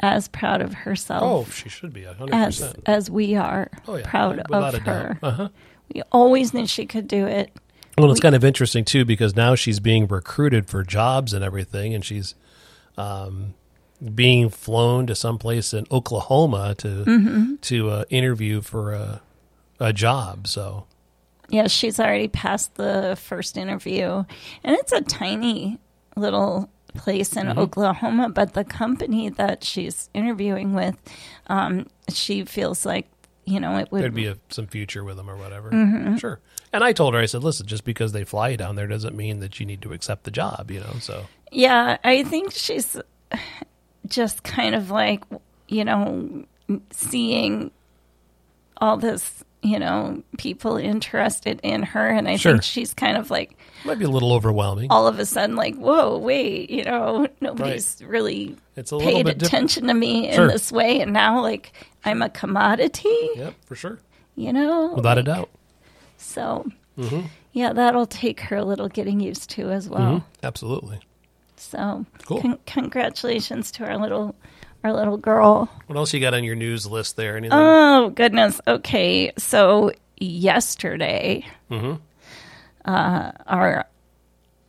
as 0.00 0.28
proud 0.28 0.62
of 0.62 0.72
herself. 0.74 1.22
Oh, 1.22 1.50
she 1.52 1.68
should 1.68 1.92
be 1.92 2.04
hundred 2.04 2.34
as 2.34 2.58
percent. 2.58 2.82
as 2.86 3.10
we 3.10 3.34
are 3.36 3.70
Oh 3.86 3.96
yeah, 3.96 4.08
proud 4.08 4.36
without 4.48 4.74
of 4.74 4.82
her. 4.82 5.18
Uh-huh. 5.22 5.48
We 5.94 6.02
always 6.10 6.54
knew 6.54 6.66
she 6.66 6.86
could 6.86 7.06
do 7.06 7.26
it. 7.26 7.52
Well, 7.98 8.10
it's 8.10 8.20
kind 8.20 8.34
of 8.34 8.42
interesting 8.44 8.84
too 8.84 9.04
because 9.04 9.36
now 9.36 9.54
she's 9.54 9.78
being 9.78 10.06
recruited 10.08 10.66
for 10.66 10.82
jobs 10.82 11.32
and 11.34 11.44
everything, 11.44 11.94
and 11.94 12.02
she's 12.04 12.34
um, 12.96 13.54
being 14.14 14.48
flown 14.50 15.06
to 15.06 15.14
someplace 15.14 15.72
in 15.74 15.86
Oklahoma 15.90 16.74
to 16.78 16.88
Mm-hmm. 17.06 17.54
to 17.62 17.90
uh, 17.90 18.04
interview 18.10 18.60
for 18.60 18.92
a 18.92 19.20
a 19.80 19.92
job. 19.92 20.46
So 20.46 20.86
Yeah, 21.48 21.66
she's 21.68 21.98
already 22.00 22.28
passed 22.28 22.74
the 22.76 23.16
first 23.20 23.56
interview, 23.56 24.24
and 24.64 24.76
it's 24.76 24.92
a 24.92 25.00
tiny 25.02 25.78
little 26.16 26.68
place 26.94 27.30
Mm-hmm. 27.34 27.50
in 27.50 27.58
Oklahoma. 27.58 28.28
But 28.28 28.52
the 28.54 28.64
company 28.64 29.28
that 29.30 29.64
she's 29.64 30.10
interviewing 30.14 30.74
with, 30.74 30.96
um, 31.48 31.86
she 32.08 32.44
feels 32.44 32.84
like 32.86 33.08
you 33.44 33.58
know 33.60 33.76
it 33.78 33.90
would 33.90 34.02
there'd 34.02 34.14
be 34.14 34.26
a, 34.26 34.36
some 34.50 34.66
future 34.66 35.02
with 35.04 35.16
them 35.16 35.28
or 35.30 35.36
whatever. 35.36 35.70
Mm-hmm. 35.70 36.16
Sure, 36.16 36.38
And 36.72 36.84
I 36.84 36.92
told 36.92 37.14
her, 37.14 37.20
I 37.20 37.26
said, 37.26 37.42
listen, 37.42 37.66
just 37.66 37.84
because 37.84 38.12
they 38.12 38.24
fly 38.24 38.50
you 38.50 38.56
down 38.56 38.76
there 38.76 38.86
doesn't 38.86 39.16
mean 39.16 39.40
that 39.40 39.58
you 39.58 39.66
need 39.66 39.82
to 39.82 39.92
accept 39.92 40.24
the 40.24 40.30
job, 40.30 40.70
you 40.70 40.80
know. 40.80 40.94
So 41.00 41.24
Yeah, 41.50 41.96
I 42.04 42.22
think 42.24 42.52
she's 42.52 42.96
just 44.06 44.42
kind 44.42 44.74
of 44.74 44.90
like, 44.90 45.22
you 45.68 45.84
know, 45.84 46.44
seeing 46.90 47.70
all 48.78 48.96
this, 48.96 49.44
you 49.62 49.78
know, 49.78 50.22
people 50.38 50.76
interested 50.76 51.60
in 51.62 51.82
her. 51.82 52.08
And 52.08 52.28
I 52.28 52.36
Sure. 52.36 52.52
think 52.52 52.62
she's 52.64 52.92
kind 52.94 53.16
of 53.16 53.30
like, 53.30 53.56
might 53.84 53.98
be 53.98 54.04
a 54.04 54.08
little 54.10 54.32
overwhelming. 54.32 54.88
all 54.90 55.06
of 55.06 55.18
a 55.18 55.26
sudden, 55.26 55.56
like, 55.56 55.76
whoa, 55.76 56.18
wait, 56.18 56.70
you 56.70 56.84
know, 56.84 57.26
nobody's 57.40 58.02
really 58.04 58.56
It's 58.76 58.92
a 58.92 58.98
paid 58.98 59.24
bit 59.24 59.38
different. 59.38 59.42
attention 59.42 59.86
to 59.88 59.94
me 59.94 60.28
in 60.28 60.34
Sure. 60.34 60.48
this 60.48 60.70
way. 60.72 61.00
And 61.00 61.12
now, 61.12 61.40
like, 61.40 61.72
I'm 62.04 62.22
a 62.22 62.28
commodity, 62.30 63.08
Yep, 63.36 63.54
for 63.66 63.74
sure, 63.76 63.98
you 64.36 64.52
know? 64.52 64.92
without 64.94 65.18
a 65.18 65.22
doubt. 65.22 65.48
So, 66.16 66.66
Mm-hmm. 66.98 67.26
yeah, 67.52 67.72
that'll 67.72 68.06
take 68.06 68.40
her 68.40 68.56
a 68.56 68.64
little 68.64 68.88
getting 68.88 69.18
used 69.20 69.48
to 69.50 69.70
as 69.70 69.88
well. 69.88 70.00
Mhm, 70.18 70.24
Absolutely. 70.42 71.00
So, 71.62 72.04
Cool. 72.26 72.40
con- 72.42 72.58
congratulations 72.66 73.70
to 73.72 73.84
our 73.84 73.96
little 73.98 74.34
our 74.84 74.92
little 74.92 75.16
girl. 75.16 75.68
What 75.86 75.96
else 75.96 76.12
you 76.12 76.18
got 76.20 76.34
on 76.34 76.42
your 76.44 76.56
news 76.56 76.86
list 76.86 77.16
there? 77.16 77.36
Anything? 77.36 77.56
Oh 77.58 78.10
goodness. 78.10 78.60
Okay, 78.66 79.32
so 79.38 79.92
yesterday, 80.18 81.46
Mm-hmm. 81.70 81.94
uh, 82.84 83.32
our 83.46 83.86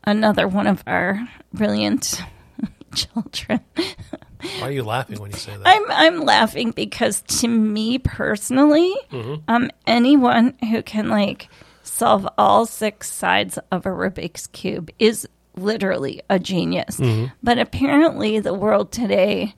another 0.04 0.48
one 0.48 0.68
of 0.68 0.84
our 0.86 1.20
brilliant 1.54 2.22
children. 2.96 3.60
Why 3.76 4.68
are 4.68 4.72
you 4.72 4.84
laughing 4.84 5.20
when 5.20 5.32
you 5.32 5.38
say 5.38 5.56
that? 5.58 5.66
I'm 5.68 5.84
I'm 5.92 6.20
laughing 6.26 6.72
because 6.72 7.22
to 7.40 7.48
me 7.48 7.98
personally, 7.98 8.94
Mm-hmm. 9.12 9.36
um, 9.48 9.72
anyone 9.88 10.54
who 10.70 10.84
can 10.84 11.10
like 11.10 11.50
solve 11.82 12.28
all 12.38 12.66
six 12.66 13.12
sides 13.12 13.58
of 13.72 13.86
a 13.86 13.90
Rubik's 13.90 14.48
cube 14.48 14.90
is 15.00 15.28
literally 15.56 16.22
a 16.30 16.40
genius. 16.40 16.98
Mm-hmm. 16.98 17.28
But 17.44 17.60
apparently, 17.60 18.40
the 18.40 18.54
world 18.54 18.92
today, 18.92 19.54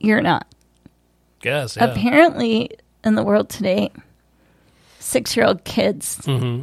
you're 0.00 0.20
not. 0.22 0.46
Guess. 1.40 1.76
Yeah. 1.76 1.84
Apparently, 1.86 2.70
in 3.04 3.14
the 3.14 3.22
world 3.22 3.48
today, 3.50 3.90
six-year-old 4.98 5.64
kids 5.64 6.16
Mm-hmm. 6.24 6.62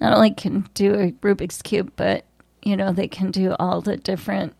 not 0.00 0.12
only 0.12 0.30
can 0.32 0.68
do 0.74 0.94
a 0.94 1.12
Rubik's 1.12 1.62
cube, 1.62 1.92
but 1.96 2.24
you 2.62 2.76
know 2.76 2.92
they 2.92 3.08
can 3.08 3.30
do 3.30 3.54
all 3.58 3.80
the 3.80 3.96
different 3.96 4.54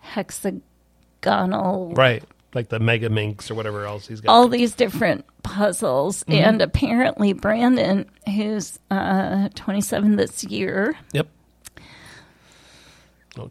hexagonal 0.00 1.92
Right. 1.94 2.22
Like 2.54 2.68
the 2.70 2.78
Megaminx 2.78 3.50
or 3.50 3.54
whatever 3.56 3.84
else 3.84 4.06
he's 4.08 4.20
got. 4.22 4.32
all 4.32 4.48
these 4.48 4.72
different 4.74 5.24
puzzles. 5.42 6.24
Mm-hmm. 6.24 6.32
And 6.48 6.62
apparently, 6.62 7.32
Brandon, 7.34 8.08
who's 8.26 8.78
uh, 8.90 9.50
27 9.54 10.16
this 10.16 10.44
year, 10.44 10.96
Yep. 11.12 11.28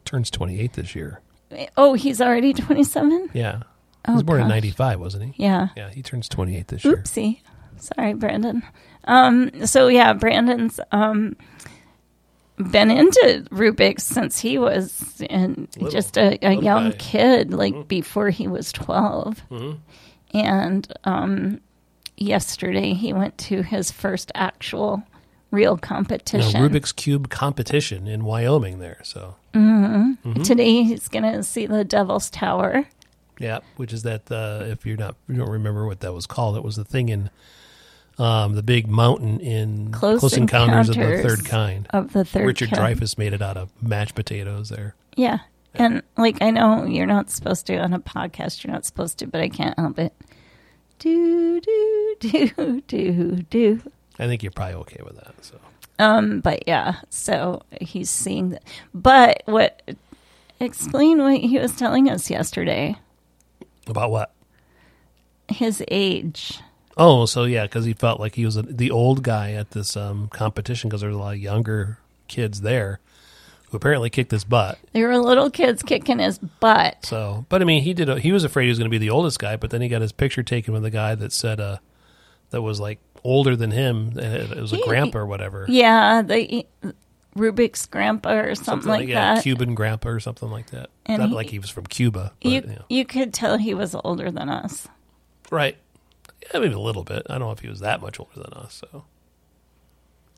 Turns 0.06 0.30
28 0.30 0.74
this 0.74 0.96
year. 0.96 1.22
oh, 1.78 1.94
he's 1.94 2.20
already 2.22 2.54
27? 2.66 3.30
Yeah. 3.34 3.58
He 3.58 3.64
Oh, 4.10 4.14
was 4.14 4.24
born 4.24 4.42
in 4.42 4.48
95, 4.48 5.00
wasn't 5.02 5.34
he? 5.34 5.44
Yeah. 5.44 5.68
Yeah, 5.76 5.90
he 5.90 6.02
turns 6.02 6.30
28 6.30 6.68
this 6.70 6.86
year. 6.86 6.96
Oopsie. 6.98 7.42
Sorry, 7.78 8.14
Brandon. 8.14 8.64
Um, 9.06 9.66
so, 9.66 9.88
yeah, 9.88 10.14
Brandon's 10.14 10.80
um, 10.94 11.36
been 12.72 12.90
into 12.90 13.46
Rubik's 13.52 14.04
since 14.04 14.40
he 14.40 14.58
was 14.58 15.22
in 15.30 15.68
Little. 15.76 15.90
just 15.92 16.18
a, 16.18 16.38
a 16.46 16.54
young 16.54 16.86
guy. 16.86 16.90
Mm-hmm. 16.92 16.98
kid, 17.00 17.54
like 17.54 17.88
before 17.88 18.30
he 18.30 18.48
was 18.48 18.72
12. 18.72 19.44
And 20.34 20.94
um, 21.04 21.60
yesterday 22.18 22.94
he 22.94 23.14
went 23.14 23.38
to 23.40 23.62
his 23.62 23.92
first 23.92 24.32
actual 24.36 25.04
real 25.52 25.78
competition. 25.78 26.62
Rubik's 26.62 26.92
Cube 26.92 27.30
competition 27.30 28.08
in 28.08 28.24
Wyoming 28.24 28.80
there. 28.80 29.00
So, 29.04 29.36
Today 30.44 30.84
he's 30.84 31.08
going 31.08 31.24
to 31.24 31.44
see 31.44 31.66
the 31.66 31.84
Devil's 31.84 32.30
Tower. 32.30 32.88
yeah, 33.40 33.60
which 33.78 33.94
is 33.94 34.04
that, 34.04 34.32
uh, 34.32 34.64
if 34.66 34.86
you're 34.86 34.98
not, 34.98 35.16
you 35.28 35.36
don't 35.36 35.50
remember 35.50 35.86
what 35.86 36.02
that 36.02 36.14
was 36.14 36.28
called, 36.28 36.58
it 36.58 36.64
was 36.64 36.76
the 36.76 36.84
thing 36.84 37.10
in 37.10 37.30
um, 38.18 38.56
the 38.56 38.64
big 38.64 38.88
mountain 38.88 39.40
in 39.40 39.92
Close 39.92 40.36
Encounters, 40.36 40.90
of 40.90 40.96
the 40.96 41.22
Third 41.22 41.46
Kind. 41.46 41.88
Of 41.92 42.14
the 42.14 42.26
third 42.26 42.46
Richard 42.46 42.72
kind. 42.72 43.00
Dreyfuss 43.00 43.18
made 43.18 43.34
it 43.34 43.42
out 43.42 43.58
of 43.58 43.70
mashed 43.82 44.16
potatoes 44.16 44.70
there. 44.70 44.96
Yeah. 45.16 45.40
And 45.76 46.02
like 46.18 46.42
I 46.42 46.50
know 46.50 46.86
you're 46.86 47.06
not 47.06 47.30
supposed 47.30 47.68
to 47.68 47.78
on 47.78 47.94
a 47.94 48.00
podcast, 48.00 48.64
you're 48.64 48.74
not 48.74 48.86
supposed 48.86 49.20
to, 49.20 49.28
but 49.28 49.42
I 49.42 49.50
can't 49.50 49.78
help 49.78 50.00
it. 50.00 50.14
Do 50.98 51.60
do 51.62 52.16
do 52.20 52.82
do 52.88 53.36
do. 53.50 53.82
I 54.20 54.28
think 54.28 54.44
you're 54.44 54.52
probably 54.52 54.76
okay 54.76 55.02
with 55.04 55.16
that. 55.16 55.34
So, 55.42 55.60
Um, 56.00 56.40
but 56.42 56.68
yeah, 56.68 56.96
so 57.10 57.62
he's 57.82 58.10
seeing 58.10 58.50
that. 58.50 58.64
But 58.94 59.44
what? 59.46 59.82
Explain 60.60 61.20
what 61.20 61.38
he 61.38 61.60
was 61.60 61.76
telling 61.76 62.10
us 62.10 62.30
yesterday. 62.30 62.96
about 63.88 64.10
what? 64.12 64.32
His 65.50 65.84
age. 65.90 66.60
Oh, 66.98 67.26
so 67.28 67.44
yeah, 67.44 67.64
because 67.64 67.86
he 67.86 67.94
felt 67.94 68.20
like 68.20 68.36
he 68.36 68.44
was 68.46 68.58
a, 68.58 68.64
the 68.64 68.90
old 68.90 69.22
guy 69.22 69.52
at 69.54 69.72
this 69.72 69.96
um, 69.96 70.30
competition 70.30 70.90
because 70.90 71.02
there 71.02 71.10
was 71.12 71.18
a 71.18 71.22
lot 71.22 71.36
of 71.36 71.40
younger 71.40 72.00
kids 72.28 72.62
there 72.62 73.00
who 73.70 73.78
apparently 73.78 74.10
kicked 74.10 74.32
his 74.32 74.44
butt. 74.44 74.80
There 74.94 75.08
were 75.08 75.18
little 75.20 75.52
kids 75.52 75.84
kicking 75.84 76.20
his 76.20 76.40
butt. 76.40 77.06
So, 77.06 77.46
but 77.50 77.62
I 77.62 77.66
mean, 77.66 77.84
he 77.84 77.94
did. 77.94 78.10
He 78.20 78.32
was 78.32 78.44
afraid 78.44 78.64
he 78.66 78.70
was 78.70 78.80
going 78.80 78.90
to 78.90 78.94
be 78.94 78.98
the 78.98 79.12
oldest 79.12 79.38
guy, 79.40 79.58
but 79.58 79.70
then 79.70 79.82
he 79.82 79.90
got 79.90 80.02
his 80.02 80.12
picture 80.12 80.42
taken 80.42 80.74
with 80.74 80.86
a 80.86 80.90
guy 80.90 81.14
that 81.16 81.32
said 81.32 81.60
uh, 81.60 81.78
that 82.50 82.62
was 82.64 82.80
like 82.80 83.00
older 83.28 83.56
than 83.56 83.72
him. 83.72 84.14
It 84.18 84.52
it 84.52 84.62
was 84.62 84.72
a 84.74 84.78
He- 84.78 84.84
grandpa 84.86 85.20
or 85.20 85.26
whatever. 85.26 85.66
Yeah, 85.68 86.22
the 86.22 86.66
Rubik's 87.36 87.86
grandpa 87.86 88.32
or 88.34 88.56
something, 88.56 88.90
like 88.90 89.08
yeah, 89.08 89.36
that. 89.36 89.44
Cuban 89.44 89.76
grandpa 89.76 90.10
or 90.10 90.20
something 90.20 90.50
like 90.50 90.72
that. 90.72 90.90
And 91.06 91.20
Not 91.20 91.30
he- 91.30 91.36
like 91.36 91.50
he 91.50 91.60
was 91.60 91.70
from 91.70 91.86
Cuba. 91.86 92.32
But, 92.42 92.52
you 92.52 92.64
yeah. 92.68 92.78
you 92.90 93.06
could 93.06 93.34
tell 93.34 93.58
he 93.58 93.74
was 93.74 93.94
older 94.04 94.32
than 94.32 94.50
us. 94.50 94.88
right? 95.52 95.78
Yeah, 96.54 96.60
maybe 96.60 96.74
a 96.74 96.80
little 96.80 97.04
bit. 97.04 97.24
I 97.30 97.34
don't 97.34 97.42
know 97.48 97.52
if 97.52 97.60
he 97.60 97.68
was 97.70 97.80
that 97.82 98.02
much 98.02 98.20
older 98.20 98.40
than 98.42 98.54
us. 98.54 98.82
So 98.90 99.04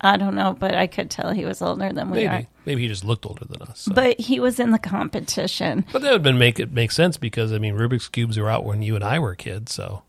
I 0.02 0.18
don't 0.18 0.34
know, 0.36 0.56
but 0.58 0.74
I 0.76 0.88
could 0.88 1.10
tell 1.12 1.32
he 1.32 1.46
was 1.46 1.62
older 1.62 1.92
than 1.94 2.10
we 2.10 2.18
maybe 2.26 2.28
are. 2.28 2.48
maybe 2.66 2.82
he 2.84 2.88
just 2.88 3.04
looked 3.06 3.26
older 3.26 3.46
than 3.46 3.62
us. 3.64 3.82
so. 3.82 3.94
But 3.94 4.20
he 4.20 4.40
was 4.40 4.60
in 4.60 4.72
the 4.72 4.80
competition. 4.80 5.86
But 5.92 6.02
that 6.02 6.12
would 6.12 6.24
been 6.24 6.38
make 6.40 6.60
it 6.60 6.72
make 6.72 6.92
sense 6.92 7.18
because 7.18 7.52
I 7.54 7.60
mean 7.60 7.76
Rubik's 7.76 8.08
cubes 8.08 8.38
were 8.38 8.50
out 8.50 8.64
when 8.66 8.82
you 8.82 8.96
and 8.96 9.04
I 9.04 9.20
were 9.20 9.36
kids, 9.36 9.74
so 9.74 10.04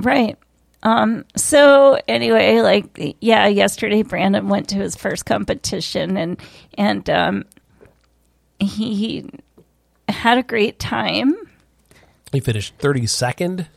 Right. 0.00 0.38
Um, 0.84 1.24
so 1.36 1.98
anyway, 2.08 2.60
like 2.60 3.16
yeah, 3.20 3.46
yesterday 3.46 4.02
Brandon 4.02 4.48
went 4.48 4.68
to 4.70 4.76
his 4.76 4.96
first 4.96 5.24
competition 5.26 6.16
and 6.16 6.40
and 6.76 7.08
um, 7.08 7.44
he, 8.58 8.94
he 8.94 9.30
had 10.08 10.38
a 10.38 10.42
great 10.42 10.78
time 10.78 11.34
he 12.32 12.40
finished 12.40 12.74
thirty 12.78 13.06
second. 13.06 13.68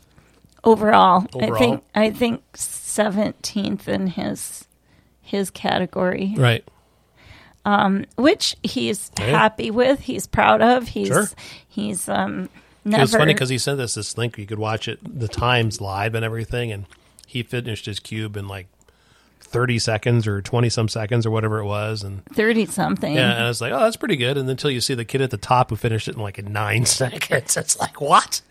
overall. 0.63 1.25
I 1.39 1.51
think 1.59 1.83
I 1.93 2.09
think 2.11 2.41
seventeenth 2.55 3.87
in 3.87 4.07
his 4.07 4.65
his 5.21 5.49
category, 5.49 6.33
Right. 6.37 6.63
Um, 7.65 8.05
which 8.15 8.55
he's 8.63 9.11
Yeah. 9.19 9.25
happy 9.25 9.71
with. 9.71 9.99
He's 10.01 10.25
proud 10.27 10.61
of. 10.61 10.87
He's 10.87 11.07
Sure. 11.07 11.27
he's 11.67 12.07
um 12.09 12.49
It 12.85 12.99
was 12.99 13.13
funny 13.13 13.33
because 13.33 13.49
he 13.49 13.57
sent 13.57 13.79
us 13.79 13.95
this 13.95 14.17
link. 14.17 14.37
You 14.37 14.45
could 14.45 14.59
watch 14.59 14.87
it, 14.87 14.99
the 15.03 15.27
times 15.27 15.81
live 15.81 16.13
and 16.15 16.23
everything, 16.23 16.71
and 16.71 16.85
he 17.25 17.41
finished 17.43 17.85
his 17.87 17.99
cube 17.99 18.37
in 18.37 18.47
like 18.47 18.67
thirty 19.39 19.79
seconds 19.79 20.27
or 20.27 20.41
twenty 20.41 20.69
some 20.69 20.87
seconds 20.87 21.25
or 21.25 21.31
whatever 21.31 21.59
it 21.59 21.65
was, 21.65 22.03
and 22.03 22.23
thirty 22.27 22.65
something. 22.65 23.15
yeah, 23.15 23.33
and 23.33 23.43
I 23.45 23.47
was 23.47 23.59
like, 23.61 23.71
oh, 23.73 23.79
that's 23.79 23.97
pretty 23.97 24.17
good. 24.17 24.37
And 24.37 24.49
until 24.49 24.69
you 24.69 24.81
see 24.81 24.93
the 24.93 25.05
kid 25.05 25.21
at 25.21 25.31
the 25.31 25.37
top 25.37 25.69
who 25.71 25.75
finished 25.75 26.07
it 26.07 26.15
in 26.15 26.21
like 26.21 26.43
nine 26.43 26.85
seconds, 26.85 27.57
it's 27.57 27.79
like, 27.79 27.99
what? 27.99 28.41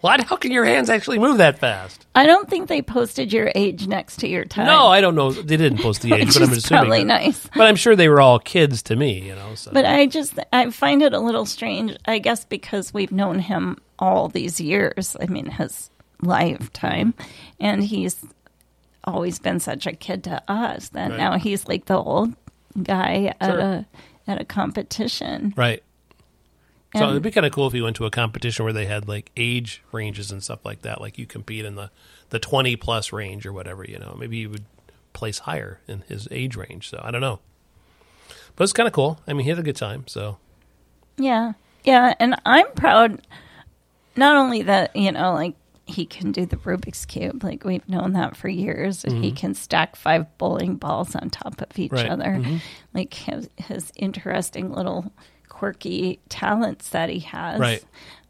What? 0.00 0.22
How 0.24 0.36
can 0.36 0.50
your 0.50 0.64
hands 0.64 0.88
actually 0.88 1.18
move 1.18 1.38
that 1.38 1.58
fast? 1.58 2.06
I 2.14 2.24
don't 2.26 2.48
think 2.48 2.68
they 2.68 2.80
posted 2.82 3.32
your 3.32 3.52
age 3.54 3.86
next 3.86 4.16
to 4.20 4.28
your 4.28 4.44
time. 4.44 4.66
No, 4.66 4.86
I 4.86 5.00
don't 5.00 5.14
know. 5.14 5.30
They 5.30 5.56
didn't 5.56 5.78
post 5.78 6.02
the 6.02 6.12
age, 6.14 6.26
which 6.28 6.34
but 6.34 6.42
I'm 6.44 6.50
is 6.52 6.58
assuming. 6.58 6.80
probably 6.84 7.04
nice. 7.04 7.46
But 7.54 7.66
I'm 7.66 7.76
sure 7.76 7.94
they 7.94 8.08
were 8.08 8.20
all 8.20 8.38
kids 8.38 8.82
to 8.84 8.96
me, 8.96 9.20
you 9.20 9.34
know. 9.34 9.54
So. 9.54 9.70
But 9.72 9.84
I 9.84 10.06
just 10.06 10.38
I 10.52 10.70
find 10.70 11.02
it 11.02 11.12
a 11.12 11.18
little 11.20 11.44
strange. 11.46 11.96
I 12.06 12.18
guess 12.18 12.44
because 12.46 12.94
we've 12.94 13.12
known 13.12 13.38
him 13.40 13.76
all 13.98 14.28
these 14.28 14.60
years. 14.60 15.16
I 15.20 15.26
mean, 15.26 15.46
his 15.50 15.90
lifetime, 16.22 17.14
and 17.58 17.84
he's 17.84 18.24
always 19.04 19.38
been 19.38 19.60
such 19.60 19.86
a 19.86 19.92
kid 19.92 20.24
to 20.24 20.42
us 20.50 20.90
that 20.90 21.10
Right. 21.10 21.16
now 21.18 21.38
he's 21.38 21.66
like 21.68 21.86
the 21.86 21.96
old 21.98 22.34
guy 22.82 23.34
at 23.40 23.50
Sure. 23.50 23.58
a 23.60 23.86
at 24.26 24.40
a 24.40 24.44
competition. 24.44 25.52
Right. 25.56 25.82
So 26.96 27.02
And- 27.02 27.10
it'd 27.10 27.22
be 27.22 27.30
kind 27.30 27.46
of 27.46 27.52
cool 27.52 27.66
if 27.66 27.74
you 27.74 27.84
went 27.84 27.96
to 27.96 28.06
a 28.06 28.10
competition 28.10 28.64
where 28.64 28.72
they 28.72 28.86
had 28.86 29.06
like 29.06 29.30
age 29.36 29.82
ranges 29.92 30.32
and 30.32 30.42
stuff 30.42 30.64
like 30.64 30.82
that. 30.82 31.00
Like 31.00 31.18
you 31.18 31.26
compete 31.26 31.64
in 31.64 31.76
the 31.76 31.90
the 32.30 32.38
twenty 32.38 32.76
plus 32.76 33.12
range 33.12 33.46
or 33.46 33.52
whatever. 33.52 33.84
You 33.84 33.98
know, 33.98 34.16
maybe 34.18 34.38
you 34.38 34.50
would 34.50 34.64
place 35.12 35.40
higher 35.40 35.80
in 35.86 36.02
his 36.08 36.26
age 36.30 36.56
range. 36.56 36.88
So 36.88 37.00
I 37.02 37.10
don't 37.10 37.20
know, 37.20 37.38
but 38.56 38.64
it's 38.64 38.72
kind 38.72 38.86
of 38.86 38.92
cool. 38.92 39.20
I 39.26 39.32
mean, 39.32 39.44
he 39.44 39.50
had 39.50 39.58
a 39.58 39.62
good 39.62 39.76
time. 39.76 40.06
So 40.08 40.38
Yeah, 41.16 41.52
yeah, 41.84 42.14
and 42.18 42.34
I'm 42.44 42.70
proud. 42.72 43.20
Not 44.16 44.36
only 44.36 44.62
that, 44.62 44.94
you 44.96 45.12
know, 45.12 45.32
like 45.34 45.54
he 45.86 46.04
can 46.06 46.30
do 46.32 46.46
the 46.46 46.56
Rubik's 46.56 47.04
cube. 47.04 47.42
Like 47.42 47.64
we've 47.64 47.88
known 47.88 48.12
that 48.12 48.36
for 48.36 48.48
years. 48.48 49.04
And 49.04 49.22
he 49.24 49.30
mm-hmm. 49.30 49.36
can 49.36 49.54
stack 49.54 49.96
five 49.96 50.26
bowling 50.38 50.76
balls 50.76 51.14
on 51.16 51.30
top 51.30 51.60
of 51.60 51.78
each 51.78 51.92
Right. 51.92 52.08
other. 52.08 52.26
Mm-hmm. 52.38 52.56
Like 52.94 53.12
his, 53.14 53.48
his 53.56 53.92
interesting 53.96 54.72
little 54.72 55.12
quirky 55.60 56.18
talents 56.30 56.88
that 56.88 57.10
he 57.10 57.18
has. 57.18 57.60
Right. 57.60 57.84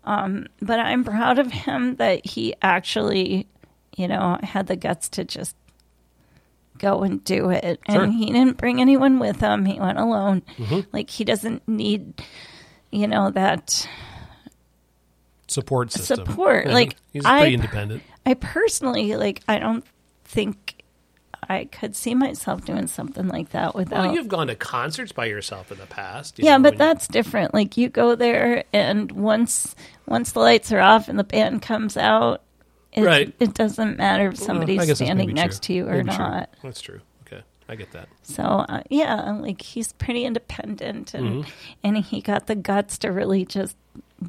But 0.05 0.81
I'm 0.81 1.05
proud 1.05 1.39
of 1.39 1.53
him 1.53 1.95
that 1.97 2.27
he 2.27 2.55
actually, 2.61 3.47
you 3.97 4.09
know, 4.09 4.37
had 4.43 4.67
the 4.67 4.75
guts 4.75 5.09
to 5.11 5.25
just 5.25 5.55
go 6.79 7.03
and 7.05 7.23
do 7.23 7.51
it. 7.51 7.79
Sure. 7.89 8.03
And 8.03 8.13
he 8.13 8.27
didn't 8.27 8.57
bring 8.57 8.81
anyone 8.81 9.21
with 9.21 9.39
him. 9.39 9.65
He 9.65 9.79
went 9.79 9.99
alone. 9.99 10.43
Mm-hmm. 10.57 10.81
Like 10.93 11.09
he 11.09 11.25
doesn't 11.25 11.69
need, 11.69 12.21
you 12.91 13.07
know, 13.07 13.31
that 13.31 13.87
Support 15.47 15.93
system. 15.93 16.27
Support, 16.27 16.67
Yeah, 16.67 16.73
like, 16.73 16.97
he's 17.13 17.25
I- 17.25 17.47
independent. 17.49 18.03
I 18.27 18.35
personally 18.35 19.15
like 19.15 19.43
I 19.47 19.59
don't 19.61 19.85
think 20.25 20.80
I 21.51 21.65
could 21.65 21.97
see 21.97 22.15
myself 22.15 22.65
doing 22.65 22.87
something 22.87 23.27
like 23.29 23.51
that 23.51 23.75
without 23.75 24.07
Well, 24.07 24.15
you've 24.15 24.29
gone 24.29 24.47
to 24.47 24.55
concerts 24.55 25.11
by 25.13 25.27
yourself 25.27 25.73
in 25.73 25.79
the 25.79 25.87
past. 25.87 26.39
you 26.39 26.45
Yeah, 26.45 26.57
know, 26.57 26.63
but 26.63 26.73
when 26.73 26.73
you- 26.75 26.79
that's 26.95 27.09
different. 27.09 27.53
Like 27.55 27.77
you 27.77 27.89
go 27.89 28.15
there 28.15 28.65
and 28.73 29.11
once 29.13 29.75
once 30.07 30.33
the 30.33 30.41
lights 30.41 30.71
are 30.73 30.81
off 30.81 31.09
and 31.09 31.19
the 31.19 31.25
band 31.25 31.63
comes 31.63 31.97
out, 31.97 32.43
it, 32.93 33.03
Right. 33.05 33.33
it 33.41 33.55
doesn't 33.55 33.99
matter 33.99 34.29
if 34.29 34.37
somebody's 34.39 34.79
guess 34.79 34.87
that's 34.89 34.99
standing 35.01 35.33
next 35.35 35.63
true. 35.65 35.67
to 35.67 35.73
you 35.75 35.89
or 35.89 35.93
Maybe 36.05 36.11
true. 36.11 36.19
not. 36.19 36.51
That's 36.63 36.81
true. 36.81 37.01
Okay, 37.27 37.43
I 37.69 37.75
get 37.77 37.91
that. 37.93 38.09
So 38.23 38.43
uh, 38.45 38.83
yeah, 38.91 39.33
like 39.33 39.61
he's 39.63 39.93
pretty 39.95 40.25
independent, 40.25 41.15
and 41.15 41.45
Mm-hmm. 41.45 41.51
and 41.85 41.97
he 41.99 42.21
got 42.21 42.47
the 42.47 42.55
guts 42.57 42.97
to 42.99 43.11
really 43.13 43.45
just 43.45 43.77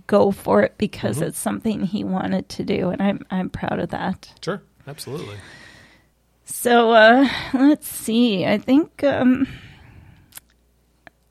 go 0.08 0.32
for 0.32 0.64
it 0.64 0.74
because 0.78 1.18
Mm-hmm. 1.18 1.26
it's 1.28 1.40
something 1.40 1.86
he 1.86 2.04
wanted 2.04 2.50
to 2.50 2.64
do, 2.64 2.90
and 2.90 3.02
I'm 3.02 3.26
I'm 3.30 3.50
proud 3.50 3.80
of 3.80 3.90
that. 3.90 4.34
Sure, 4.44 4.62
absolutely. 4.88 5.36
So 6.52 6.92
uh, 6.92 7.28
let's 7.54 7.88
see. 7.88 8.46
I 8.46 8.58
think 8.58 9.04
um, 9.06 9.48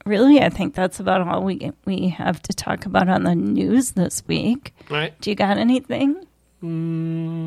really, 0.05 0.41
I 0.41 0.49
think 0.49 0.73
that's 0.73 0.99
about 0.99 1.21
all 1.27 1.43
we 1.43 1.71
we 1.85 2.09
have 2.09 2.41
to 2.41 2.53
talk 2.53 2.87
about 2.87 3.07
on 3.07 3.23
the 3.23 3.35
news 3.35 3.91
this 3.91 4.23
week. 4.27 4.73
All 4.89 4.97
right. 4.97 5.13
Do 5.21 5.29
you 5.29 5.35
got 5.35 5.59
anything? 5.59 6.25
Mm, 6.63 7.41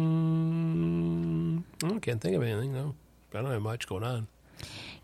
I 1.85 1.99
can't 1.99 2.21
think 2.21 2.37
of 2.37 2.43
anything. 2.43 2.73
No, 2.73 2.95
I 3.35 3.43
don't 3.43 3.51
have 3.51 3.61
much 3.61 3.89
going 3.89 4.05
on. 4.05 4.29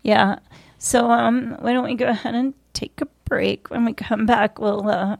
Yeah. 0.01 0.39
So 0.77 1.11
um, 1.11 1.57
why 1.59 1.73
don't 1.73 1.83
we 1.83 1.95
go 1.95 2.07
ahead 2.07 2.35
and 2.35 2.53
take 2.73 3.01
a 3.01 3.05
break? 3.25 3.69
When 3.69 3.83
we 3.83 3.91
come 3.93 4.25
back, 4.25 4.59
we'll. 4.59 4.89
Uh, 4.89 5.17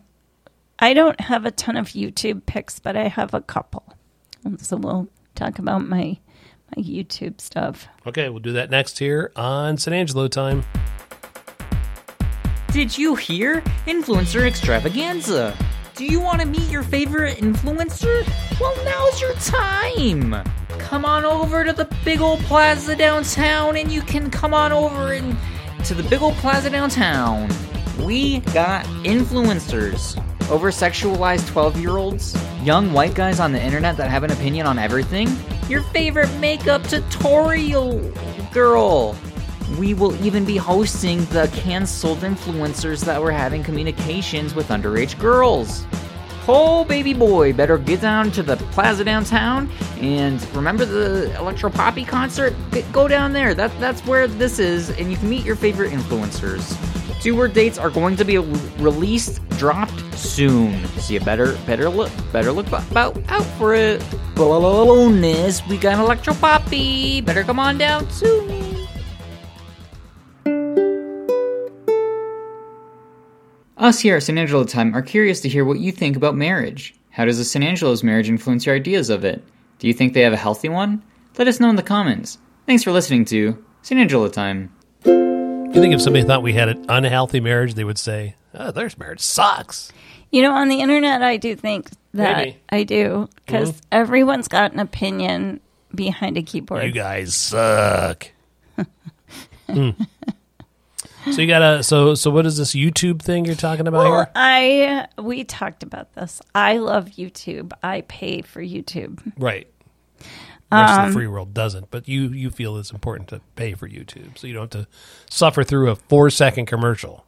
I 0.79 0.93
don't 0.93 1.19
have 1.19 1.45
a 1.45 1.51
ton 1.51 1.75
of 1.75 1.89
YouTube 1.89 2.45
picks, 2.45 2.79
but 2.79 2.95
I 2.95 3.09
have 3.09 3.33
a 3.35 3.41
couple, 3.41 3.93
And 4.43 4.59
so 4.59 4.77
we'll 4.77 5.09
talk 5.35 5.59
about 5.59 5.87
my 5.87 6.17
YouTube 6.77 7.41
stuff. 7.41 7.87
Okay, 8.05 8.29
we'll 8.29 8.39
do 8.39 8.53
that 8.53 8.69
next 8.69 8.99
here 8.99 9.31
on 9.35 9.77
San 9.77 9.93
Angelo 9.93 10.27
time. 10.27 10.63
Did 12.71 12.97
you 12.97 13.15
hear? 13.15 13.61
Influencer 13.85 14.45
extravaganza. 14.45 15.57
Do 15.95 16.05
you 16.05 16.21
want 16.21 16.39
to 16.39 16.47
meet 16.47 16.69
your 16.69 16.83
favorite 16.83 17.37
influencer? 17.37 18.25
Well, 18.59 18.75
now's 18.85 19.19
your 19.19 19.33
time. 19.35 20.41
Come 20.79 21.03
on 21.03 21.25
over 21.25 21.63
to 21.65 21.73
the 21.73 21.93
big 22.05 22.21
old 22.21 22.39
plaza 22.41 22.95
downtown 22.95 23.75
and 23.75 23.91
you 23.91 24.01
can 24.01 24.31
come 24.31 24.53
on 24.53 24.71
over 24.71 25.13
and 25.13 25.37
to 25.85 25.93
the 25.93 26.03
big 26.03 26.21
old 26.21 26.35
plaza 26.35 26.69
downtown. 26.69 27.49
We 27.99 28.39
got 28.39 28.85
influencers. 29.03 30.17
Over 30.49 30.71
sexualized 30.71 31.47
12 31.49 31.79
year 31.79 31.97
olds, 31.97 32.35
young 32.63 32.93
white 32.93 33.13
guys 33.13 33.39
on 33.39 33.51
the 33.51 33.61
internet 33.61 33.97
that 33.97 34.09
have 34.09 34.23
an 34.23 34.31
opinion 34.31 34.65
on 34.65 34.79
everything, 34.79 35.27
your 35.71 35.81
favorite 35.81 36.29
makeup 36.39 36.83
tutorial 36.83 37.97
girl, 38.51 39.15
we 39.79 39.93
will 39.93 40.13
even 40.23 40.43
be 40.43 40.57
hosting 40.57 41.23
the 41.25 41.49
canceled 41.55 42.17
influencers 42.19 43.05
that 43.05 43.21
were 43.21 43.31
having 43.31 43.63
communications 43.63 44.53
with 44.53 44.67
underage 44.67 45.17
girls. 45.17 45.85
Oh, 46.45 46.83
baby 46.83 47.13
boy, 47.13 47.53
better 47.53 47.77
get 47.77 48.01
down 48.01 48.31
to 48.31 48.43
the 48.43 48.57
plaza 48.57 49.05
downtown 49.05 49.69
and 50.01 50.45
remember 50.53 50.83
the 50.83 51.33
Electro 51.39 51.69
Poppy 51.69 52.03
concert? 52.03 52.53
Go 52.91 53.07
down 53.07 53.31
there. 53.31 53.53
That, 53.53 53.71
that's 53.79 54.05
where 54.05 54.27
this 54.27 54.59
is, 54.59 54.89
and 54.89 55.09
you 55.09 55.15
can 55.15 55.29
meet 55.29 55.45
your 55.45 55.55
favorite 55.55 55.93
influencers. 55.93 57.00
Two 57.21 57.35
word 57.35 57.53
dates 57.53 57.77
are 57.77 57.91
going 57.91 58.15
to 58.15 58.25
be 58.25 58.39
released, 58.39 59.47
dropped 59.59 60.17
soon. 60.17 60.83
So 60.97 61.13
you 61.13 61.19
better, 61.19 61.55
better 61.67 61.87
look, 61.87 62.11
better 62.31 62.51
look 62.51 62.65
about 62.65 63.15
out 63.29 63.45
for 63.59 63.75
it. 63.75 64.03
Bonus, 64.33 65.65
we 65.67 65.77
got 65.77 65.99
Electro 65.99 66.33
Poppy. 66.33 67.21
Better 67.21 67.43
come 67.43 67.59
on 67.59 67.77
down 67.77 68.09
soon. 68.09 68.87
Us 73.77 73.99
here 73.99 74.17
at 74.17 74.23
San 74.23 74.39
Angelo 74.39 74.63
Time 74.63 74.95
are 74.95 75.03
curious 75.03 75.41
to 75.41 75.49
hear 75.49 75.63
what 75.63 75.79
you 75.79 75.91
think 75.91 76.15
about 76.15 76.35
marriage. 76.35 76.95
How 77.11 77.25
does 77.25 77.37
a 77.37 77.45
San 77.45 77.61
Angelo's 77.61 78.03
marriage 78.03 78.29
influence 78.29 78.65
your 78.65 78.75
ideas 78.75 79.11
of 79.11 79.23
it? 79.23 79.43
Do 79.77 79.87
you 79.87 79.93
think 79.93 80.13
they 80.13 80.21
have 80.21 80.33
a 80.33 80.37
healthy 80.37 80.69
one? 80.69 81.03
Let 81.37 81.47
us 81.47 81.59
know 81.59 81.69
in 81.69 81.75
the 81.75 81.83
comments. 81.83 82.39
Thanks 82.65 82.83
for 82.83 82.91
listening 82.91 83.25
to 83.25 83.63
San 83.83 83.99
Angelo 83.99 84.27
Time. 84.27 84.71
You 85.73 85.79
think 85.81 85.93
if 85.93 86.01
somebody 86.01 86.25
thought 86.25 86.43
we 86.43 86.51
had 86.53 86.67
an 86.67 86.85
unhealthy 86.89 87.39
marriage, 87.39 87.75
they 87.75 87.85
would 87.85 87.97
say, 87.97 88.35
"Oh, 88.53 88.71
their 88.71 88.89
marriage 88.97 89.21
sucks." 89.21 89.91
You 90.29 90.41
know, 90.41 90.51
on 90.53 90.67
the 90.67 90.81
internet, 90.81 91.21
I 91.21 91.37
do 91.37 91.55
think 91.55 91.89
that 92.13 92.37
Maybe. 92.37 92.57
I 92.69 92.83
do 92.83 93.29
because 93.45 93.81
everyone's 93.91 94.49
got 94.49 94.73
an 94.73 94.79
opinion 94.79 95.61
behind 95.95 96.37
a 96.37 96.41
keyboard. 96.41 96.83
You 96.83 96.91
guys 96.91 97.35
suck. 97.35 98.29
Hmm. 99.67 99.91
So 101.31 101.39
you 101.39 101.47
gotta. 101.47 101.83
so 101.83 102.15
so 102.15 102.29
what 102.31 102.45
is 102.45 102.57
this 102.57 102.73
YouTube 102.73 103.21
thing 103.21 103.45
you're 103.45 103.55
talking 103.55 103.87
about 103.87 103.99
well, 103.99 104.15
here? 104.15 104.31
I 104.35 105.07
we 105.17 105.45
talked 105.45 105.83
about 105.83 106.13
this. 106.13 106.41
I 106.53 106.77
love 106.77 107.05
YouTube. 107.09 107.71
I 107.81 108.01
pay 108.01 108.41
for 108.41 108.61
YouTube. 108.61 109.21
Right. 109.37 109.70
The 110.71 110.77
rest 110.77 110.93
Um, 110.93 110.99
of 111.01 111.07
the 111.07 111.13
free 111.13 111.27
world 111.27 111.53
doesn't, 111.53 111.91
but 111.91 112.07
you 112.07 112.29
you 112.29 112.49
feel 112.49 112.77
it's 112.77 112.91
important 112.91 113.29
to 113.29 113.41
pay 113.55 113.73
for 113.73 113.87
YouTube, 113.89 114.37
so 114.37 114.47
you 114.47 114.53
don't 114.53 114.73
have 114.73 114.85
to 114.85 114.89
suffer 115.29 115.63
through 115.63 115.89
a 115.89 115.95
four 115.95 116.29
second 116.29 116.65
commercial. 116.65 117.25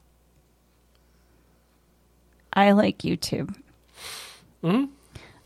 I 2.53 2.71
like 2.71 2.99
YouTube. 2.99 3.55
Hmm. 4.63 4.85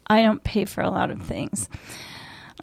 I 0.08 0.22
don't 0.22 0.44
pay 0.44 0.66
for 0.66 0.82
a 0.82 0.90
lot 0.90 1.12
of 1.12 1.22
things, 1.24 1.70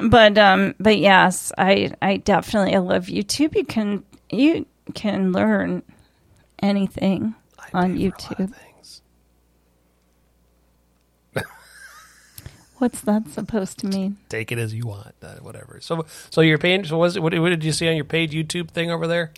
but 0.01 0.39
um, 0.39 0.75
but 0.79 0.99
yes, 0.99 1.53
I 1.59 1.93
I 2.01 2.19
definitely 2.19 2.79
love 2.79 3.07
YouTube. 3.07 3.55
You 3.57 3.65
can 3.65 4.05
you 4.31 4.67
can 4.95 5.33
learn 5.33 5.83
anything 6.63 7.35
on 7.75 7.97
Pay 7.97 8.11
for 8.11 8.19
a 8.19 8.33
lot 8.33 8.41
of 8.41 8.51
YouTube. 8.51 8.55
What's 12.85 13.01
that 13.01 13.31
supposed 13.31 13.79
to 13.79 13.87
mean? 13.87 14.19
Take 14.29 14.53
it 14.53 14.59
as 14.59 14.75
you 14.75 14.87
want, 14.87 15.15
uh, 15.23 15.37
whatever. 15.37 15.79
So 15.81 16.05
so 16.29 16.43
you're 16.43 16.59
paying. 16.59 16.85
So 16.85 16.99
was 16.99 17.17
it, 17.17 17.23
what, 17.23 17.33
what 17.39 17.49
did 17.49 17.65
you 17.65 17.73
see 17.73 17.89
on 17.89 17.97
your 17.97 18.05
paid 18.05 18.31
YouTube 18.31 18.69
thing 18.73 18.91
over 18.91 19.07
there? 19.07 19.33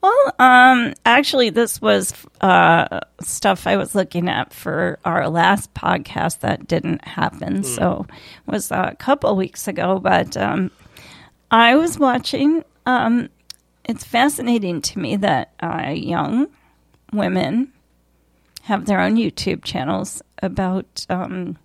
Well, 0.00 0.34
um, 0.38 0.94
actually, 1.04 1.50
this 1.50 1.82
was 1.82 2.14
uh, 2.42 3.00
stuff 3.20 3.66
I 3.66 3.76
was 3.76 3.96
looking 3.96 4.28
at 4.28 4.54
for 4.54 5.00
our 5.04 5.28
last 5.28 5.74
podcast 5.74 6.38
that 6.40 6.68
didn't 6.68 7.04
happen. 7.04 7.64
So 7.64 8.06
it 8.46 8.50
was 8.52 8.70
a 8.70 8.94
couple 9.00 9.34
weeks 9.34 9.66
ago, 9.66 9.98
but 9.98 10.36
um, 10.36 10.70
I 11.50 11.74
was 11.74 11.98
watching. 11.98 12.64
Um, 12.86 13.30
it's 13.84 14.04
fascinating 14.04 14.80
to 14.82 15.00
me 15.00 15.16
that 15.16 15.54
uh, 15.58 15.90
young 15.92 16.46
women 17.12 17.72
have 18.62 18.86
their 18.86 19.00
own 19.00 19.16
YouTube 19.16 19.64
channels 19.64 20.22
about 20.40 21.04
um, 21.10 21.58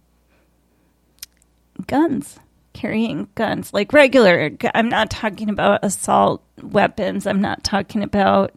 guns, 1.88 2.40
carrying 2.74 3.28
guns, 3.36 3.74
like 3.74 3.94
regular. 3.94 4.52
I'm 4.76 4.90
not 4.90 5.10
talking 5.10 5.50
about 5.50 5.84
assault 5.84 6.44
weapons. 6.62 7.26
I'm 7.26 7.42
not 7.42 7.64
talking 7.64 8.04
about 8.04 8.54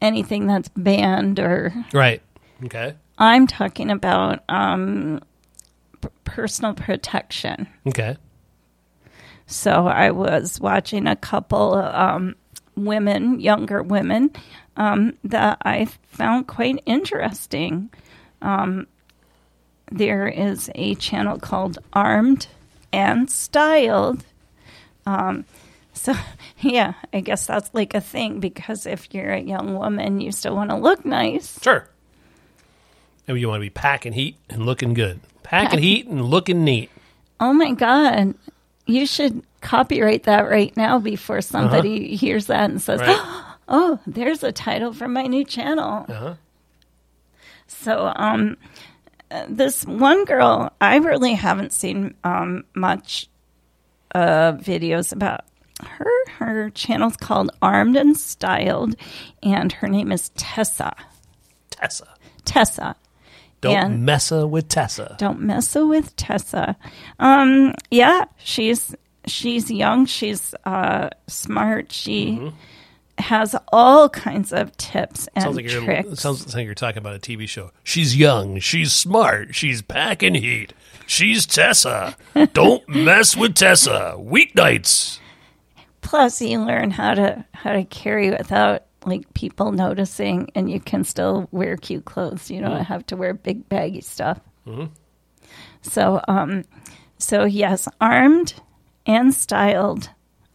anything 0.00 0.46
that's 0.46 0.68
banned 0.70 1.38
or. 1.38 1.72
Right. 1.92 2.22
Okay. 2.64 2.94
I'm 3.18 3.46
talking 3.46 3.90
about 3.90 4.42
um, 4.48 5.20
p- 6.00 6.08
personal 6.24 6.74
protection. 6.74 7.68
Okay. 7.86 8.16
So 9.46 9.86
I 9.86 10.10
was 10.10 10.60
watching 10.60 11.06
a 11.06 11.16
couple 11.16 11.74
um, 11.74 12.36
women, 12.76 13.38
younger 13.38 13.82
women, 13.82 14.30
um, 14.76 15.16
that 15.24 15.58
I 15.62 15.86
found 16.06 16.46
quite 16.46 16.82
interesting. 16.86 17.90
Um, 18.40 18.86
there 19.90 20.28
is 20.28 20.70
a 20.74 20.94
channel 20.96 21.38
called 21.38 21.78
Armed 21.92 22.46
and 22.92 23.30
Styled. 23.30 24.24
Um, 25.06 25.44
so, 25.92 26.14
yeah, 26.60 26.94
I 27.12 27.20
guess 27.20 27.46
that's 27.46 27.70
like 27.72 27.94
a 27.94 28.00
thing 28.00 28.40
because 28.40 28.86
if 28.86 29.12
you're 29.12 29.32
a 29.32 29.40
young 29.40 29.76
woman, 29.76 30.20
you 30.20 30.32
still 30.32 30.54
want 30.54 30.70
to 30.70 30.76
look 30.76 31.04
nice. 31.04 31.60
Sure. 31.62 31.88
And 33.26 33.38
you 33.38 33.48
want 33.48 33.60
to 33.60 33.66
be 33.66 33.70
packing 33.70 34.12
heat 34.12 34.36
and 34.50 34.66
looking 34.66 34.94
good. 34.94 35.20
Packing 35.42 35.78
heat 35.78 36.06
and 36.06 36.24
looking 36.24 36.64
neat. 36.64 36.90
Oh 37.40 37.52
my 37.52 37.72
God. 37.72 38.34
You 38.86 39.06
should 39.06 39.42
copyright 39.60 40.24
that 40.24 40.48
right 40.48 40.76
now 40.76 40.98
before 40.98 41.40
somebody 41.40 42.16
hears 42.16 42.46
that 42.46 42.70
and 42.70 42.82
says, 42.82 43.00
Right. 43.00 43.52
oh, 43.68 44.00
there's 44.06 44.42
a 44.42 44.52
title 44.52 44.92
for 44.92 45.08
my 45.08 45.26
new 45.26 45.44
channel. 45.44 46.04
Uh-huh. 46.08 46.34
So, 47.68 48.12
um, 48.16 48.56
this 49.48 49.84
one 49.84 50.24
girl, 50.24 50.72
I 50.80 50.96
really 50.96 51.34
haven't 51.34 51.72
seen 51.72 52.14
um, 52.24 52.64
much 52.74 53.28
uh, 54.14 54.52
videos 54.54 55.12
about 55.12 55.44
her. 55.84 56.10
Her 56.38 56.70
channel's 56.70 57.16
called 57.16 57.50
Armed 57.62 57.96
and 57.96 58.16
Styled, 58.16 58.96
and 59.42 59.72
her 59.72 59.88
name 59.88 60.12
is 60.12 60.30
Tessa. 60.30 60.94
Tessa. 61.70 62.08
Tessa. 62.44 62.96
Don't 63.60 63.76
And- 63.76 64.04
messa 64.04 64.46
with 64.46 64.68
Tessa. 64.68 65.14
Don't 65.18 65.40
mess 65.40 65.74
with 65.74 66.14
Tessa. 66.16 66.76
Um, 67.20 67.74
yeah, 67.90 68.24
she's 68.38 68.94
she's 69.26 69.70
young. 69.70 70.04
She's 70.06 70.52
uh, 70.64 71.10
smart. 71.28 71.92
She 71.92 72.52
has 73.22 73.56
all 73.72 74.08
kinds 74.08 74.52
of 74.52 74.76
tips 74.76 75.28
and 75.34 75.42
Sounds 75.42 75.56
like 75.56 75.70
you're 75.70 75.82
tricks. 75.82 76.20
sounds 76.20 76.54
like 76.54 76.66
you're 76.66 76.74
talking 76.74 76.98
about 76.98 77.16
a 77.16 77.18
TV 77.18 77.48
show. 77.48 77.70
She's 77.82 78.16
young, 78.16 78.58
she's 78.58 78.92
smart, 78.92 79.54
she's 79.54 79.82
packing 79.82 80.34
heat. 80.34 80.74
She's 81.06 81.46
Tessa. 81.46 82.16
Don't 82.52 82.88
mess 82.88 83.36
with 83.36 83.54
Tessa. 83.54 84.14
Weeknights. 84.18 85.18
Plus, 86.00 86.40
you 86.40 86.60
learn 86.60 86.90
how 86.90 87.14
to 87.14 87.44
how 87.52 87.72
to 87.72 87.84
carry 87.84 88.30
without 88.30 88.84
like 89.04 89.32
people 89.34 89.72
noticing, 89.72 90.50
and 90.54 90.70
you 90.70 90.80
can 90.80 91.04
still 91.04 91.48
wear 91.50 91.76
cute 91.76 92.04
clothes. 92.04 92.50
You 92.50 92.60
don't 92.60 92.72
mm-hmm. 92.72 92.82
have 92.82 93.06
to 93.06 93.16
wear 93.16 93.34
big 93.34 93.68
baggy 93.68 94.00
stuff. 94.00 94.40
Mm-hmm. 94.66 94.86
So, 95.82 96.20
um, 96.28 96.64
so 97.18 97.44
yes, 97.44 97.88
armed 98.00 98.54
and 99.06 99.34
styled 99.34 100.10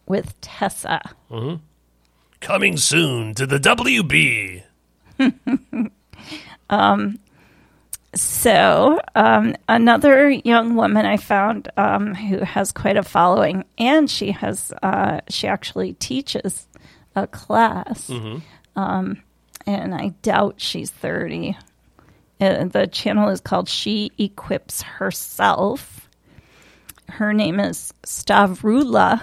with 0.06 0.38
Tessa. 0.40 1.00
Mm-hmm. 1.30 1.62
Coming 2.40 2.76
soon 2.76 3.34
to 3.34 3.46
the 3.46 3.58
WB. 3.58 4.62
um, 6.70 7.18
So, 8.14 9.00
um, 9.14 9.54
another 9.68 10.30
young 10.30 10.74
woman 10.76 11.04
I 11.04 11.18
found 11.18 11.68
um, 11.76 12.14
who 12.14 12.38
has 12.38 12.72
quite 12.72 12.96
a 12.96 13.02
following, 13.02 13.64
and 13.76 14.08
she 14.08 14.30
has 14.32 14.72
uh, 14.82 15.20
she 15.28 15.46
actually 15.46 15.92
teaches 15.94 16.66
a 17.14 17.26
class, 17.26 18.08
um, 18.76 19.22
and 19.66 19.94
I 19.94 20.14
doubt 20.22 20.54
she's 20.58 20.90
thirty. 20.90 21.56
Uh, 22.40 22.64
the 22.64 22.86
channel 22.86 23.28
is 23.28 23.40
called 23.40 23.68
She 23.68 24.10
Equips 24.18 24.82
Herself. 24.82 26.08
Her 27.08 27.32
name 27.32 27.58
is 27.60 27.92
Stavroula, 28.06 29.20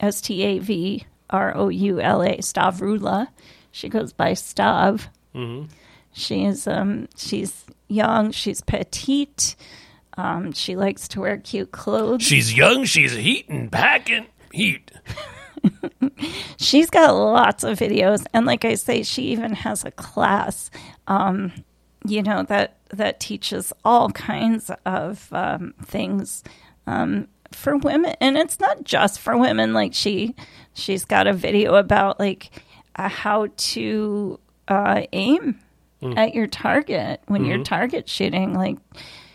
S 0.00 0.20
T 0.20 0.42
A 0.42 0.58
V 0.58 1.06
R 1.30 1.56
O 1.56 1.68
U 1.68 2.00
L 2.00 2.22
A, 2.22 2.36
Stavroula. 2.38 3.28
She 3.72 3.88
goes 3.88 4.12
by 4.12 4.32
Stav. 4.32 5.06
She's 6.12 6.66
um 6.66 7.08
she's 7.16 7.64
young, 7.88 8.30
she's 8.32 8.60
petite. 8.60 9.56
Um, 10.16 10.52
she 10.52 10.76
likes 10.76 11.08
to 11.08 11.20
wear 11.20 11.38
cute 11.38 11.70
clothes. 11.72 12.22
She's 12.22 12.52
young, 12.52 12.84
she's 12.84 13.14
heating, 13.14 13.70
packing 13.70 14.26
heat. 14.52 14.90
She's 16.58 16.90
got 16.90 17.12
lots 17.12 17.64
of 17.64 17.78
videos, 17.78 18.24
and 18.32 18.46
like 18.46 18.64
I 18.64 18.74
say, 18.74 19.02
she 19.02 19.24
even 19.24 19.52
has 19.54 19.84
a 19.84 19.90
class, 19.90 20.70
um, 21.06 21.52
you 22.06 22.22
know 22.22 22.42
that 22.44 22.78
that 22.90 23.20
teaches 23.20 23.72
all 23.84 24.10
kinds 24.10 24.70
of 24.84 25.28
um, 25.32 25.74
things 25.84 26.42
um, 26.86 27.28
for 27.52 27.76
women, 27.76 28.14
and 28.20 28.36
it's 28.36 28.60
not 28.60 28.84
just 28.84 29.20
for 29.20 29.36
women. 29.36 29.72
Like 29.72 29.94
she, 29.94 30.34
she's 30.74 31.04
got 31.04 31.26
a 31.26 31.32
video 31.32 31.74
about 31.74 32.18
like 32.20 32.50
uh, 32.96 33.08
how 33.08 33.48
to 33.56 34.38
uh, 34.68 35.02
aim 35.12 35.58
at 36.16 36.34
your 36.34 36.46
target 36.46 37.20
when 37.26 37.44
you're 37.44 37.64
target 37.64 38.08
shooting. 38.08 38.54
Like 38.54 38.78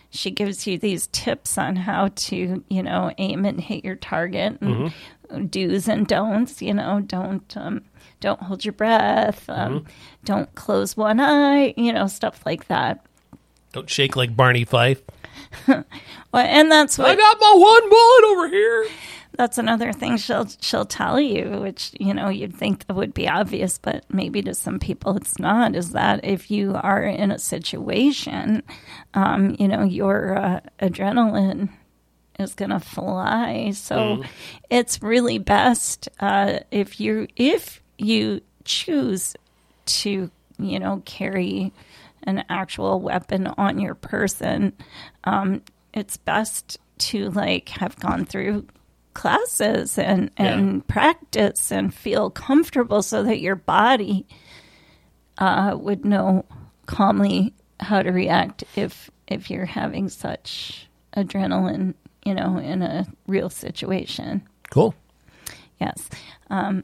she 0.09 0.31
gives 0.31 0.65
you 0.65 0.77
these 0.77 1.07
tips 1.07 1.57
on 1.57 1.75
how 1.75 2.07
to, 2.15 2.63
you 2.69 2.83
know, 2.83 3.13
aim 3.17 3.45
and 3.45 3.59
hit 3.59 3.83
your 3.85 3.95
target 3.97 4.57
and 4.61 5.51
do's 5.51 5.87
and 5.87 6.07
don'ts. 6.07 6.61
You 6.61 6.73
know, 6.73 7.01
don't 7.01 7.55
um, 7.57 7.81
don't 8.21 8.41
hold 8.41 8.63
your 8.65 8.71
breath, 8.71 9.47
um, 9.49 9.85
don't 10.23 10.53
close 10.55 10.95
one 10.95 11.19
eye. 11.19 11.73
You 11.77 11.91
know, 11.93 12.07
stuff 12.07 12.45
like 12.45 12.67
that. 12.67 13.05
Don't 13.73 13.89
shake 13.89 14.15
like 14.15 14.35
Barney 14.35 14.63
Fife. 14.63 15.01
Well, 16.31 16.45
and 16.45 16.69
that's 16.69 16.97
what 16.97 17.07
I 17.07 17.15
got 17.15 17.37
my 17.39 17.53
one 17.55 17.89
bullet 17.89 18.23
over 18.31 18.49
here. 18.49 18.87
that's 19.37 19.57
another 19.57 19.93
thing 19.93 20.17
she'll 20.17 20.47
she'll 20.59 20.85
tell 20.85 21.17
you, 21.19 21.61
which 21.61 21.91
you 21.97 22.13
know 22.13 22.27
you'd 22.27 22.53
think 22.55 22.85
that 22.87 22.93
would 22.93 23.13
be 23.13 23.29
obvious, 23.29 23.77
but 23.77 24.03
maybe 24.09 24.41
to 24.41 24.53
some 24.53 24.77
people 24.79 25.15
it's 25.15 25.39
not. 25.39 25.75
Is 25.75 25.91
that 25.91 26.25
if 26.25 26.51
you 26.51 26.75
are 26.75 27.03
in 27.03 27.31
a 27.31 27.39
situation, 27.39 28.63
um, 29.13 29.55
you 29.57 29.67
know 29.69 29.83
your 29.83 30.37
uh, 30.37 30.59
adrenaline 30.81 31.69
is 32.37 32.53
going 32.53 32.71
to 32.71 32.79
fly. 32.81 33.71
So 33.71 34.23
it's 34.69 35.01
really 35.01 35.37
best 35.37 36.09
uh, 36.19 36.59
if 36.71 36.99
you 36.99 37.27
if 37.37 37.81
you 37.97 38.41
choose 38.65 39.35
to 39.85 40.29
you 40.59 40.79
know 40.79 41.01
carry 41.05 41.71
an 42.25 42.43
actual 42.49 42.99
weapon 42.99 43.47
on 43.47 43.79
your 43.79 43.95
person. 43.95 44.73
Um, 45.23 45.61
it's 45.93 46.17
best 46.17 46.77
to 46.97 47.29
like 47.31 47.69
have 47.69 47.99
gone 47.99 48.25
through 48.25 48.67
classes 49.13 49.97
and 49.97 50.29
and 50.37 50.85
practice 50.87 51.71
and 51.71 51.93
feel 51.93 52.29
comfortable 52.29 53.01
so 53.01 53.23
that 53.23 53.39
your 53.39 53.55
body 53.55 54.25
uh, 55.37 55.75
would 55.79 56.05
know 56.05 56.45
calmly 56.85 57.53
how 57.79 58.01
to 58.01 58.11
react 58.11 58.63
if 58.75 59.09
if 59.27 59.49
you're 59.49 59.65
having 59.65 60.09
such 60.09 60.87
adrenaline, 61.15 61.93
you 62.23 62.33
know, 62.33 62.57
in 62.57 62.81
a 62.81 63.07
real 63.27 63.49
situation. 63.49 64.43
Cool. 64.69 64.93
Yes. 65.79 66.09
Um, 66.49 66.83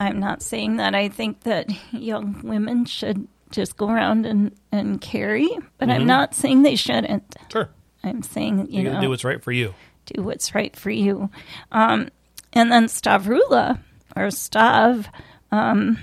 I'm 0.00 0.20
not 0.20 0.42
saying 0.42 0.76
that 0.76 0.94
I 0.94 1.08
think 1.08 1.42
that 1.42 1.70
young 1.92 2.40
women 2.42 2.84
should 2.84 3.26
just 3.50 3.76
go 3.76 3.88
around 3.88 4.26
and, 4.26 4.54
and 4.72 5.00
carry, 5.00 5.48
but 5.78 5.88
I'm 5.90 6.06
not 6.06 6.34
saying 6.34 6.62
they 6.62 6.76
shouldn't. 6.76 7.36
Sure. 7.50 7.68
I'm 8.04 8.22
saying, 8.22 8.68
you 8.70 8.82
You 8.82 8.90
know, 8.90 9.00
do 9.00 9.08
what's 9.08 9.24
right 9.24 9.42
for 9.42 9.52
you. 9.52 9.74
do 10.06 10.22
what's 10.22 10.54
right 10.54 10.74
for 10.76 10.90
you. 10.90 11.30
Um, 11.72 12.08
and 12.52 12.70
then 12.72 12.86
Stavroula, 12.86 13.78
or 14.16 14.28
Stav, 14.28 15.06
um, 15.50 15.98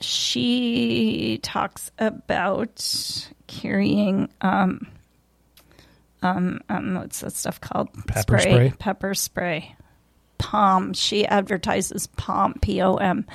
she 0.00 1.38
talks 1.42 1.90
about 1.98 3.26
carrying, 3.46 4.28
um, 4.40 4.86
um, 6.22 6.60
um, 6.68 6.94
what's 6.94 7.20
that 7.20 7.32
stuff 7.32 7.60
called? 7.60 7.88
Pepper 8.06 8.38
spray? 8.38 8.72
Pepper 8.78 9.14
spray. 9.14 9.76
POM. 10.38 10.92
She 10.94 11.26
advertises 11.26 12.06
POM, 12.08 12.54
P 12.60 12.80
O 12.82 12.94
M, 12.94 13.26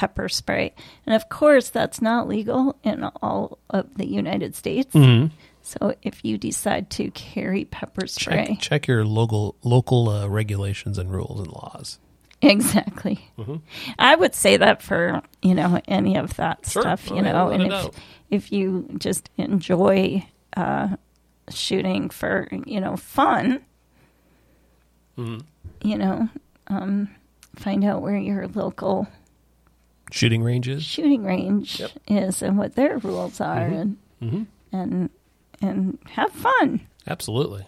pepper 0.00 0.30
spray. 0.30 0.72
And 1.04 1.14
of 1.14 1.28
course, 1.28 1.68
that's 1.68 2.00
not 2.00 2.26
legal 2.26 2.74
in 2.82 3.04
all 3.20 3.58
of 3.68 3.94
the 3.98 4.06
United 4.06 4.56
States. 4.56 4.94
So 5.62 5.94
if 6.02 6.24
you 6.24 6.38
decide 6.38 6.88
to 6.92 7.10
carry 7.10 7.66
pepper 7.66 8.06
spray, 8.06 8.46
Check, 8.46 8.58
check 8.60 8.86
your 8.88 9.04
local 9.04 9.56
local 9.62 10.08
uh, 10.08 10.26
regulations 10.26 10.96
and 10.96 11.12
rules 11.12 11.38
and 11.40 11.52
laws. 11.52 11.98
Exactly. 12.40 13.20
I 13.98 14.16
would 14.16 14.34
say 14.34 14.56
that 14.56 14.80
for 14.80 15.20
you 15.42 15.54
know 15.54 15.82
any 15.86 16.16
of 16.16 16.34
that 16.36 16.64
Sure. 16.66 16.80
stuff, 16.80 17.10
you 17.10 17.20
know, 17.20 17.50
and 17.50 17.70
if 17.70 17.90
if 18.30 18.52
you 18.52 18.88
just 18.96 19.28
enjoy 19.36 20.24
uh, 20.56 20.96
shooting 21.50 22.08
for 22.08 22.48
you 22.64 22.80
know 22.80 22.96
fun, 22.96 23.60
Mm-hmm. 25.18 25.40
you 25.86 25.98
know, 25.98 26.28
um, 26.68 27.10
find 27.56 27.84
out 27.84 28.00
where 28.00 28.16
your 28.16 28.48
local 28.48 29.06
Shooting 30.10 30.42
ranges. 30.42 30.82
shooting 30.82 31.24
range 31.24 31.80
Yep. 31.80 31.90
is 32.08 32.42
and 32.42 32.58
what 32.58 32.74
their 32.74 32.98
rules 32.98 33.40
are, 33.40 33.60
and 33.66 33.96
Mhm. 34.22 34.46
and 34.72 35.10
and 35.62 35.98
have 36.10 36.32
fun. 36.32 36.80
Absolutely. 37.06 37.66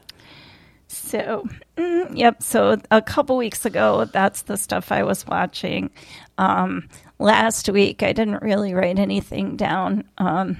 So, 0.88 1.46
mm, 1.76 2.16
yep. 2.16 2.42
So 2.42 2.78
a 2.90 3.00
couple 3.02 3.36
weeks 3.36 3.64
ago, 3.64 4.04
that's 4.06 4.42
the 4.42 4.56
stuff 4.56 4.92
I 4.92 5.02
was 5.04 5.26
watching. 5.26 5.90
Um, 6.38 6.88
last 7.18 7.68
week, 7.70 8.02
I 8.02 8.12
didn't 8.12 8.42
really 8.42 8.74
write 8.74 8.98
anything 8.98 9.56
down. 9.56 10.04
Um, 10.18 10.58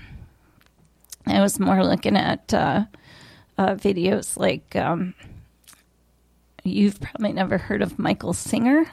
I 1.26 1.41
was 1.41 1.61
more 1.61 1.85
looking 1.85 2.16
at 2.16 2.53
uh, 2.55 2.85
uh, 3.59 3.74
videos 3.74 4.39
like 4.39 4.74
um, 4.76 5.14
you've 6.64 7.01
probably 7.01 7.33
never 7.33 7.59
heard 7.59 7.83
of 7.83 7.99
Michael 7.99 8.33
Singer. 8.33 8.87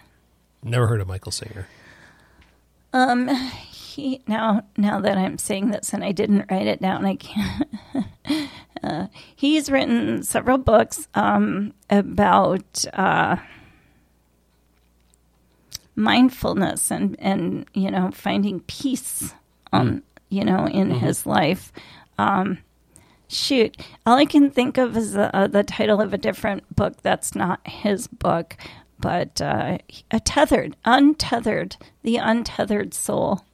Never 0.64 0.88
heard 0.88 1.02
of 1.02 1.08
Michael 1.08 1.32
Singer. 1.32 1.68
He 3.90 4.22
now 4.28 4.64
now 4.78 5.00
that 5.02 5.18
I'm 5.18 5.38
saying 5.38 5.72
this 5.72 5.94
and 5.94 6.04
I 6.04 6.12
didn't 6.12 6.50
write 6.50 6.68
it 6.68 6.82
down, 6.82 7.06
I 7.06 7.16
can't. 7.16 7.68
Uh, 8.82 9.08
he's 9.36 9.70
written 9.70 10.24
several 10.24 10.58
books 10.58 11.08
um, 11.14 11.74
about 11.90 12.86
uh, 12.94 13.36
mindfulness 15.96 16.90
and 16.90 17.18
and 17.20 17.66
you 17.74 17.92
know 17.92 18.10
finding 18.12 18.62
peace, 18.62 19.34
um, 19.74 20.02
you 20.30 20.46
know, 20.46 20.66
in 20.68 20.92
his 20.92 21.26
life. 21.26 21.74
Um, 22.18 22.60
shoot, 23.28 23.76
all 24.06 24.18
I 24.18 24.26
can 24.26 24.50
think 24.50 24.78
of 24.78 24.96
is 24.96 25.14
the, 25.14 25.36
uh, 25.36 25.48
the 25.48 25.64
title 25.64 26.02
of 26.02 26.14
a 26.14 26.18
different 26.18 26.76
book 26.76 27.02
that's 27.02 27.36
not 27.36 27.66
his 27.68 28.08
book, 28.08 28.56
but 29.00 29.42
uh, 29.42 29.78
a 30.12 30.20
tethered, 30.20 30.76
untethered, 30.86 31.78
the 32.04 32.18
untethered 32.18 32.94
soul. 32.94 33.46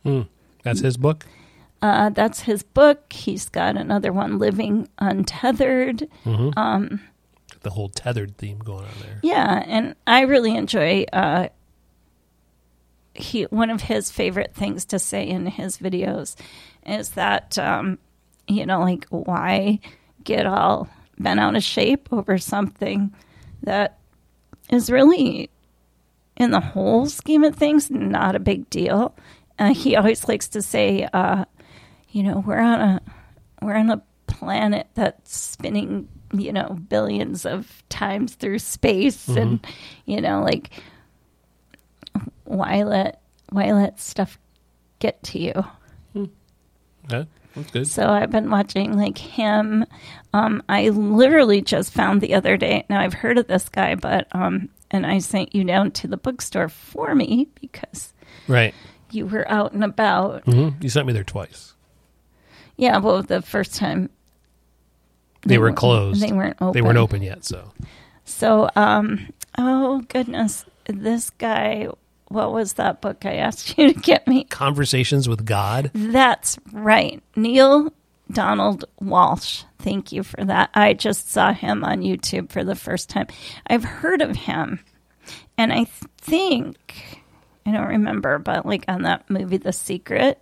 That's 0.63 0.79
his 0.81 0.97
book. 0.97 1.25
Uh, 1.81 2.09
that's 2.09 2.41
his 2.41 2.63
book. 2.63 3.13
He's 3.13 3.47
got 3.49 3.77
another 3.77 4.11
one, 4.11 4.39
Living 4.39 4.89
Untethered. 4.97 6.09
The 7.61 7.69
whole 7.71 7.89
tethered 7.89 8.37
theme 8.37 8.59
going 8.59 8.85
on 8.85 8.91
there. 9.01 9.19
Yeah, 9.23 9.63
and 9.65 9.95
I 10.07 10.21
really 10.21 10.55
enjoy. 10.55 11.05
Uh, 11.13 11.49
he 13.13 13.43
one 13.43 13.69
of 13.69 13.81
his 13.81 14.11
favorite 14.11 14.53
things 14.53 14.85
to 14.85 14.99
say 14.99 15.27
in 15.27 15.45
his 15.45 15.77
videos 15.77 16.35
is 16.85 17.09
that 17.11 17.57
um, 17.57 17.97
you 18.47 18.65
know, 18.65 18.81
like 18.81 19.05
why 19.09 19.79
get 20.23 20.45
all 20.45 20.89
bent 21.17 21.39
out 21.39 21.55
of 21.55 21.63
shape 21.63 22.09
over 22.11 22.37
something 22.37 23.13
that 23.63 23.97
is 24.69 24.89
really, 24.89 25.49
in 26.37 26.51
the 26.51 26.59
whole 26.59 27.05
scheme 27.05 27.43
of 27.43 27.55
things, 27.55 27.89
not 27.91 28.35
a 28.35 28.39
big 28.39 28.69
deal. 28.69 29.15
Uh, 29.57 29.73
he 29.73 29.95
always 29.95 30.27
likes 30.27 30.49
to 30.49 30.61
say, 30.61 31.07
uh, 31.13 31.45
you 32.09 32.23
know, 32.23 32.43
we're 32.45 32.59
on 32.59 32.81
a 32.81 33.01
we're 33.61 33.75
on 33.75 33.89
a 33.89 34.01
planet 34.27 34.87
that's 34.95 35.35
spinning, 35.35 36.07
you 36.33 36.51
know, 36.51 36.77
billions 36.89 37.45
of 37.45 37.83
times 37.89 38.35
through 38.35 38.59
space, 38.59 39.27
and 39.29 39.65
you 40.05 40.19
know, 40.21 40.41
like 40.41 40.71
why 42.43 42.83
let 42.83 43.21
why 43.49 43.71
let 43.71 43.99
stuff 43.99 44.37
get 44.99 45.21
to 45.23 45.39
you? 45.39 45.53
Okay, 47.05 47.29
that's 47.55 47.71
good. 47.71 47.87
So 47.87 48.07
I've 48.09 48.31
been 48.31 48.49
watching 48.49 48.97
like 48.97 49.17
him. 49.17 49.85
Um, 50.33 50.61
I 50.69 50.89
literally 50.89 51.61
just 51.61 51.93
found 51.93 52.21
the 52.21 52.33
other 52.35 52.57
day. 52.57 52.85
Now 52.89 52.99
I've 52.99 53.13
heard 53.13 53.37
of 53.37 53.47
this 53.47 53.69
guy, 53.69 53.95
but 53.95 54.27
um, 54.33 54.69
and 54.91 55.05
I 55.05 55.19
sent 55.19 55.55
you 55.55 55.63
down 55.63 55.91
to 55.91 56.07
the 56.07 56.17
bookstore 56.17 56.69
for 56.69 57.15
me 57.15 57.47
because 57.61 58.13
Right. 58.47 58.73
you 59.11 59.25
were 59.25 59.49
out 59.49 59.71
and 59.73 59.83
about. 59.83 60.43
hmm 60.45 60.69
You 60.81 60.89
sent 60.89 61.07
me 61.07 61.13
there 61.13 61.23
twice. 61.23 61.73
Yeah, 62.77 62.97
well, 62.97 63.23
the 63.23 63.41
first 63.41 63.73
time 63.75 64.09
They, 65.43 65.57
were 65.57 65.65
weren't- 65.67 65.77
closed. 65.77 66.21
They 66.21 66.33
weren't 66.33 66.57
open. 66.61 66.73
They 66.73 66.81
weren't 66.81 66.97
open 66.97 67.21
yet. 67.23 67.45
So 67.45 67.71
So, 68.25 68.69
um, 68.75 69.29
oh 69.57 70.01
goodness, 70.09 70.65
this 70.85 71.29
guy. 71.29 71.87
What 72.35 72.51
was 72.51 72.73
that 72.73 72.99
book 73.01 73.25
I 73.25 73.35
asked 73.37 73.77
you 73.77 73.93
to 73.93 73.99
get 73.99 74.27
me? 74.27 74.43
conversations 74.43 75.27
with 75.29 75.45
God. 75.45 75.89
That's 75.93 76.59
right. 76.73 77.23
Neale 77.35 77.93
Donald 78.31 78.83
Walsch. 79.01 79.63
Thank 79.79 80.11
you 80.11 80.21
for 80.23 80.43
that. 80.43 80.69
I 80.73 80.93
just 80.93 81.29
saw 81.31 81.53
him 81.53 81.83
on 81.85 82.01
YouTube 82.01 82.49
for 82.51 82.63
the 82.63 82.75
first 82.75 83.09
time. 83.09 83.27
I've 83.67 83.83
heard 83.85 84.21
of 84.21 84.35
him. 84.35 84.79
And 85.57 85.71
I 85.71 85.85
think, 86.17 87.23
I 87.65 87.71
don't 87.71 87.87
remember, 87.87 88.37
but 88.37 88.65
like 88.65 88.83
on 88.87 89.03
that 89.03 89.29
movie, 89.29 89.57
The 89.57 89.71
Secret, 89.73 90.37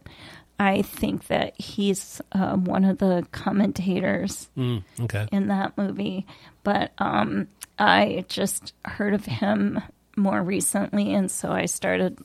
I 0.60 0.82
think 0.82 1.28
that 1.28 1.60
he's 1.60 2.22
um, 2.32 2.64
one 2.66 2.86
of 2.86 2.98
the 2.98 3.26
commentators 3.32 4.50
Mm, 4.58 4.84
okay. 5.02 5.28
in 5.32 5.48
that 5.50 5.78
movie. 5.78 6.26
But 6.64 6.92
um, 6.98 7.48
I 7.78 8.26
just 8.30 8.74
heard 8.86 9.14
of 9.14 9.26
him 9.26 9.82
more 10.16 10.42
recently, 10.44 11.14
and 11.14 11.30
so 11.32 11.52
I 11.52 11.66
started, 11.66 12.20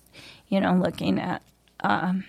you 0.48 0.60
know, 0.60 0.74
looking 0.74 1.18
at 1.18 1.42
um, 1.80 2.24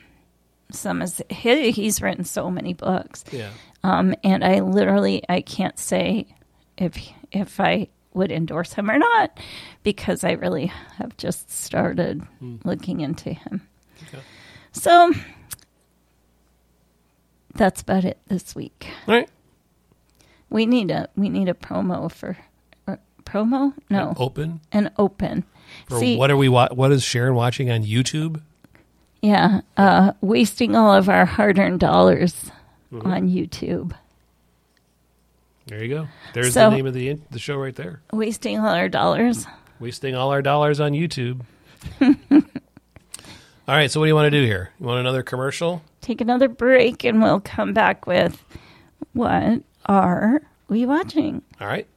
some 0.72 1.02
of 1.02 1.22
his. 1.30 1.76
He's 1.76 2.02
written 2.02 2.24
so 2.24 2.50
many 2.50 2.74
books, 2.74 3.24
Yeah. 3.32 3.50
um, 3.84 4.16
and 4.24 4.44
I 4.44 4.60
literally 4.62 5.24
I 5.30 5.42
can't 5.42 5.78
say 5.80 6.28
if 6.78 6.98
if 7.32 7.60
I 7.60 7.88
would 8.14 8.32
endorse 8.32 8.74
him 8.74 8.90
or 8.90 8.98
not 8.98 9.40
because 9.84 10.24
I 10.24 10.32
really 10.32 10.68
have 10.98 11.16
just 11.18 11.52
started 11.52 12.22
looking 12.64 13.02
into 13.02 13.32
him. 13.34 13.68
Okay. 14.08 14.18
So 14.72 15.14
that's 17.54 17.82
about 17.82 18.06
it 18.06 18.18
this 18.28 18.56
week. 18.56 18.88
All 19.08 19.16
right. 19.16 19.30
We 20.50 20.66
need 20.66 20.90
a 20.92 21.10
we 21.16 21.30
need 21.30 21.50
a 21.50 21.54
promo 21.54 22.12
for 22.12 22.30
or 22.30 22.38
promo. 23.30 23.74
No, 23.90 24.14
Open. 24.18 24.60
an 24.72 24.92
open. 24.98 25.44
For 25.88 26.00
See, 26.00 26.18
what 26.18 26.32
are 26.32 26.38
we? 26.38 26.50
Wa- 26.50 26.70
what 26.72 26.92
is 26.92 27.04
Sharon 27.04 27.36
watching 27.36 27.70
on 27.70 27.84
YouTube? 27.84 28.42
yeah, 29.22 29.62
uh, 29.78 30.14
wasting 30.22 30.76
all 30.76 30.94
of 30.94 31.10
our 31.10 31.26
hard-earned 31.26 31.80
dollars 31.80 32.52
Mm-hmm. 32.92 33.06
on 33.08 33.30
YouTube, 33.30 33.92
There 35.68 35.84
you 35.84 35.94
go. 35.94 36.08
There's 36.34 36.54
So- 36.54 36.72
the 36.72 36.76
name 36.78 36.88
of 36.88 36.96
the 36.96 37.10
in- 37.10 37.22
the 37.30 37.38
show 37.38 37.56
right 37.58 37.76
there. 37.76 38.02
wasting 38.12 38.58
all 38.58 38.74
our 38.74 38.90
dollars. 38.90 39.46
Wasting 39.80 40.16
all 40.16 40.32
our 40.32 40.42
dollars 40.42 40.80
on 40.80 40.94
YouTube. 40.94 41.42
all 42.02 42.16
right. 43.68 43.92
So 43.92 44.00
what 44.00 44.06
do 44.06 44.10
you 44.10 44.16
want 44.16 44.26
to 44.26 44.32
do 44.40 44.44
here? 44.46 44.72
You 44.80 44.88
want 44.88 45.00
another 45.02 45.22
commercial? 45.24 45.84
Take 46.02 46.20
another 46.22 46.48
break, 46.50 47.04
and 47.04 47.22
we'll 47.22 47.40
come 47.42 47.74
back 47.74 48.08
with 48.08 48.44
what 49.14 49.62
are 49.86 50.42
we 50.68 50.86
watching? 50.88 51.42
All 51.62 51.68
right. 51.68 51.88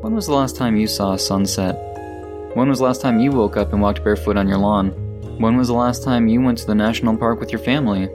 When 0.00 0.14
was 0.14 0.28
the 0.28 0.32
last 0.32 0.56
time 0.56 0.78
you 0.78 0.86
saw 0.86 1.12
a 1.12 1.18
sunset? 1.18 1.76
When 2.54 2.70
was 2.70 2.78
the 2.78 2.86
last 2.86 3.02
time 3.02 3.20
you 3.20 3.32
woke 3.32 3.58
up 3.58 3.74
and 3.74 3.82
walked 3.82 4.02
barefoot 4.02 4.38
on 4.38 4.48
your 4.48 4.56
lawn? 4.56 4.92
When 5.38 5.58
was 5.58 5.68
the 5.68 5.74
last 5.74 6.02
time 6.02 6.26
you 6.26 6.40
went 6.40 6.56
to 6.58 6.66
the 6.66 6.74
national 6.74 7.18
park 7.18 7.38
with 7.38 7.52
your 7.52 7.58
family? 7.58 8.08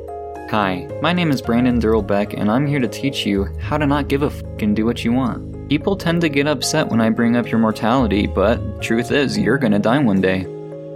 Hi, 0.50 0.90
my 1.04 1.14
name 1.14 1.30
is 1.30 1.44
Brandon 1.44 1.78
Durrell 1.78 2.02
Beck, 2.02 2.34
and 2.34 2.50
I'm 2.50 2.66
here 2.66 2.80
to 2.80 2.88
teach 2.88 3.24
you 3.24 3.46
how 3.60 3.78
to 3.78 3.86
not 3.86 4.08
give 4.08 4.24
a 4.24 4.34
f 4.34 4.42
and 4.58 4.76
do 4.76 4.84
what 4.84 5.06
you 5.06 5.14
want. 5.14 5.70
People 5.70 5.96
tend 5.96 6.22
to 6.22 6.30
get 6.30 6.48
upset 6.48 6.88
when 6.88 7.02
I 7.02 7.12
bring 7.12 7.36
up 7.36 7.52
your 7.52 7.60
mortality, 7.60 8.26
but 8.26 8.82
truth 8.82 9.12
is, 9.12 9.38
you're 9.38 9.60
gonna 9.60 9.78
die 9.78 10.00
one 10.00 10.22
day. 10.22 10.42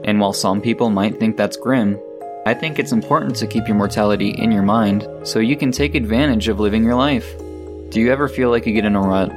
And 0.05 0.19
while 0.19 0.33
some 0.33 0.59
people 0.59 0.89
might 0.89 1.19
think 1.19 1.37
that's 1.37 1.55
grim, 1.55 1.99
I 2.47 2.55
think 2.55 2.79
it's 2.79 2.93
important 2.93 3.35
to 3.35 3.45
keep 3.45 3.67
your 3.67 3.77
mortality 3.77 4.31
in 4.31 4.51
your 4.51 4.63
mind 4.63 5.07
so 5.21 5.37
you 5.37 5.55
can 5.55 5.71
take 5.71 5.93
advantage 5.93 6.47
of 6.47 6.59
living 6.59 6.83
your 6.83 6.95
life. 6.95 7.37
Do 7.89 8.01
you 8.01 8.11
ever 8.11 8.27
feel 8.27 8.49
like 8.49 8.65
you 8.65 8.73
get 8.73 8.85
in 8.85 8.95
a 8.95 9.01
rut? 9.01 9.31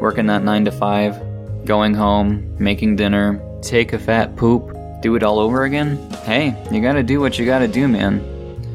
Working 0.00 0.26
that 0.26 0.44
9 0.44 0.64
to 0.66 0.72
5, 0.72 1.64
going 1.64 1.94
home, 1.94 2.56
making 2.58 2.96
dinner, 2.96 3.40
take 3.62 3.92
a 3.92 3.98
fat 3.98 4.36
poop, 4.36 4.76
do 5.00 5.14
it 5.16 5.22
all 5.22 5.38
over 5.38 5.64
again? 5.64 5.96
Hey, 6.24 6.56
you 6.70 6.80
gotta 6.80 7.02
do 7.02 7.20
what 7.20 7.38
you 7.38 7.46
gotta 7.46 7.68
do, 7.68 7.88
man. 7.88 8.20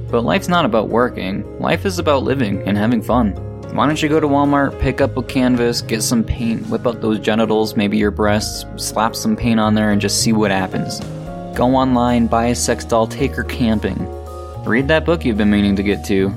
But 0.10 0.24
life's 0.24 0.48
not 0.48 0.66
about 0.66 0.90
working, 0.90 1.60
life 1.60 1.86
is 1.86 2.00
about 2.00 2.24
living 2.24 2.62
and 2.68 2.78
having 2.78 3.02
fun. 3.02 3.32
Why 3.74 3.88
don't 3.88 4.02
you 4.02 4.08
go 4.08 4.20
to 4.20 4.28
Walmart, 4.28 4.80
pick 4.80 5.02
up 5.02 5.18
a 5.18 5.24
canvas, 5.24 5.82
get 5.82 6.04
some 6.04 6.24
paint, 6.24 6.68
whip 6.68 6.86
out 6.86 7.02
those 7.02 7.20
genitals, 7.20 7.76
maybe 7.76 7.98
your 7.98 8.12
breasts, 8.12 8.66
slap 8.76 9.16
some 9.16 9.36
paint 9.36 9.60
on 9.60 9.74
there, 9.74 9.92
and 9.92 10.00
just 10.00 10.22
see 10.22 10.32
what 10.32 10.52
happens? 10.52 11.00
Go 11.58 11.76
online, 11.76 12.28
buy 12.28 12.48
a 12.48 12.56
sex 12.56 12.86
doll, 12.86 13.08
take 13.08 13.34
her 13.34 13.44
camping. 13.44 13.98
Read 14.64 14.88
that 14.90 15.06
book 15.06 15.26
you've 15.26 15.38
been 15.38 15.50
meaning 15.50 15.76
to 15.76 15.84
get 15.84 16.06
to. 16.06 16.30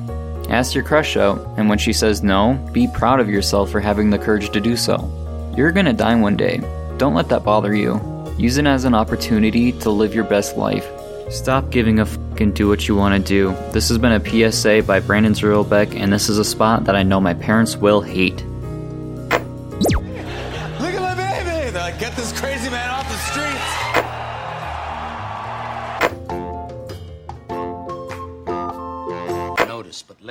Ask 0.49 0.75
your 0.75 0.85
crush 0.85 1.17
out, 1.17 1.39
and 1.57 1.69
when 1.69 1.79
she 1.79 1.93
says 1.93 2.23
no, 2.23 2.55
be 2.73 2.87
proud 2.87 3.21
of 3.21 3.29
yourself 3.29 3.71
for 3.71 3.81
having 3.81 4.11
the 4.11 4.19
courage 4.19 4.51
to 4.51 4.61
do 4.61 4.77
so. 4.77 5.11
You're 5.57 5.73
gonna 5.73 5.93
die 5.93 6.15
one 6.15 6.37
day. 6.37 6.61
Don't 6.99 7.15
let 7.15 7.29
that 7.31 7.45
bother 7.45 7.75
you. 7.75 8.01
Use 8.39 8.57
it 8.57 8.67
as 8.67 8.85
an 8.85 8.95
opportunity 8.95 9.73
to 9.73 9.91
live 9.91 10.15
your 10.15 10.25
best 10.25 10.57
life. 10.57 10.87
Stop 11.31 11.71
giving 11.71 11.99
a 11.99 12.03
f 12.03 12.17
and 12.41 12.55
do 12.55 12.69
what 12.69 12.87
you 12.87 12.95
want 12.95 13.15
to 13.15 13.29
do. 13.29 13.51
This 13.73 13.89
has 13.89 13.99
been 13.99 14.13
a 14.13 14.21
PSA 14.53 14.83
by 14.87 15.01
Brandon 15.01 15.33
Zerlbeck, 15.33 15.99
and 15.99 16.13
this 16.13 16.29
is 16.29 16.39
a 16.39 16.45
spot 16.45 16.85
that 16.85 16.95
I 16.95 17.03
know 17.03 17.21
my 17.21 17.35
parents 17.35 17.77
will 17.77 18.01
hate. 18.01 18.45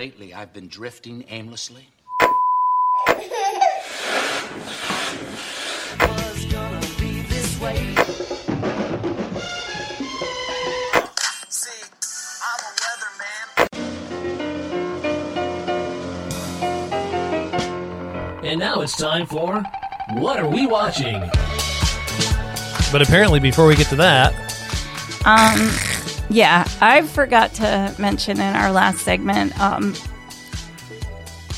Lately 0.05 0.35
I've 0.35 0.53
been 0.53 0.67
drifting 0.67 1.25
aimlessly. 1.29 1.87
See, 11.49 11.81
I'm 12.43 12.61
a 12.61 12.71
weatherman. 12.83 13.45
And 18.43 18.59
now 18.59 18.81
it's 18.81 18.95
time 18.95 19.25
for 19.25 19.63
What 20.19 20.37
Are 20.37 20.47
We 20.47 20.67
Watching? 20.67 21.19
But 22.91 23.01
apparently, 23.01 23.39
before 23.39 23.65
we 23.65 23.75
get 23.75 23.87
to 23.87 23.95
that, 23.95 24.35
Um, 25.25 25.71
yeah, 26.29 26.67
I 26.81 27.01
forgot 27.03 27.53
to 27.55 27.93
mention 27.99 28.39
in 28.39 28.55
our 28.55 28.71
last 28.71 28.99
segment. 28.99 29.57
Um, 29.59 29.93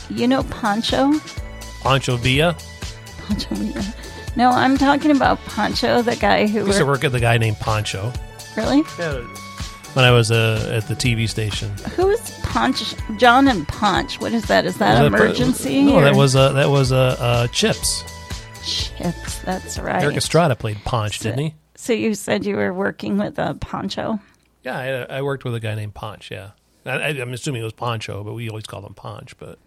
You 0.09 0.27
know 0.27 0.43
Pancho? 0.43 1.13
Pancho 1.83 2.15
Villa. 2.17 2.55
Poncho 3.27 3.55
Villa. 3.55 3.85
No, 4.35 4.49
I'm 4.51 4.77
talking 4.77 5.11
about 5.11 5.39
Pancho, 5.45 6.01
the 6.01 6.15
guy 6.15 6.47
who 6.47 6.61
I 6.63 6.65
used 6.67 6.77
to 6.77 6.85
work 6.85 7.03
at 7.03 7.11
the 7.11 7.19
guy 7.19 7.37
named 7.37 7.57
Pancho. 7.59 8.13
really 8.55 8.83
Yeah. 8.99 9.21
When 9.93 10.05
I 10.05 10.11
was 10.11 10.29
uh, 10.31 10.71
at 10.75 10.87
the 10.87 10.93
TV 10.95 11.27
station. 11.27 11.71
who 11.95 12.09
is 12.09 12.19
Ponch 12.43 12.93
John 13.17 13.47
and 13.47 13.67
Ponch. 13.67 14.19
What 14.21 14.31
is 14.31 14.45
that? 14.45 14.65
Is 14.65 14.77
that 14.77 15.01
Was 15.01 15.11
that- 15.11 15.19
emergency? 15.19 15.81
No, 15.83 15.95
or 15.95 16.03
that 16.03 16.15
was 16.15 16.35
uh, 16.35 16.51
that 16.53 16.69
was 16.69 16.91
uh, 16.91 17.15
uh, 17.19 17.47
Chips. 17.47 18.03
chips. 18.63 19.39
That's 19.39 19.79
right. 19.79 20.03
Erik 20.03 20.17
Estrada 20.17 20.55
played 20.55 20.77
Ponch, 20.85 21.19
didn't 21.19 21.39
he? 21.39 21.53
So 21.75 21.93
you 21.93 22.13
said 22.13 22.45
you 22.45 22.55
were 22.57 22.73
working 22.73 23.17
with 23.17 23.39
a 23.39 23.55
Poncho. 23.59 24.19
Yeah, 24.67 25.05
I, 25.09 25.19
I 25.19 25.21
worked 25.21 25.45
with 25.45 25.55
a 25.55 25.61
guy 25.61 25.75
named 25.75 25.93
Ponch. 25.93 26.29
Yeah, 26.29 26.49
I, 26.85 27.07
I'm 27.07 27.31
assuming 27.33 27.61
it 27.61 27.63
was 27.63 27.71
Poncho, 27.71 28.21
but 28.25 28.33
we 28.33 28.49
always 28.49 28.65
called 28.65 28.83
him 28.83 28.93
Ponch. 28.95 29.37
But 29.37 29.57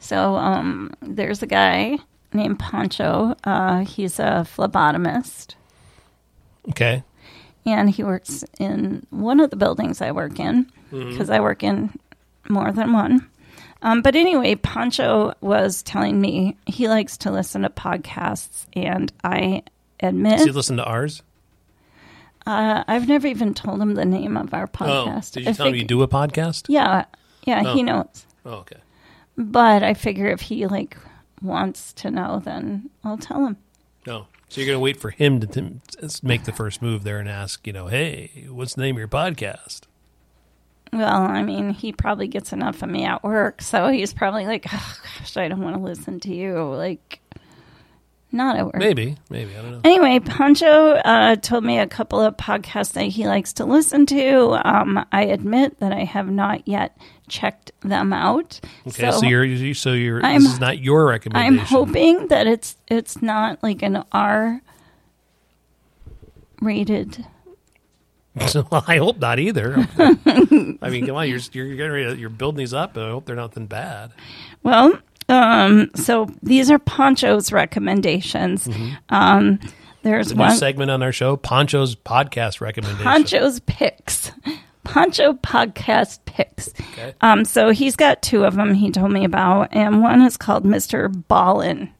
So 0.00 0.34
um, 0.34 0.92
there's 1.00 1.44
a 1.44 1.46
guy 1.46 1.98
named 2.32 2.58
Poncho. 2.58 3.36
Uh, 3.44 3.84
he's 3.84 4.18
a 4.18 4.44
phlebotomist, 4.56 5.54
okay, 6.70 7.04
and 7.64 7.88
he 7.88 8.02
works 8.02 8.44
in 8.58 9.06
one 9.10 9.38
of 9.38 9.50
the 9.50 9.56
buildings 9.56 10.00
I 10.00 10.10
work 10.10 10.40
in 10.40 10.66
because 10.90 11.30
I 11.30 11.38
work 11.38 11.62
in 11.62 11.96
more 12.48 12.72
than 12.72 12.92
one. 12.92 13.28
Um, 13.82 14.02
but 14.02 14.16
anyway, 14.16 14.56
Poncho 14.56 15.34
was 15.40 15.84
telling 15.84 16.20
me 16.20 16.56
he 16.66 16.88
likes 16.88 17.16
to 17.18 17.30
listen 17.30 17.62
to 17.62 17.70
podcasts, 17.70 18.66
and 18.72 19.12
I 19.22 19.62
admit 20.00 20.38
does 20.38 20.46
he 20.46 20.50
listen 20.52 20.78
to 20.78 20.84
ours? 20.84 21.22
Uh, 22.46 22.84
I've 22.86 23.08
never 23.08 23.26
even 23.26 23.54
told 23.54 23.80
him 23.80 23.94
the 23.94 24.04
name 24.04 24.36
of 24.36 24.52
our 24.54 24.66
podcast. 24.66 25.30
Oh, 25.32 25.34
did 25.34 25.44
you 25.44 25.50
I 25.50 25.52
tell 25.52 25.66
him 25.66 25.74
you 25.74 25.84
do 25.84 26.02
a 26.02 26.08
podcast? 26.08 26.66
Yeah, 26.68 27.04
yeah, 27.44 27.62
Oh. 27.66 27.74
he 27.74 27.82
knows. 27.82 28.26
Oh, 28.44 28.50
okay. 28.54 28.76
But 29.36 29.82
I 29.82 29.94
figure 29.94 30.26
if 30.28 30.42
he 30.42 30.66
like 30.66 30.96
wants 31.40 31.92
to 31.94 32.10
know, 32.10 32.40
then 32.44 32.90
I'll 33.04 33.18
tell 33.18 33.46
him. 33.46 33.56
No, 34.06 34.26
so 34.48 34.60
you're 34.60 34.66
going 34.66 34.76
to 34.76 34.80
wait 34.82 34.98
for 35.00 35.10
him 35.10 35.40
to, 35.40 35.46
to 35.46 36.20
make 36.22 36.44
the 36.44 36.52
first 36.52 36.82
move 36.82 37.04
there 37.04 37.18
and 37.18 37.28
ask, 37.28 37.66
you 37.66 37.72
know, 37.72 37.86
hey, 37.86 38.46
what's 38.50 38.74
the 38.74 38.82
name 38.82 38.96
of 38.96 38.98
your 38.98 39.08
podcast? 39.08 39.82
Well, 40.92 41.22
I 41.22 41.42
mean, 41.42 41.70
he 41.70 41.90
probably 41.92 42.28
gets 42.28 42.52
enough 42.52 42.82
of 42.82 42.90
me 42.90 43.04
at 43.04 43.24
work, 43.24 43.62
so 43.62 43.88
he's 43.88 44.12
probably 44.12 44.44
like, 44.44 44.66
oh, 44.70 44.96
gosh, 45.18 45.36
I 45.38 45.48
don't 45.48 45.62
want 45.62 45.76
to 45.76 45.82
listen 45.82 46.20
to 46.20 46.34
you. 46.34 46.62
Like, 46.62 47.20
not 48.32 48.56
at 48.56 48.64
work. 48.64 48.76
Maybe, 48.76 49.16
maybe 49.30 49.56
I 49.56 49.62
don't 49.62 49.70
know. 49.72 49.80
Anyway, 49.84 50.18
Pancho 50.20 50.66
uh, 50.66 51.36
told 51.36 51.64
me 51.64 51.78
a 51.78 51.86
couple 51.86 52.20
of 52.20 52.36
podcasts 52.36 52.92
that 52.92 53.04
he 53.04 53.26
likes 53.26 53.52
to 53.54 53.64
listen 53.64 54.06
to. 54.06 54.60
Um, 54.66 55.04
I 55.12 55.22
admit 55.24 55.80
that 55.80 55.92
I 55.92 56.04
have 56.04 56.28
not 56.30 56.66
yet 56.66 56.96
checked 57.28 57.72
them 57.80 58.12
out. 58.12 58.60
Okay, 58.86 59.10
so, 59.10 59.26
you're 59.26 59.74
so 59.74 59.92
you're 59.92 60.24
I'm- 60.24 60.42
this 60.42 60.52
is 60.54 60.60
not 60.60 60.78
your 60.78 61.06
recommendation. 61.06 61.58
I'm 61.60 61.66
hoping 61.66 62.28
that 62.28 62.46
it's 62.46 62.76
it's 62.88 63.20
not 63.22 63.62
like 63.62 63.82
an 63.82 64.04
R 64.12 64.60
rated. 66.60 67.24
So 68.46 68.66
I 68.72 68.96
hope 68.96 69.18
not 69.18 69.38
either. 69.38 69.88
I 69.98 70.76
mean, 70.90 71.06
come 71.06 71.16
on, 71.16 71.28
you're 71.28 71.40
you're 71.52 71.74
getting 71.74 71.92
ready 71.92 72.04
to, 72.06 72.16
you're 72.16 72.30
building 72.30 72.58
these 72.58 72.74
up, 72.74 72.96
and 72.96 73.04
I 73.06 73.10
hope 73.10 73.26
they're 73.26 73.36
nothing 73.36 73.66
bad. 73.66 74.12
Well, 74.62 74.98
um, 75.32 75.90
so 75.94 76.28
these 76.42 76.70
are 76.70 76.78
Poncho's 76.78 77.52
recommendations. 77.52 78.68
Um, 79.08 79.58
there's 80.02 80.34
one 80.34 80.56
segment 80.56 80.90
on 80.90 81.02
our 81.02 81.12
show, 81.12 81.36
Poncho's 81.36 81.94
podcast 81.96 82.60
recommendation. 82.60 83.04
Poncho's 83.04 83.60
picks. 83.60 84.32
Poncho 84.84 85.34
podcast 85.34 86.18
picks. 86.24 86.68
Okay. 86.80 87.14
Um, 87.20 87.44
so 87.44 87.70
he's 87.70 87.94
got 87.94 88.20
two 88.20 88.44
of 88.44 88.56
them 88.56 88.74
he 88.74 88.90
told 88.90 89.12
me 89.12 89.24
about, 89.24 89.68
and 89.72 90.02
one 90.02 90.22
is 90.22 90.36
called 90.36 90.64
Mr. 90.64 91.08
Ballen. 91.30 91.90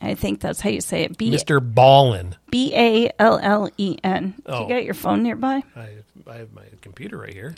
I 0.00 0.14
think 0.14 0.40
that's 0.40 0.60
how 0.60 0.70
you 0.70 0.80
say 0.80 1.02
it. 1.02 1.18
B 1.18 1.30
Mr. 1.30 1.58
Ballen. 1.60 2.34
B 2.50 2.72
A 2.74 3.10
L 3.18 3.38
L 3.42 3.68
E 3.76 3.98
N. 4.02 4.34
Do 4.46 4.52
Oh. 4.52 4.62
you 4.62 4.68
got 4.68 4.84
your 4.84 4.94
phone 4.94 5.22
nearby? 5.22 5.62
I 5.76 5.88
I 6.26 6.36
have 6.36 6.52
my 6.54 6.62
computer 6.80 7.18
right 7.18 7.34
here. 7.34 7.54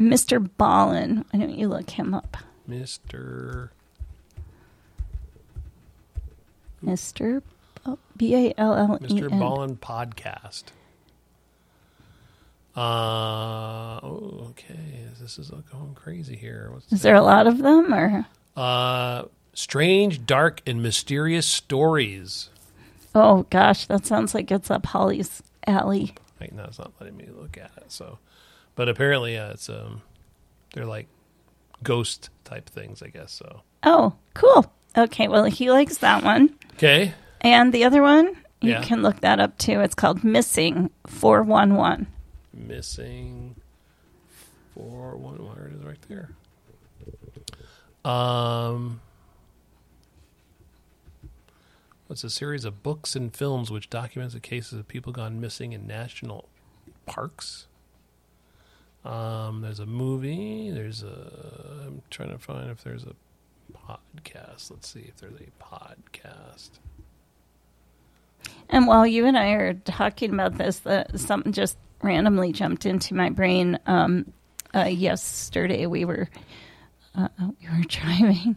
Mr. 0.00 0.38
Ballen. 0.58 1.24
Why 1.32 1.40
don't 1.40 1.58
you 1.58 1.68
look 1.68 1.90
him 1.90 2.14
up? 2.14 2.36
Mr. 2.70 3.70
Mr. 6.84 7.42
B 8.16 8.34
A 8.34 8.54
L 8.58 8.74
L 8.74 8.98
E 9.00 9.06
Mr. 9.06 9.30
N. 9.32 9.38
Ballin 9.38 9.76
podcast. 9.76 10.64
Uh 12.74 14.00
oh, 14.02 14.46
okay. 14.50 15.06
This 15.20 15.38
is 15.38 15.50
going 15.50 15.94
crazy 15.94 16.36
here. 16.36 16.70
What's 16.72 16.90
Is 16.92 17.02
there 17.02 17.14
a 17.14 17.22
lot 17.22 17.46
of 17.46 17.58
them, 17.58 17.92
or 17.92 18.26
uh 18.56 19.24
strange, 19.54 20.24
dark, 20.26 20.62
and 20.66 20.82
mysterious 20.82 21.46
stories. 21.46 22.48
oh 23.14 23.46
gosh, 23.50 23.86
that 23.86 24.06
sounds 24.06 24.34
like 24.34 24.50
it's 24.50 24.70
up 24.70 24.86
Holly's 24.86 25.42
alley. 25.66 26.14
Right 26.40 26.52
now, 26.52 26.64
it's 26.64 26.78
not 26.78 26.92
letting 26.98 27.16
me 27.16 27.28
look 27.36 27.58
at 27.58 27.70
it. 27.76 27.92
So, 27.92 28.18
but 28.74 28.88
apparently, 28.88 29.36
uh, 29.36 29.50
it's 29.52 29.68
um, 29.68 30.00
they're 30.74 30.86
like 30.86 31.08
ghost 31.82 32.30
type 32.44 32.68
things, 32.70 33.02
I 33.02 33.08
guess. 33.08 33.32
So, 33.32 33.60
Oh, 33.82 34.14
cool. 34.34 34.72
Okay, 34.96 35.28
well 35.28 35.44
he 35.44 35.70
likes 35.70 35.98
that 35.98 36.24
one. 36.24 36.54
Okay, 36.74 37.14
And 37.40 37.72
the 37.72 37.84
other 37.84 38.02
one, 38.02 38.36
you 38.60 38.70
Yeah. 38.70 38.82
can 38.82 39.02
look 39.02 39.20
that 39.20 39.40
up 39.40 39.58
too. 39.58 39.80
It's 39.80 39.94
called 39.94 40.22
Missing 40.24 40.90
411. 41.06 42.06
missing 42.54 43.56
four 44.74 45.16
one. 45.16 45.36
Where 45.44 45.66
it 45.66 45.74
is 45.74 45.82
right 45.84 46.00
there. 46.08 46.30
Um, 48.10 49.00
it's 52.10 52.24
a 52.24 52.30
series 52.30 52.64
of 52.64 52.82
books 52.82 53.16
and 53.16 53.34
films 53.34 53.70
which 53.70 53.88
documents 53.90 54.34
the 54.34 54.40
cases 54.40 54.78
of 54.78 54.86
people 54.88 55.12
gone 55.12 55.40
missing 55.40 55.72
in 55.72 55.86
national 55.86 56.48
parks. 57.06 57.66
Um, 59.04 59.62
there's 59.62 59.80
a 59.80 59.86
movie. 59.86 60.70
There's 60.70 61.02
a. 61.02 61.82
I'm 61.86 62.02
trying 62.10 62.30
to 62.30 62.38
find 62.38 62.70
if 62.70 62.84
there's 62.84 63.04
a 63.04 63.14
podcast. 63.88 64.70
Let's 64.70 64.88
see 64.88 65.04
if 65.08 65.16
there's 65.16 65.40
a 65.40 65.64
podcast. 65.64 66.70
And 68.68 68.86
while 68.86 69.06
you 69.06 69.26
and 69.26 69.36
I 69.36 69.50
are 69.50 69.74
talking 69.74 70.32
about 70.32 70.56
this, 70.58 70.80
the, 70.80 71.06
something 71.16 71.52
just 71.52 71.76
randomly 72.02 72.52
jumped 72.52 72.86
into 72.86 73.14
my 73.14 73.30
brain. 73.30 73.78
Um, 73.86 74.32
uh, 74.74 74.84
yesterday 74.84 75.86
we 75.86 76.04
were 76.04 76.28
uh, 77.14 77.28
we 77.38 77.68
were 77.68 77.84
driving. 77.88 78.56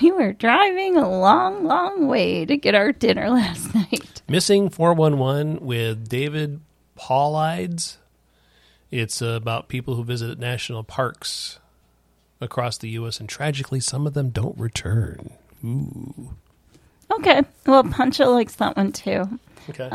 we 0.00 0.12
were 0.12 0.32
driving 0.32 0.96
a 0.96 1.08
long, 1.08 1.64
long 1.64 2.06
way 2.06 2.44
to 2.44 2.56
get 2.56 2.74
our 2.74 2.92
dinner 2.92 3.28
last 3.30 3.74
night. 3.74 4.22
Missing 4.28 4.70
411 4.70 5.64
with 5.64 6.08
David 6.08 6.60
Paulides. 6.96 7.96
It's 8.90 9.20
uh, 9.20 9.26
about 9.26 9.68
people 9.68 9.96
who 9.96 10.04
visit 10.04 10.38
national 10.38 10.84
parks 10.84 11.58
across 12.40 12.78
the 12.78 12.88
U.S., 12.90 13.20
and 13.20 13.28
tragically, 13.28 13.80
some 13.80 14.06
of 14.06 14.14
them 14.14 14.30
don't 14.30 14.58
return. 14.58 15.30
Ooh. 15.64 16.34
Okay, 17.10 17.42
well, 17.66 17.84
Pancho 17.84 18.30
likes 18.30 18.54
that 18.56 18.76
one 18.76 18.92
too. 18.92 19.38
Okay. 19.70 19.88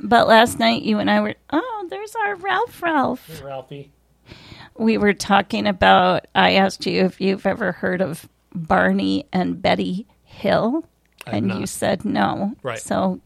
But 0.00 0.28
last 0.28 0.58
night 0.58 0.82
you 0.82 0.98
and 0.98 1.10
I 1.10 1.20
were 1.20 1.34
oh, 1.50 1.86
there's 1.90 2.14
our 2.16 2.36
Ralph 2.36 2.82
Ralph. 2.82 3.42
Ralphie. 3.42 3.90
we 4.76 4.96
were 4.98 5.12
talking 5.14 5.66
about 5.66 6.26
i 6.36 6.52
asked 6.52 6.86
you 6.86 7.04
if 7.04 7.20
you've 7.20 7.46
ever 7.46 7.72
heard 7.72 8.00
of 8.00 8.28
barney 8.54 9.26
and 9.32 9.60
betty 9.60 10.06
hill 10.22 10.84
I've 11.26 11.34
and 11.34 11.52
you 11.52 11.66
said 11.66 12.04
no 12.04 12.54
Right. 12.62 12.78
so 12.78 13.20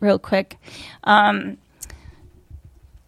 real 0.00 0.18
quick 0.20 0.56
um, 1.02 1.56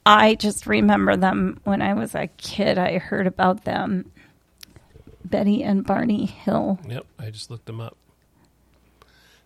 i 0.05 0.35
just 0.35 0.67
remember 0.67 1.17
them 1.17 1.61
when 1.65 1.81
i 1.81 1.95
was 1.95 2.15
a 2.17 2.27
kid 2.39 2.77
i 2.79 2.99
heard 2.99 3.27
about 3.29 3.65
them 3.65 4.11
betty 5.31 5.63
and 5.63 5.85
barney 5.85 6.27
hill 6.27 6.79
Yep, 6.89 7.07
I 7.19 7.31
just 7.31 7.51
looked 7.51 7.67
them 7.67 7.81
up. 7.81 7.97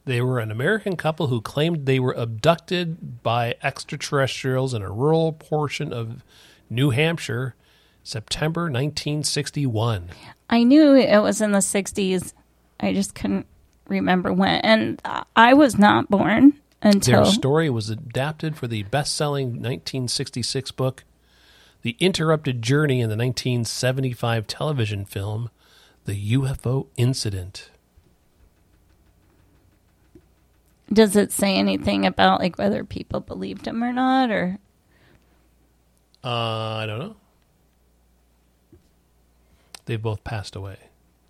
They 0.05 0.21
were 0.23 0.39
an 0.39 0.51
American 0.51 0.97
couple 0.97 1.27
who 1.27 1.41
claimed 1.41 1.85
they 1.87 2.01
were 2.01 2.15
abducted 2.15 3.23
by 3.23 3.55
extraterrestrials 3.63 4.73
in 4.75 4.83
a 4.83 4.91
rural 4.91 5.33
portion 5.33 5.93
of 5.93 6.25
New 6.71 6.91
Hampshire, 6.91 7.55
September 8.03 8.63
1961. 8.63 10.09
i 10.49 10.63
knew 10.63 10.95
it 10.95 11.21
was 11.21 11.41
in 11.41 11.53
the 11.53 11.59
60s 11.59 12.33
i 12.81 12.93
just 12.95 13.15
couldn't 13.15 13.47
remember 13.89 14.33
when 14.33 14.59
and 14.63 15.03
i 15.37 15.53
was 15.53 15.79
not 15.79 16.09
born 16.09 16.55
until 16.83 17.25
Their 17.25 17.33
story 17.33 17.69
was 17.69 17.91
adapted 17.91 18.57
for 18.57 18.67
the 18.67 18.85
best 18.85 19.15
selling 19.15 19.49
1966 19.49 20.71
book, 20.73 21.05
The 21.83 21.95
Interrupted 22.01 22.63
Journey, 22.63 23.03
in 23.03 23.11
the 23.11 23.17
1975 23.17 24.47
television 24.47 25.05
film, 25.05 25.51
The 26.05 26.33
UFO 26.35 26.87
Incident. 26.97 27.71
does 30.93 31.15
it 31.15 31.31
say 31.31 31.57
anything 31.57 32.05
about 32.05 32.41
like 32.41 32.59
whether 32.59 32.83
people 32.85 33.21
believed 33.21 33.67
him 33.67 33.85
or 33.85 33.93
not 33.93 34.31
or 34.31 34.59
Uh, 36.25 36.29
I 36.29 36.87
don't 36.87 36.99
know. 36.99 37.17
They 39.87 39.97
both 39.97 40.25
passed 40.25 40.57
away. 40.57 40.77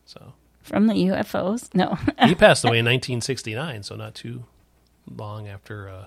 So, 0.07 0.33
from 0.63 0.87
the 0.87 0.95
UFOs. 0.95 1.75
No, 1.75 1.97
He 2.27 2.35
passed 2.35 2.65
away 2.65 2.79
in 2.79 2.85
1969, 2.87 3.83
so 3.85 3.97
not 3.97 4.15
too 4.15 4.45
long 5.09 5.47
after. 5.47 5.89
Uh, 5.89 6.07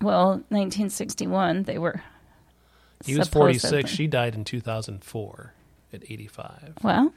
well, 0.00 0.28
1961 0.48 1.64
they 1.64 1.78
were. 1.78 2.02
he 3.04 3.16
was 3.18 3.28
46. 3.28 3.90
She 3.90 4.06
died 4.06 4.34
in 4.34 4.44
2004 4.44 5.52
at 5.92 6.02
85. 6.04 6.74
Well, 6.82 7.12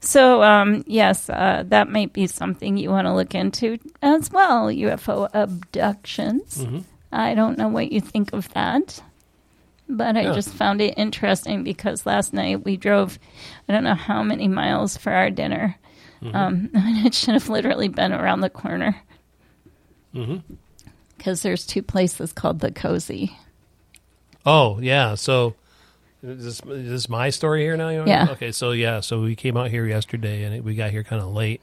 so 0.00 0.42
um, 0.42 0.84
yes, 0.86 1.28
uh, 1.28 1.64
that 1.68 1.88
might 1.88 2.12
be 2.12 2.26
something 2.26 2.76
you 2.76 2.90
want 2.90 3.06
to 3.06 3.14
look 3.14 3.34
into 3.34 3.78
as 4.02 4.30
well. 4.30 4.66
UFO 4.66 5.28
abductions. 5.34 6.58
Mm-hmm. 6.58 6.78
I 7.12 7.34
don't 7.34 7.58
know 7.58 7.68
what 7.68 7.90
you 7.92 8.00
think 8.00 8.32
of 8.32 8.48
that, 8.54 9.02
but 9.88 10.16
I 10.16 10.22
Yeah. 10.22 10.34
just 10.34 10.50
found 10.50 10.80
it 10.80 10.94
interesting 10.96 11.64
because 11.64 12.04
last 12.06 12.32
night 12.32 12.64
we 12.64 12.76
drove, 12.76 13.18
I 13.68 13.72
don't 13.72 13.84
know 13.84 13.94
how 13.94 14.22
many 14.22 14.48
miles 14.48 14.96
for 14.96 15.12
our 15.12 15.30
dinner. 15.30 15.76
Mm-hmm. 16.22 16.36
Um, 16.36 16.70
and 16.74 17.06
it 17.06 17.14
should 17.14 17.34
have 17.34 17.48
literally 17.48 17.88
been 17.88 18.12
around 18.12 18.40
the 18.40 18.50
corner. 18.50 19.00
Mm-hmm. 20.14 20.54
Because 21.16 21.42
there's 21.42 21.66
two 21.66 21.82
places 21.82 22.32
called 22.32 22.60
the 22.60 22.70
Cozy. 22.70 23.36
Oh 24.46 24.78
yeah, 24.80 25.14
so 25.14 25.54
is 26.22 26.44
this, 26.44 26.60
is 26.70 26.90
this 26.90 27.08
my 27.08 27.30
story 27.30 27.62
here 27.62 27.76
now? 27.76 27.88
You 27.90 27.98
wanna- 28.00 28.10
Yeah. 28.10 28.26
Okay, 28.32 28.52
so 28.52 28.72
yeah, 28.72 29.00
so 29.00 29.20
we 29.22 29.34
came 29.36 29.56
out 29.56 29.70
here 29.70 29.86
yesterday, 29.86 30.42
and 30.44 30.54
it, 30.54 30.64
we 30.64 30.74
got 30.74 30.90
here 30.90 31.04
kind 31.04 31.22
of 31.22 31.28
late. 31.32 31.60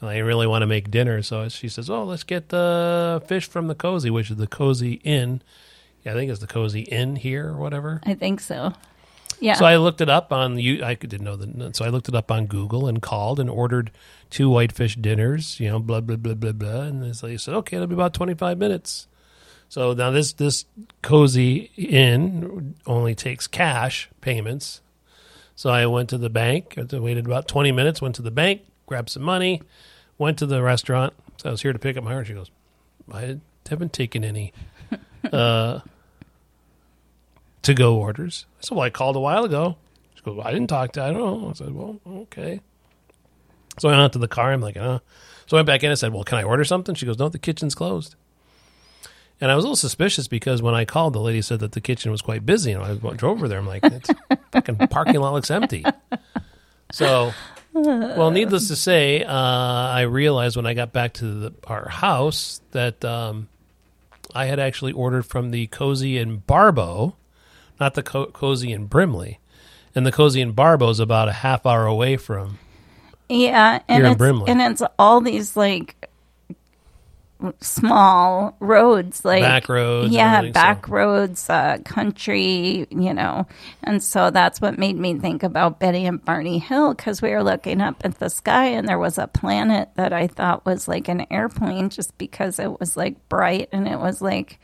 And 0.00 0.10
I 0.10 0.18
really 0.18 0.46
want 0.48 0.62
to 0.62 0.66
make 0.66 0.90
dinner, 0.90 1.22
so 1.22 1.48
she 1.48 1.68
says, 1.68 1.88
"Oh, 1.88 2.02
let's 2.04 2.24
get 2.24 2.48
the 2.48 3.22
fish 3.28 3.48
from 3.48 3.68
the 3.68 3.74
cozy, 3.76 4.10
which 4.10 4.30
is 4.32 4.36
the 4.36 4.48
cozy 4.48 4.94
inn. 5.04 5.42
Yeah, 6.04 6.12
I 6.12 6.14
think 6.16 6.28
it's 6.30 6.40
the 6.40 6.48
cozy 6.48 6.80
inn 6.80 7.14
here 7.16 7.48
or 7.48 7.56
whatever." 7.56 8.00
I 8.04 8.14
think 8.14 8.40
so. 8.40 8.72
Yeah. 9.38 9.54
So 9.54 9.64
I 9.64 9.76
looked 9.76 10.00
it 10.00 10.08
up 10.08 10.32
on 10.32 10.58
you. 10.58 10.84
I 10.84 10.94
didn't 10.94 11.22
know 11.24 11.36
that. 11.36 11.76
So 11.76 11.84
I 11.84 11.88
looked 11.88 12.08
it 12.08 12.14
up 12.16 12.30
on 12.32 12.46
Google 12.46 12.88
and 12.88 13.00
called 13.00 13.38
and 13.38 13.48
ordered 13.48 13.90
two 14.30 14.48
whitefish 14.50 14.96
dinners. 14.96 15.60
You 15.60 15.68
know, 15.68 15.78
blah 15.78 16.00
blah 16.00 16.16
blah 16.16 16.34
blah 16.34 16.52
blah. 16.52 16.80
And 16.82 17.04
they 17.14 17.36
said, 17.36 17.54
"Okay, 17.54 17.76
it'll 17.76 17.86
be 17.86 17.94
about 17.94 18.12
twenty 18.14 18.34
five 18.34 18.58
minutes." 18.58 19.06
So 19.72 19.94
now 19.94 20.10
this 20.10 20.34
this 20.34 20.66
cozy 21.00 21.70
inn 21.78 22.74
only 22.84 23.14
takes 23.14 23.46
cash 23.46 24.10
payments. 24.20 24.82
So 25.56 25.70
I 25.70 25.86
went 25.86 26.10
to 26.10 26.18
the 26.18 26.28
bank. 26.28 26.76
I 26.76 26.98
waited 26.98 27.24
about 27.24 27.48
twenty 27.48 27.72
minutes. 27.72 28.02
Went 28.02 28.14
to 28.16 28.22
the 28.22 28.30
bank, 28.30 28.66
grabbed 28.84 29.08
some 29.08 29.22
money, 29.22 29.62
went 30.18 30.38
to 30.40 30.46
the 30.46 30.62
restaurant. 30.62 31.14
So 31.38 31.48
I 31.48 31.52
was 31.52 31.62
here 31.62 31.72
to 31.72 31.78
pick 31.78 31.96
up 31.96 32.04
my 32.04 32.12
order. 32.12 32.26
She 32.26 32.34
goes, 32.34 32.50
"I 33.10 33.38
haven't 33.66 33.94
taken 33.94 34.24
any." 34.24 34.52
Uh, 35.32 35.80
to 37.62 37.74
go 37.74 37.94
orders. 37.94 38.44
I 38.58 38.66
said, 38.66 38.74
Well, 38.74 38.84
I 38.84 38.90
called 38.90 39.14
a 39.14 39.20
while 39.20 39.44
ago. 39.44 39.76
She 40.16 40.22
goes, 40.22 40.36
well, 40.36 40.44
I 40.44 40.50
didn't 40.50 40.68
talk 40.68 40.90
to 40.92 41.02
I 41.02 41.12
don't 41.12 41.42
know. 41.42 41.50
I 41.50 41.52
said, 41.52 41.72
Well, 41.72 42.00
okay. 42.06 42.60
So 43.78 43.88
I 43.88 43.92
went 43.92 44.02
out 44.02 44.12
to 44.14 44.18
the 44.18 44.26
car. 44.26 44.52
I'm 44.52 44.60
like, 44.60 44.76
uh. 44.76 44.98
So 45.46 45.56
I 45.56 45.58
went 45.58 45.68
back 45.68 45.84
in 45.84 45.90
and 45.90 45.92
I 45.92 45.94
said, 45.94 46.12
Well, 46.12 46.24
can 46.24 46.38
I 46.38 46.42
order 46.42 46.64
something? 46.64 46.96
She 46.96 47.06
goes, 47.06 47.20
No, 47.20 47.28
the 47.28 47.38
kitchen's 47.38 47.76
closed. 47.76 48.16
And 49.42 49.50
I 49.50 49.56
was 49.56 49.64
a 49.64 49.66
little 49.66 49.76
suspicious 49.76 50.28
because 50.28 50.62
when 50.62 50.72
I 50.72 50.84
called, 50.84 51.14
the 51.14 51.20
lady 51.20 51.42
said 51.42 51.58
that 51.60 51.72
the 51.72 51.80
kitchen 51.80 52.12
was 52.12 52.22
quite 52.22 52.46
busy. 52.46 52.70
And 52.70 52.80
I 52.84 52.94
drove 52.94 53.38
over 53.38 53.48
there. 53.48 53.58
I'm 53.58 53.66
like, 53.66 53.82
it's 53.82 54.08
fucking 54.52 54.76
parking 54.90 55.16
lot 55.20 55.32
looks 55.32 55.50
empty. 55.50 55.84
So, 56.92 57.32
well, 57.72 58.30
needless 58.30 58.68
to 58.68 58.76
say, 58.76 59.24
uh, 59.24 59.32
I 59.34 60.02
realized 60.02 60.54
when 60.56 60.64
I 60.64 60.74
got 60.74 60.92
back 60.92 61.14
to 61.14 61.24
the, 61.24 61.54
our 61.66 61.88
house 61.88 62.60
that 62.70 63.04
um, 63.04 63.48
I 64.32 64.44
had 64.44 64.60
actually 64.60 64.92
ordered 64.92 65.24
from 65.24 65.50
the 65.50 65.66
Cozy 65.66 66.18
in 66.18 66.36
Barbeau, 66.36 67.16
not 67.80 67.94
the 67.94 68.04
Co- 68.04 68.26
Cozy 68.26 68.70
in 68.72 68.86
Brimley. 68.86 69.40
And 69.92 70.06
the 70.06 70.12
Cozy 70.12 70.40
in 70.40 70.52
Barbeau 70.52 70.90
is 70.90 71.00
about 71.00 71.28
a 71.28 71.32
half 71.32 71.66
hour 71.66 71.84
away 71.84 72.16
from. 72.16 72.60
Yeah, 73.28 73.80
and 73.88 73.96
Here 73.96 74.06
in 74.06 74.12
it's 74.12 74.18
Brimley. 74.18 74.50
and 74.52 74.60
it's 74.62 74.82
all 75.00 75.20
these 75.20 75.56
like 75.56 76.08
small 77.60 78.56
roads, 78.60 79.24
like 79.24 79.42
Back 79.42 79.68
roads 79.68 80.12
Yeah, 80.12 80.50
back 80.50 80.86
so- 80.86 80.92
roads, 80.92 81.48
uh, 81.50 81.78
country, 81.84 82.86
you 82.90 83.14
know, 83.14 83.46
and 83.82 84.02
so 84.02 84.30
that's 84.30 84.60
what 84.60 84.78
made 84.78 84.96
me 84.96 85.18
think 85.18 85.42
about 85.42 85.80
Betty 85.80 86.04
and 86.06 86.24
Barney 86.24 86.58
Hill 86.58 86.94
because 86.94 87.20
we 87.22 87.30
were 87.30 87.42
looking 87.42 87.80
up 87.80 88.02
at 88.04 88.18
the 88.18 88.28
sky 88.30 88.66
and 88.66 88.88
there 88.88 88.98
was 88.98 89.18
a 89.18 89.26
planet 89.26 89.90
that 89.96 90.12
I 90.12 90.26
thought 90.26 90.64
was 90.66 90.88
like 90.88 91.08
an 91.08 91.26
airplane, 91.30 91.88
just 91.90 92.16
because 92.18 92.58
it 92.58 92.78
was 92.80 92.96
like 92.96 93.28
bright 93.28 93.68
and 93.72 93.86
it 93.88 93.98
was 93.98 94.20
like 94.22 94.58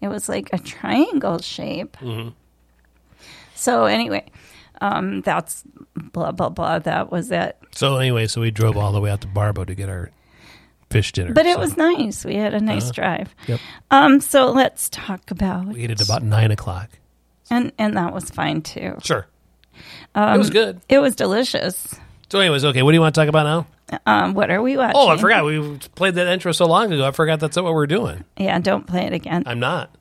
it 0.00 0.08
was 0.08 0.28
like 0.28 0.50
a 0.52 0.58
triangle 0.58 1.38
shape. 1.38 1.96
Mm-hmm. 1.98 2.30
So 3.54 3.84
anyway. 3.86 4.24
Um, 4.80 5.22
that's 5.22 5.64
blah 6.12 6.30
blah 6.30 6.50
blah. 6.50 6.78
That 6.78 7.10
was 7.10 7.32
it. 7.32 7.58
So 7.72 7.96
anyway, 7.96 8.28
so 8.28 8.40
we 8.42 8.52
drove 8.52 8.76
all 8.76 8.92
the 8.92 9.00
way 9.00 9.10
out 9.10 9.20
to 9.22 9.26
Barbeau 9.26 9.64
to 9.64 9.74
get 9.74 9.88
our 9.88 10.12
fish 10.90 11.12
dinner. 11.12 11.32
But 11.32 11.46
it 11.46 11.54
So 11.54 11.60
was 11.60 11.76
nice. 11.76 12.24
We 12.24 12.34
had 12.36 12.54
a 12.54 12.60
nice 12.60 12.90
drive. 12.90 13.34
Yep. 13.46 13.60
Um, 13.90 14.20
so 14.20 14.50
let's 14.50 14.88
talk 14.88 15.30
about 15.30 15.66
We 15.68 15.84
ate 15.84 15.90
at 15.90 16.00
about 16.02 16.22
nine 16.22 16.50
o'clock. 16.50 16.90
and 17.50 17.72
and 17.78 17.96
that 17.96 18.12
was 18.12 18.30
fine 18.30 18.62
too. 18.62 18.96
Sure. 19.02 19.26
it 20.14 20.38
was 20.38 20.50
good. 20.50 20.80
It 20.88 20.98
was 20.98 21.14
delicious. 21.14 21.94
So, 22.30 22.40
anyways, 22.40 22.64
okay, 22.64 22.82
what 22.82 22.90
do 22.92 22.94
you 22.96 23.00
want 23.00 23.14
to 23.14 23.20
talk 23.20 23.28
about 23.28 23.44
now? 23.90 23.98
Um, 24.04 24.34
what 24.34 24.50
are 24.50 24.60
we 24.60 24.76
watching? 24.76 24.96
Oh, 24.96 25.08
I 25.08 25.16
forgot. 25.16 25.46
We 25.46 25.78
played 25.94 26.14
that 26.16 26.26
intro 26.26 26.52
so 26.52 26.66
long 26.66 26.92
ago. 26.92 27.06
I 27.06 27.10
forgot 27.12 27.40
that's 27.40 27.56
what 27.56 27.72
we're 27.72 27.86
doing. 27.86 28.22
Yeah, 28.36 28.58
don't 28.58 28.86
play 28.86 29.06
it 29.06 29.14
again. 29.14 29.44
I'm 29.46 29.60
not. 29.60 29.94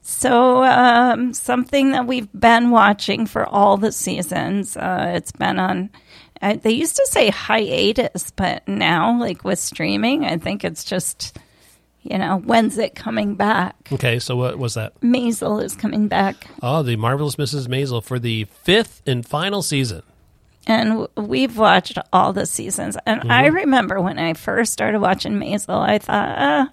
So, 0.00 0.62
um, 0.62 1.32
something 1.32 1.90
that 1.92 2.06
we've 2.06 2.28
been 2.32 2.70
watching 2.70 3.26
for 3.26 3.44
all 3.46 3.76
the 3.78 3.90
seasons. 3.90 4.76
Uh, 4.76 5.12
it's 5.16 5.32
been 5.32 5.58
on. 5.58 5.90
Uh, 6.42 6.56
they 6.60 6.72
used 6.72 6.96
to 6.96 7.06
say 7.08 7.30
hiatus, 7.30 8.32
but 8.32 8.66
now, 8.66 9.18
like 9.18 9.44
with 9.44 9.58
streaming, 9.60 10.24
I 10.24 10.36
think 10.38 10.64
it's 10.64 10.82
just, 10.84 11.38
you 12.02 12.18
know, 12.18 12.38
when's 12.44 12.76
it 12.78 12.94
coming 12.96 13.36
back? 13.36 13.76
Okay, 13.92 14.18
so 14.18 14.34
what 14.36 14.58
was 14.58 14.74
that? 14.74 15.00
Maisel 15.00 15.62
is 15.62 15.74
coming 15.76 16.08
back. 16.08 16.48
Oh, 16.62 16.82
the 16.82 16.96
Marvelous 16.96 17.36
Mrs. 17.36 17.68
Maisel 17.68 18.02
for 18.02 18.18
the 18.18 18.46
fifth 18.64 19.02
and 19.06 19.24
final 19.24 19.62
season. 19.62 20.02
and 20.66 21.06
we've 21.16 21.56
watched 21.58 21.96
all 22.12 22.32
the 22.32 22.46
seasons. 22.46 22.96
And 23.06 23.32
I 23.32 23.44
Mm-hmm. 23.46 23.54
remember 23.56 24.00
when 24.00 24.18
I 24.18 24.34
first 24.34 24.72
started 24.72 25.00
watching 25.00 25.34
Maisel, 25.34 25.80
I 25.80 25.98
thought, 25.98 26.34
ah, 26.38 26.70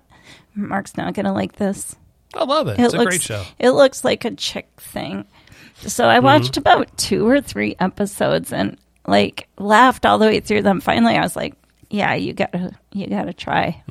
Mark's 0.56 0.98
not 0.98 1.14
going 1.14 1.26
to 1.28 1.32
like 1.32 1.54
this. 1.58 1.96
I 2.34 2.44
love 2.44 2.68
it. 2.68 2.80
It's 2.80 2.94
a 2.94 3.04
great 3.06 3.22
show. 3.22 3.44
It 3.58 3.72
looks 3.72 4.04
like 4.04 4.26
a 4.26 4.32
chick 4.32 4.68
thing. 4.78 5.26
So 5.82 6.04
Mm-hmm. 6.04 6.12
I 6.16 6.20
watched 6.20 6.58
about 6.58 6.96
two 6.98 7.28
or 7.28 7.40
three 7.42 7.76
episodes 7.80 8.52
and 8.52 8.78
like 9.10 9.48
laughed 9.58 10.06
all 10.06 10.18
the 10.18 10.28
way 10.28 10.40
through 10.40 10.62
them. 10.62 10.80
Finally, 10.82 11.16
I 11.16 11.22
was 11.22 11.36
like, 11.36 11.56
yeah, 11.90 12.14
you 12.14 12.34
gotta, 12.34 12.72
you 12.92 13.08
gotta 13.08 13.34
try. 13.34 13.82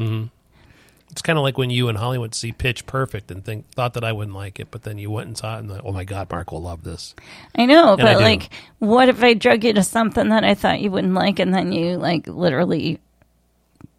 It's 1.11 1.23
kind 1.23 1.39
of 1.39 1.43
like 1.43 1.59
when 1.59 1.71
you 1.71 1.89
and 1.89 1.99
Hollywood 1.99 2.35
see 2.35 2.53
Pitch 2.53 2.87
Perfect 2.87 3.31
and 3.31 3.45
think 3.45 3.69
thought 3.71 3.95
that 3.95 4.05
I 4.05 4.12
wouldn't 4.12 4.37
like 4.37 4.61
it, 4.61 4.69
but 4.71 4.83
then 4.85 4.99
you 4.99 5.11
went 5.11 5.27
and 5.27 5.37
saw 5.37 5.57
it 5.57 5.61
and 5.61 5.71
like, 5.71 5.83
oh 5.85 5.91
my 5.91 6.05
god, 6.05 6.31
Mark 6.31 6.53
will 6.53 6.62
love 6.62 6.85
this. 6.85 7.14
I 7.57 7.66
know, 7.66 7.95
I 7.95 7.97
but 7.97 8.19
do. 8.19 8.25
like, 8.25 8.51
what 8.79 9.09
if 9.09 9.23
I 9.23 9.35
drug 9.35 9.64
you 9.64 9.73
to 9.73 9.83
something 9.83 10.29
that 10.29 10.45
I 10.45 10.55
thought 10.55 10.81
you 10.81 10.91
wouldn't 10.91 11.14
like, 11.14 11.39
and 11.41 11.53
then 11.53 11.73
you 11.73 11.97
like 11.97 12.29
literally 12.29 13.01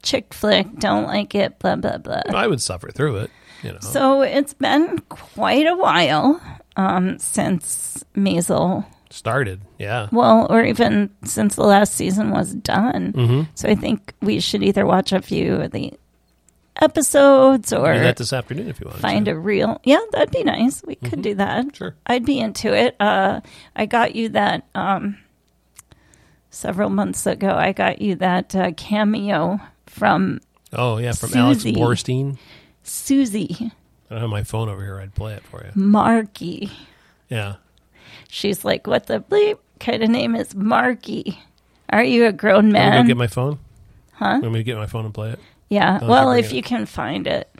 chick 0.01 0.33
flick, 0.33 0.79
don't 0.79 1.07
like 1.07 1.35
it, 1.35 1.59
blah 1.59 1.75
blah 1.75 1.97
blah. 1.97 2.21
I 2.29 2.47
would 2.47 2.61
suffer 2.61 2.89
through 2.89 3.17
it. 3.17 3.31
You 3.63 3.73
know, 3.73 3.79
So 3.81 4.21
it's 4.21 4.53
been 4.53 4.99
quite 5.09 5.67
a 5.67 5.75
while 5.75 6.39
um, 6.77 7.19
since 7.19 8.01
Maisel, 8.15 8.85
started. 9.09 9.61
Yeah, 9.77 10.07
well, 10.11 10.47
or 10.49 10.63
even 10.63 11.09
since 11.23 11.55
the 11.55 11.63
last 11.63 11.93
season 11.95 12.31
was 12.31 12.53
done. 12.53 13.13
Mm-hmm. 13.13 13.41
So 13.55 13.69
I 13.69 13.75
think 13.75 14.13
we 14.21 14.39
should 14.39 14.63
either 14.63 14.85
watch 14.85 15.11
a 15.11 15.21
few 15.21 15.55
of 15.55 15.71
the 15.71 15.93
episodes 16.81 17.73
or 17.73 17.93
do 17.93 17.99
that 17.99 18.17
this 18.17 18.31
afternoon 18.31 18.69
if 18.69 18.79
you 18.79 18.87
want. 18.87 18.99
find 18.99 19.25
to. 19.25 19.31
a 19.31 19.39
real. 19.39 19.81
Yeah, 19.83 19.99
that'd 20.11 20.31
be 20.31 20.43
nice. 20.43 20.83
We 20.83 20.95
could 20.95 21.21
do 21.21 21.35
that. 21.35 21.65
Mm-hmm. 21.65 21.75
Sure. 21.75 21.95
I'd 22.05 22.25
be 22.25 22.39
into 22.39 22.73
it. 22.73 22.95
Uh, 22.99 23.41
I 23.75 23.85
got 23.85 24.15
you 24.15 24.29
that 24.29 24.67
um, 24.75 25.17
several 26.49 26.89
months 26.89 27.25
ago. 27.25 27.49
I 27.49 27.73
got 27.73 28.01
you 28.01 28.15
that 28.15 28.55
uh, 28.55 28.71
cameo 28.71 29.59
from 29.85 30.41
Oh 30.71 30.97
yeah, 30.97 31.13
from 31.13 31.33
Alex 31.33 31.63
Borstein. 31.63 32.37
Susie 32.83 33.71
I 34.09 34.15
don't 34.15 34.21
have 34.21 34.29
my 34.29 34.43
phone 34.43 34.69
over 34.69 34.83
here. 34.83 34.99
I'd 34.99 35.13
play 35.13 35.35
it 35.35 35.43
for 35.43 35.63
you. 35.63 35.71
Marky. 35.75 36.71
Yeah. 37.29 37.55
She's 38.31 38.63
like, 38.63 38.87
"What 38.87 39.07
the 39.07 39.19
bleep 39.19 39.57
kind 39.79 40.03
of 40.03 40.09
name 40.09 40.35
is 40.35 40.53
Marky? 40.55 41.39
Are 41.89 42.03
you 42.03 42.27
a 42.27 42.31
grown 42.31 42.67
to 42.67 42.71
man?" 42.71 43.03
go 43.03 43.07
get 43.07 43.17
my 43.17 43.27
phone? 43.27 43.59
Huh? 44.13 44.39
Want 44.41 44.53
me 44.53 44.59
to 44.59 44.63
get 44.63 44.77
my 44.77 44.85
phone 44.85 45.05
and 45.05 45.13
play 45.13 45.31
it? 45.31 45.39
yeah. 45.69 46.03
Well, 46.03 46.31
if 46.31 46.51
it. 46.51 46.55
you 46.55 46.61
can 46.61 46.85
find 46.85 47.25
it, 47.25 47.53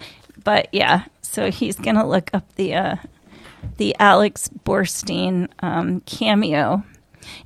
but 0.44 0.68
yeah. 0.72 1.06
So 1.22 1.50
he's 1.52 1.76
gonna 1.76 2.08
look 2.08 2.30
up 2.34 2.56
the 2.56 2.76
uh, 2.76 2.96
the 3.78 3.96
Alex 4.00 4.50
Borstein 4.64 5.50
um, 5.60 6.02
cameo. 6.02 6.84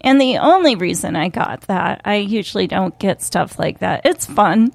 And 0.01 0.19
the 0.19 0.37
only 0.37 0.75
reason 0.75 1.15
I 1.15 1.29
got 1.29 1.61
that, 1.61 2.01
I 2.05 2.15
usually 2.15 2.67
don't 2.67 2.97
get 2.99 3.21
stuff 3.21 3.57
like 3.57 3.79
that. 3.79 4.01
It's 4.05 4.25
fun, 4.25 4.71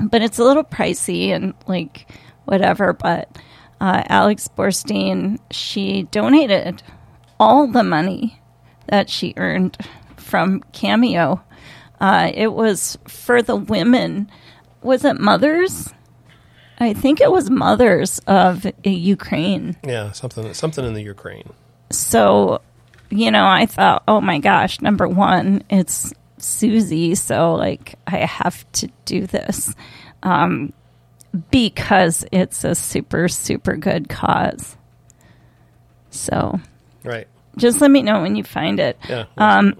but 0.00 0.22
it's 0.22 0.38
a 0.38 0.44
little 0.44 0.64
pricey 0.64 1.28
and 1.28 1.54
like 1.66 2.10
whatever. 2.44 2.92
But 2.92 3.38
uh, 3.80 4.02
Alex 4.08 4.48
Borstein, 4.48 5.38
she 5.50 6.04
donated 6.04 6.82
all 7.42 7.66
the 7.66 7.82
money 7.82 8.40
that 8.86 9.10
she 9.10 9.34
earned 9.36 9.76
from 10.16 10.62
Cameo 10.72 11.42
Uh, 12.00 12.30
it 12.34 12.52
was 12.52 12.98
for 13.06 13.42
the 13.42 13.54
women. 13.54 14.28
Was 14.82 15.04
it 15.04 15.20
mothers? 15.20 15.92
I 16.78 16.94
think 16.94 17.20
it 17.20 17.30
was 17.30 17.48
mothers 17.48 18.20
of 18.26 18.66
Ukraine. 18.84 19.76
Yeah, 19.84 20.10
something 20.12 20.52
something 20.54 20.84
in 20.84 20.94
the 20.94 21.02
Ukraine. 21.02 21.48
So, 21.90 22.60
you 23.10 23.30
know, 23.30 23.46
I 23.46 23.66
thought, 23.66 24.02
oh 24.08 24.20
my 24.20 24.38
gosh, 24.38 24.80
number 24.80 25.06
one, 25.06 25.62
it's 25.70 26.12
Susie. 26.38 27.14
So, 27.14 27.54
like, 27.54 27.94
I 28.06 28.18
have 28.18 28.58
to 28.72 28.88
do 29.04 29.26
this 29.26 29.72
um, 30.24 30.72
because 31.50 32.24
it's 32.32 32.64
a 32.64 32.74
super, 32.74 33.28
super 33.28 33.76
good 33.76 34.08
cause. 34.08 34.76
So, 36.10 36.58
Right. 37.04 37.28
Just 37.56 37.80
let 37.80 37.90
me 37.90 38.02
know 38.02 38.22
when 38.22 38.36
you 38.36 38.44
find 38.44 38.80
it. 38.80 38.98
Yeah. 39.08 39.24
Um, 39.36 39.74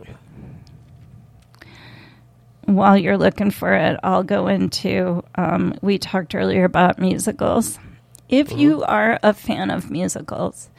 while 2.64 2.96
you're 2.96 3.18
looking 3.18 3.50
for 3.50 3.72
it, 3.74 3.98
I'll 4.02 4.22
go 4.22 4.46
into. 4.46 5.24
Um, 5.34 5.74
we 5.82 5.98
talked 5.98 6.34
earlier 6.34 6.64
about 6.64 6.98
musicals. 6.98 7.78
If 8.28 8.52
you 8.52 8.82
are 8.84 9.18
a 9.22 9.34
fan 9.34 9.70
of 9.70 9.90
musicals, 9.90 10.70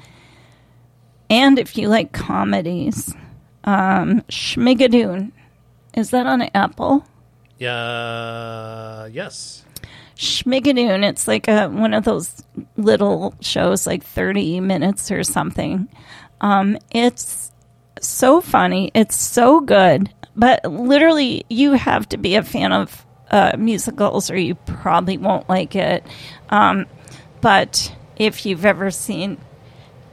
and 1.30 1.60
if 1.60 1.78
you 1.78 1.88
like 1.88 2.12
comedies, 2.12 3.14
um, 3.64 4.22
Schmigadoon, 4.22 5.32
is 5.94 6.10
that 6.12 6.26
on 6.26 6.42
Apple? 6.56 7.06
yeah. 7.60 9.06
Yes. 9.08 9.66
Schmigadoon. 10.16 11.04
It's 11.08 11.28
like 11.28 11.48
a, 11.48 11.68
one 11.68 11.94
of 11.94 12.04
those 12.06 12.44
little 12.78 13.34
shows, 13.42 13.86
like 13.88 14.04
30 14.04 14.60
minutes 14.62 15.12
or 15.12 15.24
something. 15.24 15.88
Um, 16.44 16.78
it's 16.92 17.52
so 18.02 18.42
funny. 18.42 18.92
It's 18.94 19.16
so 19.16 19.62
good. 19.62 20.14
But 20.36 20.66
literally, 20.66 21.46
you 21.50 21.74
have 21.74 22.08
to 22.10 22.18
be 22.18 22.36
a 22.36 22.44
fan 22.44 22.72
of 22.72 23.06
uh, 23.32 23.54
musicals 23.58 24.30
or 24.30 24.38
you 24.38 24.56
probably 24.56 25.18
won't 25.18 25.48
like 25.48 25.76
it. 25.76 26.06
Um, 26.50 26.86
but 27.42 27.96
if 28.18 28.46
you've 28.46 28.66
ever 28.66 28.92
seen 28.92 29.38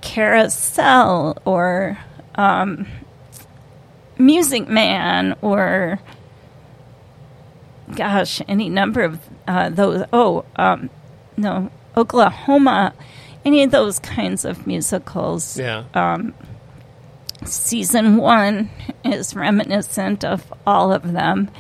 Carousel 0.01 1.37
or 1.45 1.99
um, 2.37 2.87
Music 4.16 4.68
Man 4.68 5.37
or 5.43 6.01
gosh, 7.95 8.41
any 8.47 8.68
number 8.68 9.03
of 9.03 9.20
uh, 9.49 9.68
those. 9.70 10.05
Oh, 10.12 10.45
um, 10.57 10.91
no, 11.37 11.70
Oklahoma, 11.97 12.95
any 13.45 13.62
of 13.62 13.70
those 13.70 13.99
kinds 13.99 14.45
of 14.45 14.66
musicals. 14.66 15.59
Yeah. 15.59 15.84
Season 17.45 18.18
one 18.18 18.68
is 19.03 19.34
reminiscent 19.34 20.24
of 20.24 20.53
all 20.66 20.93
of 20.93 21.12
them. 21.12 21.51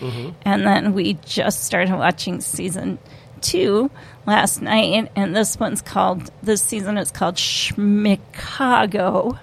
And 0.44 0.66
then 0.66 0.92
we 0.92 1.14
just 1.24 1.64
started 1.64 1.96
watching 1.96 2.42
season 2.42 2.98
two 3.40 3.90
last 4.26 4.60
night, 4.60 5.10
and 5.16 5.34
this 5.34 5.58
one's 5.58 5.80
called, 5.80 6.30
this 6.42 6.62
season 6.62 6.98
is 6.98 7.10
called 7.10 7.38
Schmicago. 7.38 9.38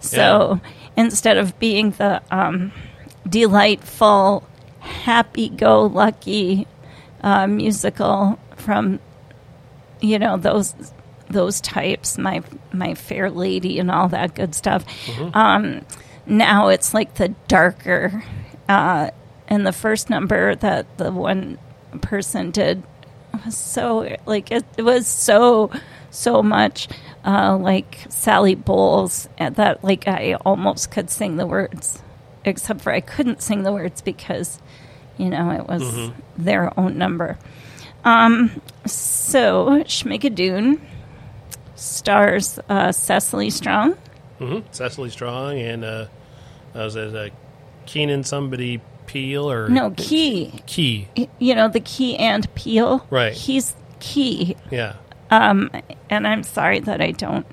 So 0.00 0.60
instead 0.96 1.38
of 1.38 1.58
being 1.58 1.92
the 1.92 2.20
um, 2.30 2.72
delightful, 3.26 4.46
happy 4.80 5.48
go 5.48 5.86
lucky 5.86 6.66
uh, 7.22 7.46
musical 7.46 8.38
from 8.56 9.00
you 10.00 10.18
know 10.18 10.36
those 10.36 10.74
those 11.30 11.60
types 11.60 12.18
my 12.18 12.42
my 12.72 12.94
fair 12.94 13.30
lady 13.30 13.78
and 13.78 13.90
all 13.90 14.08
that 14.08 14.34
good 14.34 14.54
stuff 14.54 14.84
um 15.34 15.80
now 16.26 16.68
it's 16.68 16.92
like 16.92 17.14
the 17.14 17.28
darker 17.48 18.22
uh 18.68 19.10
and 19.48 19.66
the 19.66 19.72
first 19.72 20.10
number 20.10 20.54
that 20.56 20.86
the 20.98 21.10
one 21.10 21.56
person 22.02 22.50
did 22.50 22.82
was 23.44 23.56
so 23.56 24.16
like 24.26 24.50
it, 24.50 24.64
it 24.76 24.82
was 24.82 25.06
so 25.06 25.70
so 26.10 26.42
much 26.42 26.88
uh 27.24 27.56
like 27.56 27.98
sally 28.08 28.54
bowles 28.54 29.28
that 29.38 29.82
like 29.84 30.08
i 30.08 30.34
almost 30.44 30.90
could 30.90 31.08
sing 31.10 31.36
the 31.36 31.46
words 31.46 32.02
except 32.44 32.80
for 32.80 32.92
i 32.92 33.00
couldn't 33.00 33.40
sing 33.40 33.62
the 33.62 33.72
words 33.72 34.00
because 34.02 34.58
you 35.16 35.28
know 35.28 35.50
it 35.50 35.66
was 35.68 36.10
their 36.38 36.78
own 36.78 36.96
number. 36.96 37.38
Um 38.04 38.62
so 38.86 39.82
schmigadoon 39.84 40.80
stars 41.80 42.58
uh, 42.68 42.92
cecily 42.92 43.50
strong 43.50 43.94
hmm 44.38 44.58
Cecily 44.70 45.10
Strong 45.10 45.58
and 45.58 45.84
uh, 45.84 46.06
was 46.74 46.96
it 46.96 47.14
uh, 47.14 47.28
Keenan 47.86 48.22
somebody 48.24 48.80
Peele 49.06 49.50
or 49.50 49.68
no 49.68 49.90
key 49.96 50.62
Key? 50.66 51.08
you 51.38 51.54
know 51.54 51.68
the 51.68 51.80
key 51.80 52.16
and 52.16 52.52
Peele 52.54 53.04
Right. 53.10 53.32
he's 53.32 53.74
key 53.98 54.56
Yeah. 54.70 54.94
Um, 55.30 55.70
and 56.08 56.26
i'm 56.26 56.42
sorry 56.42 56.80
that 56.80 57.00
i 57.00 57.10
don't 57.12 57.46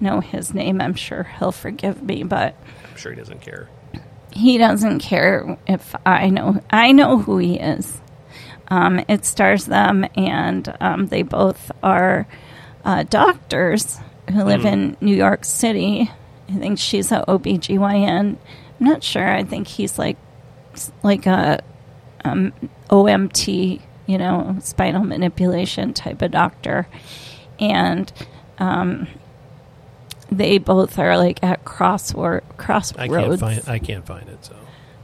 know 0.00 0.20
his 0.20 0.52
name 0.54 0.80
i'm 0.80 0.94
sure 0.94 1.24
he'll 1.38 1.52
forgive 1.52 2.02
me 2.02 2.22
but 2.24 2.54
I'm 2.90 2.96
sure 2.96 3.12
he 3.12 3.18
doesn't 3.18 3.40
care. 3.40 3.68
he 4.32 4.58
doesn't 4.58 4.98
care 5.00 5.56
if 5.66 5.94
I 6.04 6.28
know. 6.30 6.60
I 6.70 6.92
know 6.92 7.18
who 7.18 7.38
he 7.38 7.58
is. 7.58 8.00
Um, 8.68 9.02
it 9.08 9.24
stars 9.24 9.64
them, 9.66 10.04
and 10.14 10.74
um, 10.80 11.06
they 11.06 11.22
both 11.22 11.70
are 11.82 12.26
uh, 12.84 13.04
doctors 13.04 13.98
who 14.30 14.42
live 14.44 14.64
in 14.64 14.96
New 15.00 15.14
York 15.14 15.44
City. 15.44 16.10
I 16.48 16.52
think 16.52 16.78
she's 16.78 17.12
a 17.12 17.24
OBGYN. 17.28 18.36
I'm 18.80 18.86
not 18.86 19.02
sure. 19.02 19.28
I 19.28 19.44
think 19.44 19.66
he's 19.68 19.98
like 19.98 20.16
like 21.02 21.26
a 21.26 21.62
um, 22.24 22.52
OMT, 22.88 23.80
you 24.06 24.18
know, 24.18 24.56
spinal 24.60 25.04
manipulation 25.04 25.92
type 25.94 26.22
of 26.22 26.30
doctor, 26.30 26.86
and 27.58 28.12
um, 28.58 29.06
they 30.30 30.58
both 30.58 30.98
are 30.98 31.16
like 31.16 31.42
at 31.42 31.64
crossword 31.64 32.42
I 32.48 32.54
crossroads 32.62 33.40
can't 33.42 33.64
find. 33.64 33.68
I 33.68 33.78
can't 33.78 34.06
find 34.06 34.28
it. 34.28 34.44
So 34.44 34.56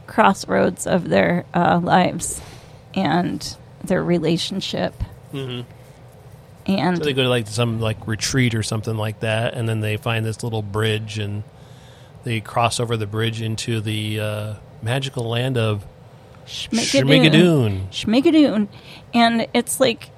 crossroads 0.07 0.87
of 0.87 1.07
their 1.07 1.45
uh, 1.53 1.79
lives 1.81 2.41
and 2.95 3.55
their 3.83 4.03
relationship. 4.03 4.93
And 6.77 6.95
Mm-hmm. 6.95 6.95
So 6.97 7.03
they 7.03 7.13
go 7.13 7.23
to 7.23 7.29
like 7.29 7.47
some 7.47 7.79
like 7.79 8.07
retreat 8.07 8.55
or 8.55 8.63
something 8.63 8.95
like 8.95 9.21
that, 9.21 9.53
and 9.53 9.67
then 9.67 9.79
they 9.81 9.97
find 9.97 10.25
this 10.25 10.43
little 10.43 10.61
bridge, 10.61 11.17
and 11.17 11.43
they 12.23 12.41
cross 12.41 12.79
over 12.79 12.97
the 12.97 13.07
bridge 13.07 13.41
into 13.41 13.81
the 13.81 14.19
uh, 14.19 14.53
magical 14.81 15.27
land 15.27 15.57
of 15.57 15.85
Schmigadoon. 16.45 17.89
Schmigadoon. 17.89 18.67
And 19.13 19.47
it's 19.53 19.79
like 19.79 20.09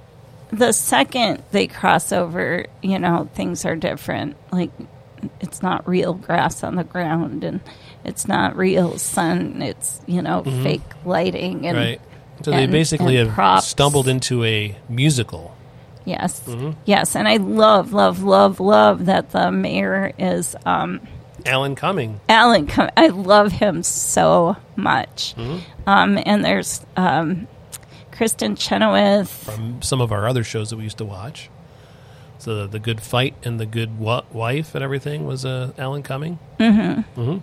the 0.51 0.71
second 0.71 1.43
they 1.51 1.67
cross 1.67 2.11
over, 2.11 2.65
you 2.81 2.99
know, 2.99 3.29
things 3.33 3.65
are 3.65 3.75
different. 3.75 4.35
Like 4.51 4.71
it's 5.39 5.61
not 5.61 5.87
real 5.87 6.13
grass 6.13 6.63
on 6.63 6.75
the 6.75 6.83
ground 6.83 7.43
and 7.43 7.59
it's 8.03 8.27
not 8.27 8.57
real 8.57 8.97
sun. 8.97 9.61
It's, 9.61 10.01
you 10.07 10.21
know, 10.21 10.43
fake 10.43 10.81
lighting 11.05 11.67
and 11.67 11.77
Mm-hmm. 11.77 11.87
Right. 11.89 12.01
So 12.43 12.49
they 12.49 12.65
basically 12.65 13.17
have 13.17 13.29
props. 13.29 13.67
stumbled 13.67 14.07
into 14.07 14.43
a 14.43 14.75
musical. 14.89 15.55
Yes. 16.05 16.41
Mm-hmm. 16.41 16.71
Yes. 16.85 17.15
And 17.15 17.27
I 17.27 17.37
love, 17.37 17.93
love, 17.93 18.23
love, 18.23 18.59
love 18.59 19.05
that 19.05 19.31
the 19.31 19.51
mayor 19.51 20.13
is 20.17 20.55
um 20.65 20.99
Alan 21.45 21.75
Cumming. 21.75 22.19
Alan, 22.29 22.67
Cum- 22.67 22.91
I 22.95 23.07
love 23.07 23.51
him 23.51 23.81
so 23.83 24.57
much. 24.75 25.33
Mm-hmm. 25.37 25.89
Um, 25.89 26.19
and 26.25 26.45
there's 26.45 26.85
um, 26.95 27.47
Kristin 28.11 28.55
Chenoweth. 28.57 29.29
from 29.31 29.81
some 29.81 30.01
of 30.01 30.11
our 30.11 30.27
other 30.27 30.43
shows 30.43 30.69
that 30.69 30.77
we 30.77 30.83
used 30.83 30.99
to 30.99 31.05
watch. 31.05 31.49
So 32.37 32.55
the, 32.61 32.67
the 32.67 32.79
Good 32.79 33.01
Fight 33.01 33.33
and 33.43 33.59
the 33.59 33.65
Good 33.65 33.97
Wa- 33.99 34.23
Wife 34.31 34.75
and 34.75 34.83
everything 34.83 35.25
was 35.25 35.43
uh, 35.45 35.73
Alan 35.79 36.03
Cumming. 36.03 36.37
Mm-hmm. 36.59 37.19
Mm-hmm. 37.19 37.37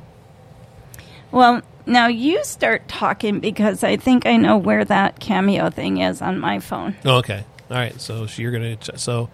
Well, 1.31 1.63
now 1.87 2.07
you 2.07 2.43
start 2.45 2.89
talking 2.89 3.41
because 3.41 3.83
I 3.85 3.97
think 3.97 4.27
I 4.27 4.37
know 4.37 4.57
where 4.57 4.85
that 4.85 5.21
cameo 5.21 5.71
thing 5.71 5.99
is 5.99 6.23
on 6.23 6.39
my 6.39 6.59
phone. 6.61 6.97
Oh, 7.05 7.17
okay, 7.19 7.45
all 7.71 7.77
right. 7.77 8.01
So 8.01 8.27
you're 8.37 8.53
gonna 8.53 8.77
ch- 8.77 8.91
so 8.97 9.29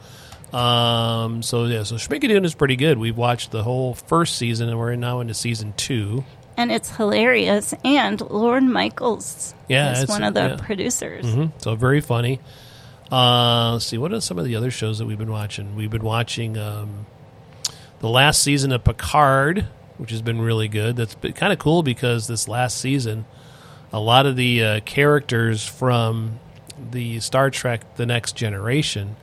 um 0.52 1.42
so 1.42 1.64
yeah 1.64 1.82
so 1.82 1.96
Schmigadoon 1.96 2.44
is 2.44 2.54
pretty 2.54 2.76
good. 2.76 2.98
We've 2.98 3.16
watched 3.16 3.50
the 3.50 3.62
whole 3.62 3.94
first 3.94 4.36
season 4.36 4.68
and 4.68 4.78
we're 4.78 4.94
now 4.96 5.20
into 5.20 5.34
season 5.34 5.72
two. 5.76 6.24
And 6.56 6.70
it's 6.70 6.88
hilarious. 6.94 7.74
And 7.84 8.20
Lorne 8.20 8.72
Michaels 8.72 9.54
Yeah, 9.68 10.00
is 10.00 10.08
one 10.08 10.22
of 10.22 10.34
the 10.34 10.50
yeah. 10.50 10.56
producers. 10.64 11.24
Mhm. 11.26 11.50
So 11.58 11.74
very 11.74 12.00
funny. 12.00 12.38
Uh, 13.10 13.72
let's 13.72 13.86
see 13.86 13.98
what 13.98 14.12
are 14.12 14.20
some 14.20 14.38
of 14.38 14.44
the 14.44 14.54
other 14.56 14.70
shows 14.70 14.98
that 14.98 15.06
we've 15.06 15.18
been 15.18 15.30
watching. 15.32 15.74
We've 15.76 15.90
been 15.90 16.04
watching 16.04 16.56
um, 16.56 17.06
the 18.00 18.08
last 18.08 18.42
season 18.42 18.70
of 18.72 18.82
Picard, 18.84 19.66
which 19.98 20.10
has 20.10 20.22
been 20.22 20.40
really 20.40 20.68
good. 20.68 20.96
That's 20.96 21.14
been 21.16 21.32
kind 21.32 21.52
of 21.52 21.58
cool 21.58 21.82
because 21.82 22.26
this 22.28 22.46
last 22.48 22.78
season, 22.78 23.24
a 23.92 23.98
lot 24.00 24.26
of 24.26 24.36
the 24.36 24.64
uh, 24.64 24.80
characters 24.80 25.64
from 25.66 26.38
the 26.90 27.20
Star 27.20 27.50
Trek: 27.50 27.96
The 27.96 28.06
Next 28.06 28.36
Generation 28.36 29.16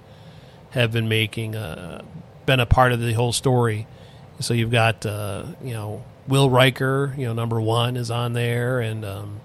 have 0.71 0.91
been 0.91 1.09
making 1.09 1.55
uh, 1.55 2.03
been 2.45 2.59
a 2.59 2.65
part 2.65 2.91
of 2.91 3.01
the 3.01 3.13
whole 3.13 3.33
story. 3.33 3.87
So 4.39 4.53
you've 4.53 4.71
got 4.71 5.05
uh, 5.05 5.45
you 5.63 5.73
know 5.73 6.03
Will 6.27 6.49
Riker, 6.49 7.13
you 7.17 7.25
know 7.25 7.33
number 7.33 7.59
one 7.61 7.97
is 7.97 8.09
on 8.09 8.33
there, 8.33 8.79
and 8.79 9.05
um, 9.05 9.41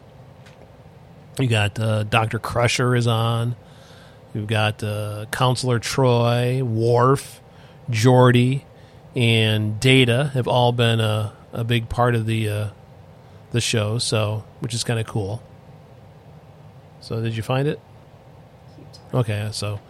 You 1.38 1.48
got 1.48 1.78
uh, 1.78 2.04
Doctor 2.04 2.38
Crusher 2.38 2.94
is 2.96 3.06
on. 3.06 3.56
You've 4.34 4.46
got 4.46 4.82
uh, 4.82 5.26
Counselor 5.30 5.78
Troi, 5.78 6.62
Worf, 6.62 7.40
Geordi, 7.90 8.62
and 9.14 9.78
Data 9.80 10.30
have 10.34 10.46
all 10.48 10.72
been 10.72 11.00
a, 11.00 11.32
a 11.52 11.64
big 11.64 11.88
part 11.88 12.14
of 12.14 12.26
the 12.26 12.48
uh, 12.48 12.68
the 13.52 13.60
show. 13.60 13.98
So, 13.98 14.44
which 14.60 14.74
is 14.74 14.84
kind 14.84 15.00
of 15.00 15.06
cool. 15.06 15.42
So, 17.00 17.20
did 17.20 17.36
you 17.36 17.42
find 17.42 17.68
it? 17.68 17.80
Okay, 19.16 19.48
so 19.50 19.80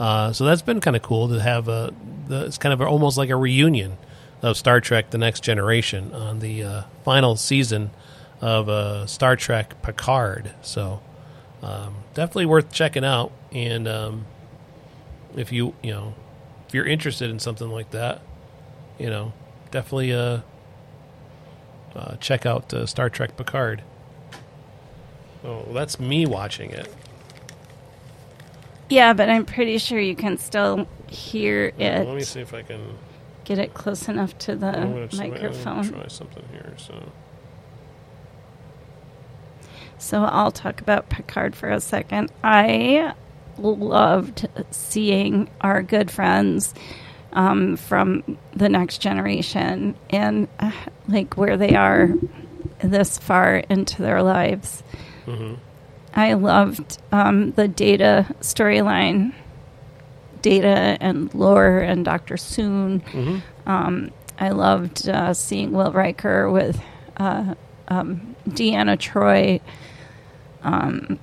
uh, 0.00 0.32
so 0.32 0.44
that's 0.44 0.60
been 0.62 0.80
kind 0.80 0.96
of 0.96 1.02
cool 1.02 1.28
to 1.28 1.40
have 1.40 1.68
a. 1.68 1.94
The, 2.26 2.46
it's 2.46 2.58
kind 2.58 2.72
of 2.72 2.80
almost 2.80 3.16
like 3.16 3.30
a 3.30 3.36
reunion 3.36 3.96
of 4.42 4.56
Star 4.56 4.80
Trek: 4.80 5.10
The 5.10 5.18
Next 5.18 5.44
Generation 5.44 6.12
on 6.12 6.40
the 6.40 6.64
uh, 6.64 6.82
final 7.04 7.36
season 7.36 7.92
of 8.40 8.68
uh, 8.68 9.06
Star 9.06 9.36
Trek 9.36 9.80
Picard. 9.82 10.52
So 10.62 11.00
um, 11.62 11.94
definitely 12.14 12.46
worth 12.46 12.72
checking 12.72 13.04
out. 13.04 13.30
And 13.52 13.86
um, 13.86 14.26
if 15.36 15.52
you 15.52 15.74
you 15.80 15.92
know 15.92 16.14
if 16.66 16.74
you're 16.74 16.86
interested 16.86 17.30
in 17.30 17.38
something 17.38 17.70
like 17.70 17.92
that, 17.92 18.20
you 18.98 19.10
know 19.10 19.32
definitely 19.70 20.12
uh, 20.12 20.40
uh, 21.94 22.16
check 22.16 22.46
out 22.46 22.74
uh, 22.74 22.84
Star 22.86 23.08
Trek 23.08 23.36
Picard. 23.36 23.84
Oh, 25.44 25.72
that's 25.72 26.00
me 26.00 26.26
watching 26.26 26.70
it. 26.70 26.92
Yeah, 28.92 29.14
but 29.14 29.30
I'm 29.30 29.46
pretty 29.46 29.78
sure 29.78 29.98
you 29.98 30.14
can 30.14 30.36
still 30.36 30.86
hear 31.08 31.72
it. 31.78 32.06
Let 32.06 32.14
me 32.14 32.22
see 32.22 32.40
if 32.40 32.52
I 32.52 32.60
can. 32.60 32.98
Get 33.44 33.58
it 33.58 33.72
close 33.72 34.06
enough 34.06 34.36
to 34.40 34.54
the 34.54 34.68
I'm 34.68 35.08
I'm 35.10 35.16
microphone. 35.16 35.88
try 35.88 36.06
something 36.08 36.44
here. 36.52 36.74
So. 36.76 37.10
So 39.96 40.22
I'll 40.24 40.52
talk 40.52 40.82
about 40.82 41.08
Picard 41.08 41.56
for 41.56 41.70
a 41.70 41.80
second. 41.80 42.30
I 42.44 43.14
loved 43.56 44.46
seeing 44.70 45.48
our 45.62 45.82
good 45.82 46.10
friends 46.10 46.74
um, 47.32 47.76
from 47.76 48.38
the 48.54 48.68
next 48.68 48.98
generation 48.98 49.94
and 50.10 50.48
uh, 50.58 50.70
like 51.08 51.36
where 51.38 51.56
they 51.56 51.74
are 51.74 52.10
this 52.82 53.16
far 53.16 53.56
into 53.56 54.02
their 54.02 54.22
lives. 54.22 54.82
I 56.14 56.34
loved 56.34 56.98
um, 57.10 57.52
the 57.52 57.68
data 57.68 58.26
storyline, 58.40 59.32
data 60.42 60.98
and 61.00 61.32
lore 61.34 61.78
and 61.78 62.04
Dr. 62.04 62.34
Soong. 62.34 63.42
Um, 63.66 64.10
I 64.38 64.50
loved 64.50 65.08
uh, 65.08 65.34
seeing 65.34 65.72
Will 65.72 65.92
Riker 65.92 66.50
with 66.50 66.80
uh, 67.16 67.54
um, 67.88 68.34
Deanna 68.48 68.98
Troi. 68.98 69.60
Um, 70.62 71.18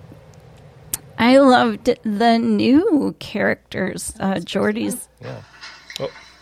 I 1.17 1.37
loved 1.37 1.85
the 2.03 2.37
new 2.39 3.15
characters. 3.19 4.13
Uh, 4.19 4.35
Geordi's. 4.35 5.07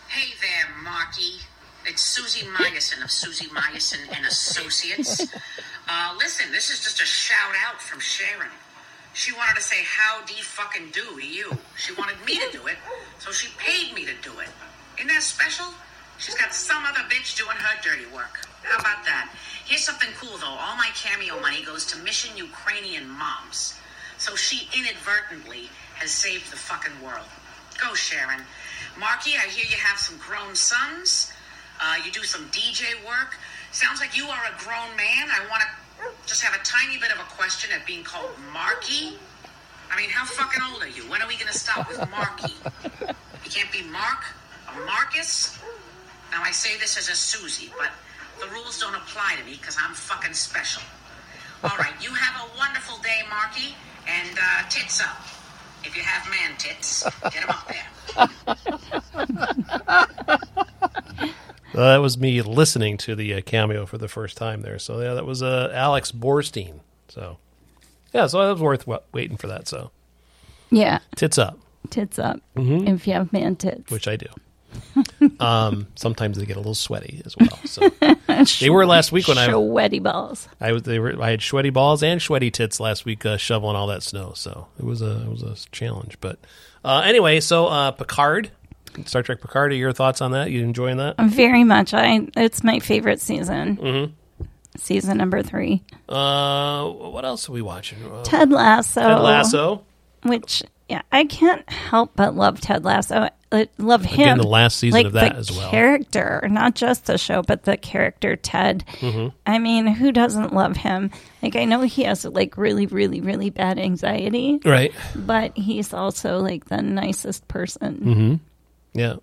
Hey 0.08 0.32
there, 0.40 0.82
Marky. 0.84 1.40
It's 1.84 2.02
Susie 2.02 2.46
Myerson 2.46 3.02
of 3.02 3.10
Susie 3.10 3.46
Myerson 3.48 3.98
and 4.16 4.24
Associates. 4.26 5.26
Uh, 5.88 6.14
listen, 6.18 6.52
this 6.52 6.68
is 6.68 6.84
just 6.84 7.00
a 7.00 7.06
shout 7.06 7.54
out 7.66 7.80
from 7.80 7.98
Sharon. 7.98 8.52
She 9.14 9.32
wanted 9.32 9.56
to 9.56 9.62
say 9.62 9.76
howdy 9.84 10.34
fucking 10.42 10.90
do 10.92 11.18
to 11.18 11.26
you. 11.26 11.56
She 11.76 11.94
wanted 11.94 12.16
me 12.26 12.38
to 12.38 12.52
do 12.52 12.66
it, 12.66 12.76
so 13.18 13.32
she 13.32 13.48
paid 13.56 13.94
me 13.94 14.04
to 14.04 14.12
do 14.22 14.38
it. 14.38 14.48
Isn't 14.98 15.08
that 15.08 15.22
special? 15.22 15.66
She's 16.18 16.34
got 16.34 16.52
some 16.52 16.84
other 16.84 17.00
bitch 17.08 17.36
doing 17.38 17.56
her 17.56 17.80
dirty 17.82 18.04
work. 18.14 18.46
How 18.64 18.78
about 18.78 19.04
that? 19.06 19.32
Here's 19.64 19.84
something 19.84 20.10
cool 20.18 20.36
though. 20.36 20.46
All 20.46 20.76
my 20.76 20.90
cameo 20.94 21.40
money 21.40 21.64
goes 21.64 21.86
to 21.86 21.98
Mission 21.98 22.36
Ukrainian 22.36 23.08
moms. 23.08 23.74
So 24.18 24.34
she 24.36 24.68
inadvertently 24.76 25.70
has 25.94 26.10
saved 26.10 26.52
the 26.52 26.56
fucking 26.56 27.00
world. 27.02 27.26
Go, 27.80 27.94
Sharon. 27.94 28.42
Marky, 28.98 29.36
I 29.36 29.48
hear 29.48 29.64
you 29.64 29.76
have 29.76 29.98
some 29.98 30.18
grown 30.18 30.54
sons. 30.54 31.32
Uh, 31.80 31.94
you 32.04 32.10
do 32.10 32.24
some 32.24 32.48
DJ 32.50 32.82
work. 33.06 33.36
Sounds 33.72 34.00
like 34.00 34.16
you 34.16 34.26
are 34.26 34.44
a 34.46 34.58
grown 34.62 34.96
man. 34.96 35.28
I 35.28 35.40
want 35.50 35.62
to 35.62 35.68
just 36.26 36.42
have 36.42 36.54
a 36.58 36.64
tiny 36.64 36.98
bit 36.98 37.12
of 37.12 37.18
a 37.18 37.28
question 37.30 37.70
at 37.74 37.86
being 37.86 38.02
called 38.02 38.30
Marky. 38.52 39.18
I 39.90 39.96
mean, 39.96 40.10
how 40.10 40.24
fucking 40.24 40.62
old 40.72 40.82
are 40.82 40.88
you? 40.88 41.02
When 41.10 41.22
are 41.22 41.28
we 41.28 41.34
going 41.34 41.52
to 41.52 41.58
stop 41.58 41.88
with 41.88 41.98
Marky? 42.10 42.52
You 43.44 43.50
can't 43.50 43.72
be 43.72 43.82
Mark 43.84 44.24
or 44.74 44.84
Marcus? 44.84 45.58
Now, 46.30 46.42
I 46.42 46.50
say 46.50 46.78
this 46.78 46.98
as 46.98 47.08
a 47.08 47.14
Susie, 47.14 47.72
but 47.78 47.90
the 48.40 48.46
rules 48.52 48.78
don't 48.78 48.94
apply 48.94 49.36
to 49.38 49.44
me 49.44 49.52
because 49.52 49.76
I'm 49.82 49.94
fucking 49.94 50.34
special. 50.34 50.82
All 51.64 51.76
right, 51.78 51.94
you 52.00 52.10
have 52.10 52.48
a 52.48 52.58
wonderful 52.58 52.98
day, 53.02 53.20
Marky, 53.30 53.74
and 54.06 54.38
uh, 54.38 54.68
tits 54.68 55.00
up. 55.00 55.26
If 55.84 55.96
you 55.96 56.02
have 56.02 56.28
man 56.30 56.56
tits, 56.58 57.04
get 57.22 57.34
them 57.34 57.50
up 57.50 57.68
there. 61.18 61.34
Uh, 61.78 61.92
that 61.92 62.02
was 62.02 62.18
me 62.18 62.42
listening 62.42 62.96
to 62.96 63.14
the 63.14 63.34
uh, 63.34 63.40
cameo 63.40 63.86
for 63.86 63.98
the 63.98 64.08
first 64.08 64.36
time 64.36 64.62
there. 64.62 64.80
So 64.80 65.00
yeah, 65.00 65.14
that 65.14 65.24
was 65.24 65.44
uh, 65.44 65.70
Alex 65.72 66.10
Borstein. 66.10 66.80
So 67.06 67.38
yeah, 68.12 68.26
so 68.26 68.44
that 68.44 68.52
was 68.54 68.60
worth 68.60 68.84
wa- 68.84 68.98
waiting 69.12 69.36
for 69.36 69.46
that. 69.46 69.68
So 69.68 69.92
Yeah, 70.70 70.98
tits 71.14 71.38
up, 71.38 71.56
tits 71.90 72.18
up. 72.18 72.40
Mm-hmm. 72.56 72.88
If 72.88 73.06
you 73.06 73.12
have 73.12 73.32
man 73.32 73.54
tits. 73.54 73.92
which 73.92 74.08
I 74.08 74.16
do. 74.16 74.26
um, 75.40 75.86
sometimes 75.94 76.36
they 76.36 76.46
get 76.46 76.56
a 76.56 76.60
little 76.60 76.74
sweaty 76.74 77.22
as 77.24 77.36
well. 77.36 77.58
So 77.64 77.88
they 78.60 78.70
were 78.70 78.84
last 78.84 79.12
week 79.12 79.28
when 79.28 79.38
I 79.38 79.46
Sweaty 79.46 80.00
balls. 80.00 80.48
I 80.60 80.72
was 80.72 80.82
they 80.82 80.98
were 80.98 81.22
I 81.22 81.30
had 81.30 81.42
sweaty 81.42 81.70
balls 81.70 82.02
and 82.02 82.20
sweaty 82.20 82.50
tits 82.50 82.80
last 82.80 83.04
week 83.04 83.24
uh, 83.24 83.36
shoveling 83.36 83.76
all 83.76 83.86
that 83.86 84.02
snow. 84.02 84.32
So 84.34 84.66
it 84.80 84.84
was 84.84 85.00
a 85.00 85.22
it 85.22 85.28
was 85.28 85.42
a 85.44 85.54
challenge. 85.70 86.18
But 86.20 86.40
uh, 86.84 87.02
anyway, 87.04 87.38
so 87.38 87.66
uh, 87.66 87.92
Picard, 87.92 88.50
Star 89.06 89.22
Trek 89.22 89.40
Picard. 89.40 89.72
Are 89.72 89.76
your 89.76 89.92
thoughts 89.92 90.20
on 90.20 90.32
that? 90.32 90.50
You 90.50 90.62
enjoying 90.64 90.96
that? 90.98 91.16
Very 91.20 91.64
much. 91.64 91.94
I. 91.94 92.28
It's 92.36 92.62
my 92.64 92.78
favorite 92.78 93.20
season. 93.20 93.76
Mm-hmm. 93.76 94.12
Season 94.76 95.16
number 95.18 95.42
three. 95.42 95.82
Uh, 96.08 96.88
what 96.88 97.24
else 97.24 97.48
are 97.48 97.52
we 97.52 97.62
watching? 97.62 97.98
Uh, 98.10 98.22
Ted 98.22 98.50
Lasso. 98.50 99.00
Ted 99.00 99.20
Lasso. 99.20 99.84
Which, 100.22 100.62
yeah, 100.88 101.02
I 101.10 101.24
can't 101.24 101.68
help 101.68 102.12
but 102.14 102.34
love 102.36 102.60
Ted 102.60 102.84
Lasso. 102.84 103.28
I 103.50 103.68
love 103.78 104.04
him. 104.04 104.20
Again, 104.20 104.38
the 104.38 104.46
last 104.46 104.78
season 104.78 104.98
like 104.98 105.06
of 105.06 105.12
that 105.14 105.32
the 105.32 105.38
as 105.38 105.50
well. 105.50 105.70
Character, 105.70 106.46
not 106.50 106.74
just 106.74 107.06
the 107.06 107.16
show, 107.18 107.42
but 107.42 107.62
the 107.64 107.76
character 107.78 108.36
Ted. 108.36 108.84
Mm-hmm. 109.00 109.28
I 109.46 109.58
mean, 109.58 109.86
who 109.86 110.12
doesn't 110.12 110.52
love 110.52 110.76
him? 110.76 111.10
Like, 111.42 111.56
I 111.56 111.64
know 111.64 111.80
he 111.80 112.02
has 112.04 112.24
like 112.26 112.56
really, 112.58 112.86
really, 112.86 113.20
really 113.22 113.48
bad 113.50 113.78
anxiety, 113.78 114.60
Right. 114.64 114.92
but 115.16 115.56
he's 115.56 115.94
also 115.94 116.38
like 116.40 116.66
the 116.66 116.82
nicest 116.82 117.48
person. 117.48 117.96
Mm-hmm. 117.96 118.34
Yeah. 118.94 119.16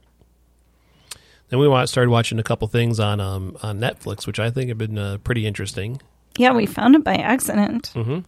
Then 1.49 1.59
we 1.59 1.65
started 1.87 2.09
watching 2.09 2.39
a 2.39 2.43
couple 2.43 2.67
things 2.67 2.99
on 2.99 3.19
um, 3.19 3.55
on 3.61 3.79
Netflix, 3.79 4.25
which 4.25 4.39
I 4.39 4.49
think 4.49 4.69
have 4.69 4.77
been 4.77 4.97
uh, 4.97 5.17
pretty 5.23 5.45
interesting. 5.45 6.01
Yeah, 6.37 6.53
we 6.53 6.65
found 6.65 6.95
it 6.95 7.03
by 7.03 7.15
accident. 7.15 7.91
Mm-hmm. 7.95 8.19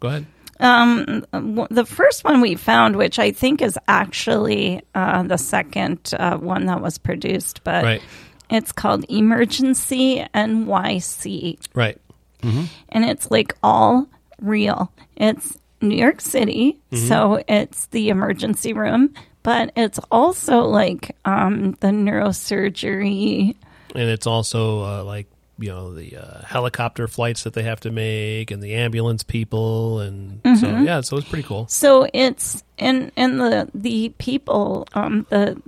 Go 0.00 0.08
ahead. 0.08 0.26
Um, 0.60 1.24
the 1.70 1.84
first 1.84 2.24
one 2.24 2.40
we 2.40 2.54
found, 2.54 2.96
which 2.96 3.18
I 3.18 3.32
think 3.32 3.60
is 3.62 3.78
actually 3.88 4.80
uh, 4.94 5.22
the 5.24 5.36
second 5.36 6.12
uh, 6.18 6.36
one 6.36 6.66
that 6.66 6.80
was 6.80 6.98
produced, 6.98 7.62
but 7.64 7.82
Right. 7.84 8.02
it's 8.50 8.70
called 8.72 9.04
Emergency 9.08 10.24
NYC. 10.34 11.58
Right. 11.74 11.98
and 12.42 13.04
it's 13.04 13.30
like 13.30 13.56
all 13.62 14.08
real. 14.40 14.92
It's 15.16 15.58
New 15.80 15.96
York 15.96 16.20
City, 16.20 16.78
Mm-hmm. 16.92 17.08
so 17.08 17.42
it's 17.48 17.86
the 17.86 18.08
emergency 18.10 18.72
room, 18.72 19.14
but 19.42 19.72
it's 19.76 19.98
also 20.10 20.62
like 20.62 21.16
um, 21.24 21.72
the 21.80 21.88
neurosurgery. 21.88 23.54
And 23.94 24.08
it's 24.08 24.26
also 24.26 24.82
uh, 24.84 25.04
like 25.04 25.26
you 25.58 25.68
know 25.68 25.94
the 25.94 26.16
uh, 26.16 26.42
helicopter 26.44 27.06
flights 27.06 27.44
that 27.44 27.52
they 27.52 27.62
have 27.62 27.80
to 27.80 27.90
make, 27.90 28.50
and 28.50 28.62
the 28.62 28.74
ambulance 28.74 29.22
people, 29.22 30.00
and 30.00 30.40
so 30.44 30.66
Mm-hmm. 30.66 30.84
yeah, 30.84 31.00
so 31.02 31.16
it's 31.18 31.28
pretty 31.28 31.46
cool. 31.46 31.66
So 31.68 32.08
it's 32.12 32.64
and 32.78 33.12
and 33.16 33.40
the 33.40 33.68
the 33.74 34.14
people, 34.18 34.88
um, 34.94 35.26
the 35.30 35.60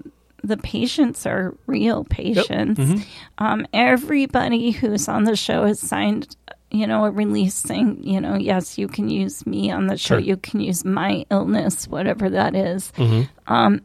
the 0.42 0.56
patients 0.56 1.26
are 1.26 1.54
real 1.66 2.04
patients. 2.04 2.80
Mm-hmm. 2.80 3.02
Um, 3.38 3.66
everybody 3.72 4.70
who's 4.70 5.08
on 5.08 5.24
the 5.24 5.36
show 5.36 5.64
has 5.66 5.80
signed, 5.80 6.34
you 6.70 6.86
know, 6.86 7.04
a 7.04 7.10
release 7.10 7.54
saying, 7.54 8.02
you 8.02 8.20
know, 8.20 8.34
yes, 8.36 8.78
you 8.78 8.88
can 8.88 9.08
use 9.08 9.46
me 9.46 9.70
on 9.70 9.86
the 9.86 9.96
show. 9.96 10.16
Sure. 10.16 10.18
You 10.18 10.36
can 10.36 10.60
use 10.60 10.84
my 10.84 11.24
illness, 11.30 11.86
whatever 11.86 12.30
that 12.30 12.54
is. 12.56 12.92
Mm-hmm. 12.96 13.52
Um, 13.52 13.82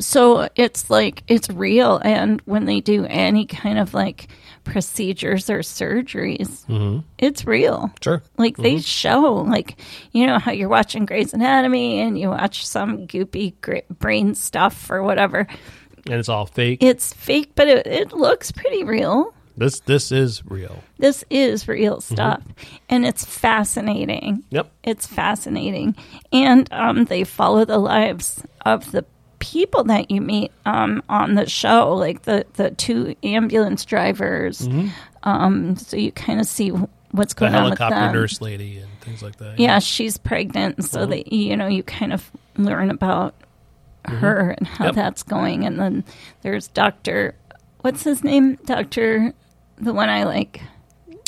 so 0.00 0.48
it's 0.56 0.90
like 0.90 1.22
it's 1.28 1.48
real, 1.48 1.98
and 1.98 2.40
when 2.44 2.64
they 2.64 2.80
do 2.80 3.04
any 3.04 3.46
kind 3.46 3.78
of 3.78 3.94
like 3.94 4.28
procedures 4.64 5.48
or 5.48 5.60
surgeries, 5.60 7.04
it's 7.18 7.46
real. 7.46 7.92
Sure. 8.02 8.20
Like 8.36 8.56
they 8.56 8.80
show, 8.80 9.44
like 9.48 9.78
you 10.10 10.26
know 10.26 10.38
how 10.40 10.50
you're 10.50 10.68
watching 10.68 11.06
Grey's 11.06 11.32
Anatomy 11.32 12.00
and 12.00 12.18
you 12.18 12.30
watch 12.30 12.66
some 12.66 13.06
goopy 13.06 13.54
brain 13.98 14.34
stuff 14.34 14.90
or 14.90 15.04
whatever. 15.04 15.46
And 16.06 16.14
it's 16.14 16.28
all 16.28 16.46
fake. 16.46 16.82
It's 16.82 17.12
fake, 17.12 17.52
but 17.54 17.68
it, 17.68 17.86
it 17.86 18.12
looks 18.12 18.50
pretty 18.50 18.82
real. 18.82 19.34
This 19.56 19.80
this 19.80 20.12
is 20.12 20.44
real. 20.46 20.82
This 20.98 21.24
is 21.30 21.66
real 21.66 22.00
stuff, 22.00 22.42
and 22.90 23.06
it's 23.06 23.24
fascinating. 23.24 24.44
Yep. 24.50 24.70
It's 24.84 25.06
fascinating, 25.06 25.96
and 26.32 26.70
um, 26.72 27.04
they 27.06 27.24
follow 27.24 27.64
the 27.64 27.78
lives 27.78 28.42
of 28.66 28.90
the 28.92 29.04
people 29.38 29.84
that 29.84 30.10
you 30.10 30.20
meet 30.20 30.50
um, 30.66 31.02
on 31.08 31.34
the 31.34 31.48
show, 31.48 31.94
like 31.94 32.22
the 32.22 32.44
the 32.54 32.70
two 32.70 33.14
ambulance 33.22 33.84
drivers. 33.84 34.68
Um, 35.22 35.76
so 35.76 35.96
you 35.96 36.12
kind 36.12 36.38
of 36.40 36.46
see 36.46 36.68
what's 36.70 37.34
The 37.34 37.40
going 37.40 37.54
on 37.54 37.70
with 37.70 37.78
them. 37.78 37.90
helicopter 37.92 38.18
nurse 38.20 38.40
lady 38.40 38.78
and 38.78 38.90
things 39.00 39.22
like 39.22 39.36
that. 39.36 39.58
Yeah, 39.58 39.78
she's 39.78 40.18
pregnant, 40.18 40.84
so 40.84 41.06
that 41.06 41.32
you 41.32 41.56
know 41.56 41.66
you 41.66 41.82
kind 41.82 42.12
of 42.12 42.30
learn 42.58 42.90
about 42.90 43.34
her 44.06 44.50
and 44.58 44.66
how 44.66 44.86
Yep. 44.86 44.94
that's 44.94 45.22
going. 45.22 45.64
And 45.64 45.78
then 45.80 46.04
there's 46.42 46.68
Doctor, 46.68 47.34
what's 47.80 48.04
his 48.04 48.22
name? 48.22 48.56
Doctor, 48.64 49.32
the 49.78 49.92
one 49.92 50.08
I 50.08 50.24
like, 50.24 50.60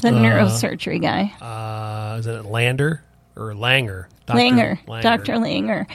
the 0.02 0.10
neurosurgery 0.10 1.00
guy, 1.02 1.32
Uh, 1.40 2.18
is 2.18 2.26
it 2.26 2.44
Lander 2.44 3.02
or 3.36 3.52
Langer? 3.54 4.06
Dr. 4.26 4.38
Langer, 4.38 5.02
Doctor 5.02 5.32
Langer. 5.34 5.86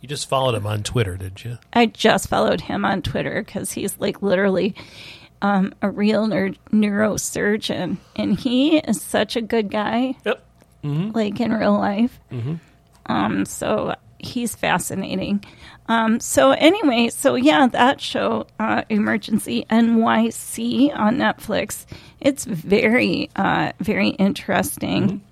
You 0.00 0.08
just 0.08 0.28
followed 0.28 0.54
him 0.54 0.66
on 0.66 0.82
Twitter, 0.82 1.16
did 1.16 1.44
you? 1.44 1.58
I 1.72 1.86
just 1.86 2.28
followed 2.28 2.60
him 2.60 2.84
on 2.84 3.02
Twitter 3.02 3.42
because 3.44 3.72
he's 3.72 3.98
like 3.98 4.22
literally 4.22 4.74
um, 5.42 5.74
a 5.82 5.90
real 5.90 6.26
neur- 6.26 6.56
neurosurgeon, 6.72 7.98
and 8.16 8.38
he 8.38 8.78
is 8.78 9.00
such 9.02 9.36
a 9.36 9.40
good 9.42 9.70
guy. 9.70 10.14
Yep. 10.24 10.44
like 10.84 11.40
in 11.40 11.52
real 11.52 11.72
life. 11.78 12.18
Um, 13.06 13.44
so 13.44 13.94
he's 14.18 14.54
fascinating. 14.54 15.44
Um, 15.88 16.20
so 16.20 16.52
anyway, 16.52 17.08
so 17.08 17.34
yeah, 17.34 17.66
that 17.66 18.00
show, 18.00 18.46
uh, 18.60 18.82
Emergency 18.90 19.64
NYC 19.70 20.96
on 20.96 21.16
Netflix, 21.16 21.86
it's 22.20 22.44
very, 22.44 23.30
uh, 23.36 23.72
very 23.80 24.10
interesting. 24.10 25.22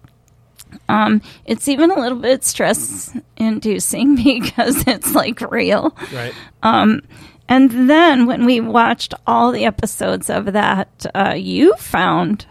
Um, 0.88 1.20
it's 1.44 1.68
even 1.68 1.90
a 1.90 2.00
little 2.00 2.18
bit 2.18 2.42
stress 2.42 3.14
inducing 3.36 4.16
because 4.24 4.86
it's 4.86 5.14
like 5.14 5.40
real. 5.50 5.94
Right. 6.12 6.34
And 7.48 7.88
then 7.88 8.26
when 8.26 8.44
we 8.44 8.61
watched 8.61 9.14
all 9.26 9.52
the 9.52 9.64
episodes 9.64 10.28
of 10.28 10.52
that, 10.52 11.07
uh, 11.14 11.34
you 11.36 11.74
found 11.76 12.46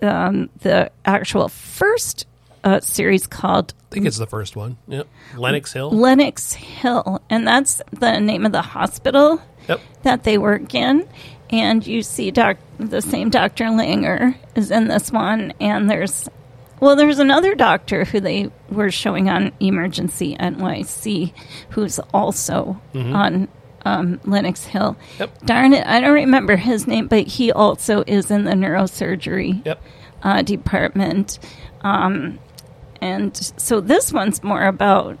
um, 0.00 0.48
the 0.60 0.90
actual 1.04 1.48
first 1.48 2.26
uh, 2.64 2.80
series 2.80 3.26
called 3.26 3.74
I 3.90 3.94
think 3.94 4.06
it's 4.06 4.18
the 4.18 4.26
first 4.26 4.56
one. 4.56 4.78
Yep. 4.88 5.06
Lenox 5.36 5.72
Hill. 5.72 5.90
Lenox 5.90 6.52
Hill, 6.54 7.20
and 7.28 7.46
that's 7.46 7.82
the 7.92 8.18
name 8.20 8.46
of 8.46 8.52
the 8.52 8.62
hospital 8.62 9.42
Yep. 9.68 9.80
that 10.02 10.24
they 10.24 10.38
work 10.38 10.74
in. 10.74 11.06
And 11.50 11.86
you 11.86 12.02
see 12.02 12.30
doc- 12.30 12.56
the 12.78 13.02
same 13.02 13.28
Dr. 13.28 13.64
Langer 13.66 14.34
is 14.54 14.70
in 14.70 14.88
this 14.88 15.12
one, 15.12 15.52
and 15.60 15.90
there's 15.90 16.28
well, 16.80 16.96
there's 16.96 17.20
another 17.20 17.54
doctor 17.54 18.04
who 18.04 18.18
they 18.18 18.50
were 18.70 18.90
showing 18.90 19.28
on 19.28 19.52
Emergency 19.60 20.34
NYC, 20.36 21.32
who's 21.70 22.00
also 22.12 22.80
on 22.94 23.46
um, 23.84 24.18
Lenox 24.24 24.64
Hill. 24.64 24.96
Yep. 25.20 25.44
Darn 25.44 25.74
it, 25.74 25.86
I 25.86 26.00
don't 26.00 26.14
remember 26.14 26.56
his 26.56 26.86
name, 26.88 27.06
but 27.06 27.26
he 27.26 27.52
also 27.52 28.02
is 28.06 28.30
in 28.32 28.44
the 28.44 28.52
neurosurgery 28.52 29.64
Yep. 29.64 29.82
uh, 30.24 30.42
department. 30.42 31.38
Um, 31.82 32.38
and 33.02 33.36
so 33.56 33.80
this 33.80 34.12
one's 34.12 34.42
more 34.42 34.64
about 34.66 35.18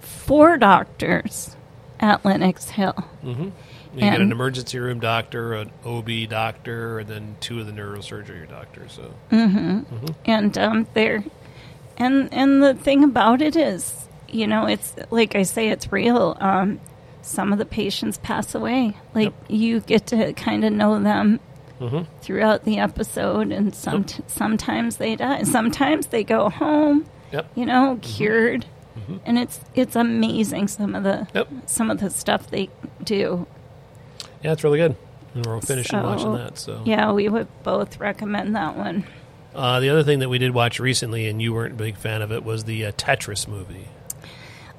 four 0.00 0.56
doctors 0.56 1.56
at 2.00 2.24
Lenox 2.24 2.70
Hill. 2.70 2.94
You 3.94 4.00
get 4.00 4.20
an 4.20 4.32
emergency 4.32 4.78
room 4.78 5.00
doctor, 5.00 5.54
an 5.54 5.70
OB 5.84 6.28
doctor, 6.28 7.00
and 7.00 7.08
then 7.08 7.36
two 7.40 7.58
of 7.60 7.66
the 7.66 7.72
neurosurgery 7.72 8.48
doctors. 8.48 8.92
So 8.92 9.12
and 10.24 10.56
um, 10.58 10.86
they're 10.94 11.24
and 11.96 12.32
and 12.32 12.62
the 12.62 12.74
thing 12.74 13.02
about 13.02 13.42
it 13.42 13.56
is, 13.56 14.08
you 14.28 14.46
know, 14.46 14.66
it's 14.66 14.94
like 15.10 15.34
I 15.34 15.42
say, 15.42 15.68
it's 15.70 15.90
real. 15.90 16.36
Um, 16.40 16.80
some 17.22 17.52
of 17.52 17.58
the 17.58 17.64
patients 17.64 18.18
pass 18.18 18.54
away. 18.54 18.96
Like 19.14 19.32
you 19.48 19.80
get 19.80 20.06
to 20.08 20.32
kind 20.34 20.64
of 20.64 20.72
know 20.72 21.00
them 21.00 21.40
throughout 22.22 22.64
the 22.64 22.78
episode, 22.78 23.52
and 23.52 23.74
some 23.74 24.06
sometimes 24.26 24.96
they 24.96 25.16
die. 25.16 25.42
Sometimes 25.44 26.06
they 26.08 26.24
go 26.24 26.48
home. 26.50 27.06
Yep. 27.32 27.50
You 27.54 27.66
know, 27.66 27.98
cured. 28.02 28.66
And 29.24 29.38
it's 29.38 29.60
it's 29.74 29.94
amazing 29.96 30.68
some 30.68 30.94
of 30.94 31.02
the 31.04 31.26
Yep. 31.34 31.48
some 31.66 31.90
of 31.90 32.00
the 32.00 32.10
stuff 32.10 32.50
they 32.50 32.68
do. 33.02 33.46
Yeah, 34.42 34.52
it's 34.52 34.64
really 34.64 34.78
good. 34.78 34.96
And 35.34 35.46
we're 35.46 35.60
finishing 35.60 35.98
So, 36.00 36.04
watching 36.04 36.32
that. 36.34 36.58
So 36.58 36.82
Yeah, 36.84 37.12
we 37.12 37.28
would 37.28 37.46
both 37.62 38.00
recommend 38.00 38.56
that 38.56 38.76
one. 38.76 39.04
uh, 39.54 39.78
the 39.80 39.88
other 39.88 40.02
thing 40.02 40.18
that 40.18 40.28
we 40.28 40.38
did 40.38 40.52
watch 40.52 40.78
recently, 40.80 41.28
and 41.28 41.40
you 41.40 41.54
weren't 41.54 41.74
a 41.74 41.76
big 41.76 41.96
fan 41.96 42.22
of 42.22 42.32
it, 42.32 42.44
was 42.44 42.64
the 42.64 42.86
uh, 42.86 42.92
Tetris 42.92 43.46
movie. 43.48 43.86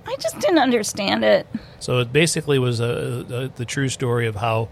I 0.06 0.16
just 0.20 0.40
didn't 0.40 0.60
understand 0.60 1.24
it. 1.24 1.48
So 1.80 2.00
it 2.00 2.12
basically 2.12 2.60
was 2.60 2.80
a, 2.80 3.26
a, 3.32 3.48
the 3.58 3.66
true 3.66 3.90
story 3.90 4.28
of 4.28 4.36
how 4.36 4.68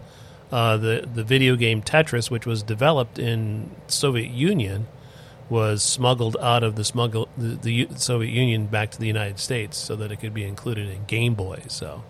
uh, 0.51 0.77
the 0.77 1.07
the 1.13 1.23
video 1.23 1.55
game 1.55 1.81
Tetris, 1.81 2.29
which 2.31 2.45
was 2.45 2.63
developed 2.63 3.19
in 3.19 3.71
Soviet 3.87 4.31
Union, 4.31 4.87
was 5.49 5.83
smuggled 5.83 6.37
out 6.41 6.63
of 6.63 6.75
the 6.75 6.83
smuggle 6.83 7.27
the, 7.37 7.55
the 7.55 7.87
Soviet 7.95 8.31
Union 8.31 8.67
back 8.67 8.91
to 8.91 8.99
the 8.99 9.07
United 9.07 9.39
States 9.39 9.77
so 9.77 9.95
that 9.95 10.11
it 10.11 10.17
could 10.17 10.33
be 10.33 10.43
included 10.43 10.89
in 10.89 11.05
Game 11.05 11.33
Boy. 11.35 11.63
So 11.67 12.03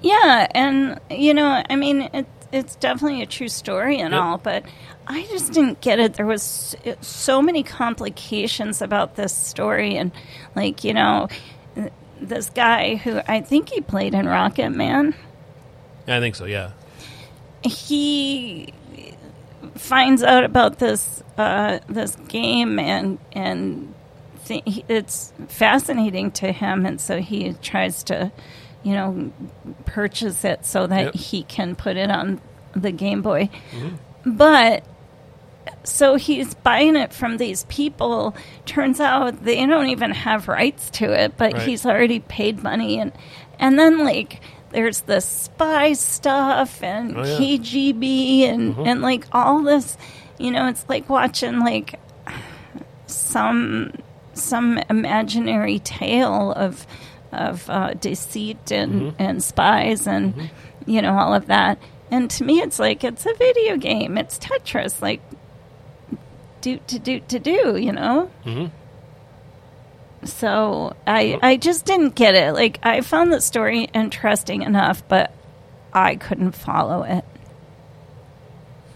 Yeah, 0.00 0.46
and 0.50 1.00
you 1.10 1.34
know, 1.34 1.62
I 1.68 1.76
mean, 1.76 2.02
it, 2.12 2.26
it's 2.52 2.76
definitely 2.76 3.22
a 3.22 3.26
true 3.26 3.48
story 3.48 3.98
and 3.98 4.14
Yep. 4.14 4.22
all, 4.22 4.38
but 4.38 4.64
I 5.06 5.22
just 5.24 5.52
didn't 5.52 5.80
get 5.80 5.98
it. 5.98 6.14
There 6.14 6.26
was 6.26 6.76
so 7.00 7.40
many 7.42 7.62
complications 7.62 8.82
about 8.82 9.16
this 9.16 9.34
story, 9.34 9.96
and 9.96 10.10
like 10.54 10.84
you 10.84 10.94
know, 10.94 11.28
this 12.20 12.50
guy 12.50 12.96
who 12.96 13.20
I 13.28 13.40
think 13.40 13.68
he 13.68 13.80
played 13.80 14.14
in 14.14 14.26
Rocket 14.26 14.70
Man, 14.70 15.14
I 16.08 16.20
think 16.20 16.34
so. 16.34 16.44
Yeah. 16.44 16.70
He 17.66 18.72
finds 19.74 20.22
out 20.22 20.44
about 20.44 20.78
this 20.78 21.22
uh, 21.38 21.78
this 21.88 22.16
game 22.28 22.78
and 22.78 23.18
and 23.32 23.94
th- 24.46 24.62
it's 24.88 25.32
fascinating 25.48 26.30
to 26.32 26.52
him, 26.52 26.86
and 26.86 27.00
so 27.00 27.18
he 27.20 27.52
tries 27.62 28.02
to, 28.04 28.32
you 28.82 28.92
know, 28.94 29.32
purchase 29.84 30.44
it 30.44 30.64
so 30.64 30.86
that 30.86 31.04
Yep. 31.06 31.14
he 31.14 31.42
can 31.42 31.74
put 31.76 31.96
it 31.96 32.10
on 32.10 32.40
the 32.74 32.90
Game 32.92 33.22
Boy. 33.22 33.50
But 34.24 34.84
so 35.84 36.14
he's 36.16 36.54
buying 36.54 36.96
it 36.96 37.12
from 37.12 37.36
these 37.36 37.64
people. 37.64 38.34
Turns 38.64 38.98
out 39.00 39.44
they 39.44 39.64
don't 39.66 39.88
even 39.88 40.10
have 40.12 40.48
rights 40.48 40.90
to 40.90 41.12
it, 41.12 41.36
but 41.36 41.52
Right. 41.52 41.62
he's 41.62 41.84
already 41.86 42.20
paid 42.20 42.62
money, 42.62 42.98
and 42.98 43.12
and 43.58 43.78
then 43.78 44.04
like 44.04 44.40
there's 44.76 45.00
the 45.00 45.20
spy 45.20 45.94
stuff 45.94 46.82
and 46.82 47.16
Oh, 47.16 47.24
yeah. 47.24 47.38
KGB 47.38 48.42
and 48.42 48.74
mm-hmm. 48.74 48.86
and 48.86 49.00
like 49.00 49.24
all 49.32 49.62
this. 49.62 49.96
You 50.38 50.50
know, 50.50 50.68
it's 50.68 50.84
like 50.86 51.08
watching 51.08 51.60
like 51.60 51.98
some 53.06 53.94
some 54.34 54.76
imaginary 54.90 55.78
tale 55.78 56.52
of 56.52 56.86
of 57.32 57.70
uh, 57.70 57.94
deceit 57.94 58.70
and 58.70 58.92
mm-hmm. 59.00 59.16
and 59.18 59.42
spies 59.42 60.06
and 60.06 60.34
mm-hmm. 60.34 60.90
you 60.90 61.00
know 61.00 61.16
all 61.16 61.32
of 61.32 61.46
that. 61.46 61.78
And 62.10 62.28
to 62.32 62.44
me, 62.44 62.60
it's 62.60 62.78
like 62.78 63.02
it's 63.02 63.24
a 63.24 63.32
video 63.32 63.78
game. 63.78 64.18
It's 64.18 64.38
Tetris. 64.38 65.00
Like 65.00 65.22
do 66.60 66.78
to 66.86 66.98
do 66.98 67.20
to 67.20 67.38
do. 67.38 67.78
You 67.78 67.92
know. 67.92 68.30
So 70.26 70.96
I 71.06 71.38
I 71.42 71.56
just 71.56 71.84
didn't 71.84 72.14
get 72.14 72.34
it. 72.34 72.52
Like 72.52 72.78
I 72.82 73.00
found 73.00 73.32
the 73.32 73.40
story 73.40 73.84
interesting 73.94 74.62
enough, 74.62 75.06
but 75.08 75.32
I 75.92 76.16
couldn't 76.16 76.52
follow 76.52 77.02
it. 77.02 77.24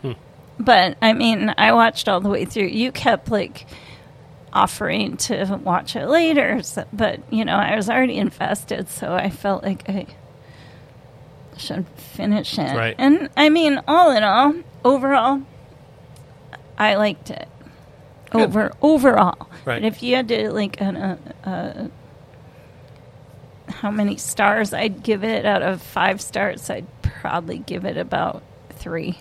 Hmm. 0.03 0.13
But 0.59 0.97
I 1.01 1.13
mean, 1.13 1.55
I 1.57 1.73
watched 1.73 2.09
all 2.09 2.21
the 2.21 2.29
way 2.29 2.45
through. 2.45 2.67
You 2.67 2.93
kept 2.93 3.31
like 3.31 3.67
offering 4.53 5.17
to 5.17 5.61
watch 5.63 5.97
it 5.97 6.07
later, 6.07 6.63
so, 6.63 6.85
but 6.93 7.21
you 7.33 7.45
know, 7.45 7.57
I 7.57 7.77
was 7.77 7.89
already 7.89 8.17
invested, 8.19 8.89
so 8.89 9.13
I 9.13 9.31
felt 9.31 9.63
like 9.63 9.89
I 9.89 10.07
should 11.57 11.87
finish 11.97 12.59
it. 12.59 12.75
Right. 12.77 12.95
And 12.99 13.31
I 13.37 13.49
mean, 13.49 13.81
all 13.87 14.11
in 14.11 14.23
all, 14.23 14.55
overall, 14.85 15.43
I 16.77 16.97
liked 16.97 17.31
it. 17.31 17.49
Good. 18.31 18.43
Over 18.43 18.73
overall, 18.81 19.49
Right. 19.65 19.83
But 19.83 19.85
if 19.85 20.03
you 20.03 20.15
had 20.17 20.29
to 20.29 20.53
like 20.53 20.81
an, 20.81 20.97
uh, 20.97 21.17
uh, 21.45 21.89
how 23.73 23.91
many 23.91 24.17
stars 24.17 24.73
I'd 24.73 25.03
give 25.03 25.25
it 25.25 25.45
out 25.45 25.63
of 25.63 25.83
five 25.83 26.21
stars, 26.21 26.71
I'd 26.71 26.87
probably 27.03 27.59
give 27.59 27.85
it 27.85 27.97
about 27.97 28.43
three 28.71 29.19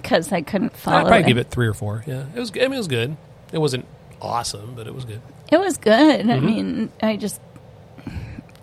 because 0.00 0.32
I 0.32 0.42
couldn't 0.42 0.76
follow. 0.76 0.98
I'd 0.98 1.02
probably 1.06 1.20
it. 1.20 1.26
give 1.26 1.38
it 1.38 1.50
three 1.50 1.66
or 1.66 1.74
four. 1.74 2.04
Yeah, 2.06 2.26
it 2.34 2.38
was. 2.38 2.50
I 2.54 2.60
mean, 2.60 2.74
it 2.74 2.78
was 2.78 2.88
good. 2.88 3.16
It 3.52 3.58
wasn't 3.58 3.84
awesome, 4.20 4.74
but 4.76 4.86
it 4.86 4.94
was 4.94 5.04
good. 5.04 5.20
It 5.50 5.58
was 5.58 5.76
good. 5.76 6.20
I 6.20 6.22
Mm-hmm. 6.22 6.46
mean, 6.46 6.92
I 7.02 7.16
just 7.16 7.40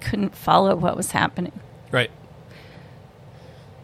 couldn't 0.01 0.33
follow 0.35 0.75
what 0.75 0.95
was 0.97 1.11
happening. 1.11 1.59
Right. 1.91 2.09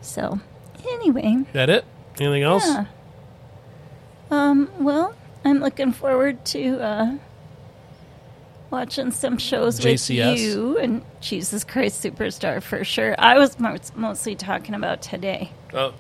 So, 0.01 0.39
anyway, 0.87 1.45
That 1.53 1.69
it? 1.69 1.83
Anything 2.19 2.43
else? 2.43 2.65
Yeah. 2.65 2.85
Um, 4.31 4.69
well, 4.79 5.13
I'm 5.45 5.59
looking 5.59 5.91
forward 5.93 6.43
to 6.45 6.79
uh, 6.81 7.17
watching 8.71 9.11
some 9.11 9.37
shows 9.37 9.79
JCS. 9.79 10.31
with 10.31 10.39
you 10.39 10.77
and 10.79 11.01
Jesus 11.21 11.63
Christ 11.63 12.03
Superstar 12.03 12.61
for 12.61 12.83
sure. 12.83 13.15
I 13.19 13.37
was 13.37 13.59
mo- 13.59 13.77
mostly 13.95 14.35
talking 14.35 14.73
about 14.75 15.01
today. 15.01 15.51
Oh, 15.73 15.93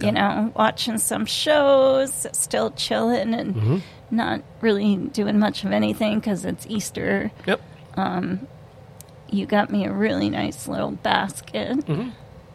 You 0.00 0.12
know, 0.12 0.52
watching 0.54 0.98
some 0.98 1.26
shows, 1.26 2.26
still 2.32 2.70
chilling 2.72 3.34
and 3.34 3.54
Mm-hmm. 3.54 3.76
not 4.10 4.42
really 4.60 4.96
doing 4.96 5.38
much 5.38 5.64
of 5.64 5.72
anything 5.72 6.18
because 6.20 6.44
it's 6.44 6.66
Easter. 6.68 7.30
yep. 7.46 7.60
Um, 7.96 8.46
You 9.30 9.46
got 9.46 9.70
me 9.70 9.86
a 9.86 9.92
really 9.92 10.28
nice 10.28 10.68
little 10.68 10.92
basket. 10.92 11.82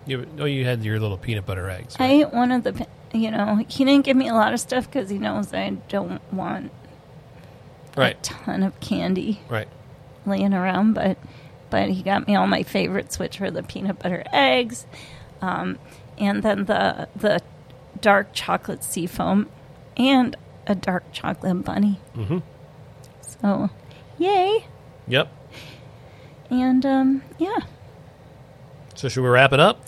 You, 0.05 0.25
oh, 0.39 0.45
you 0.45 0.65
had 0.65 0.83
your 0.83 0.99
little 0.99 1.17
peanut 1.17 1.45
butter 1.45 1.69
eggs. 1.69 1.95
I 1.99 2.07
ate 2.07 2.31
one 2.33 2.51
of 2.51 2.63
the, 2.63 2.87
you 3.13 3.31
know, 3.31 3.63
he 3.67 3.85
didn't 3.85 4.05
give 4.05 4.17
me 4.17 4.27
a 4.27 4.33
lot 4.33 4.53
of 4.53 4.59
stuff 4.59 4.85
because 4.85 5.09
he 5.09 5.17
knows 5.17 5.53
I 5.53 5.69
don't 5.89 6.21
want 6.33 6.71
a 7.97 8.13
ton 8.15 8.63
of 8.63 8.79
candy 8.79 9.41
right. 9.49 9.67
laying 10.25 10.53
around, 10.53 10.93
but 10.93 11.17
but 11.69 11.89
he 11.89 12.03
got 12.03 12.27
me 12.27 12.35
all 12.35 12.47
my 12.47 12.63
favorites, 12.63 13.17
which 13.17 13.39
were 13.39 13.51
the 13.51 13.63
peanut 13.63 13.99
butter 13.99 14.23
eggs, 14.31 14.85
um, 15.41 15.79
and 16.17 16.43
then 16.43 16.65
the 16.65 17.07
the 17.15 17.41
dark 17.99 18.33
chocolate 18.33 18.83
sea 18.83 19.07
foam, 19.07 19.49
and 19.97 20.35
a 20.67 20.75
dark 20.75 21.11
chocolate 21.11 21.63
bunny. 21.63 21.99
Mm-hmm. 22.15 22.39
So, 23.21 23.69
yay! 24.17 24.65
Yep. 25.07 25.31
And 26.49 26.85
um, 26.85 27.23
yeah, 27.39 27.59
So 28.95 29.07
should 29.07 29.23
we 29.23 29.29
wrap 29.29 29.53
it 29.53 29.59
up? 29.59 29.85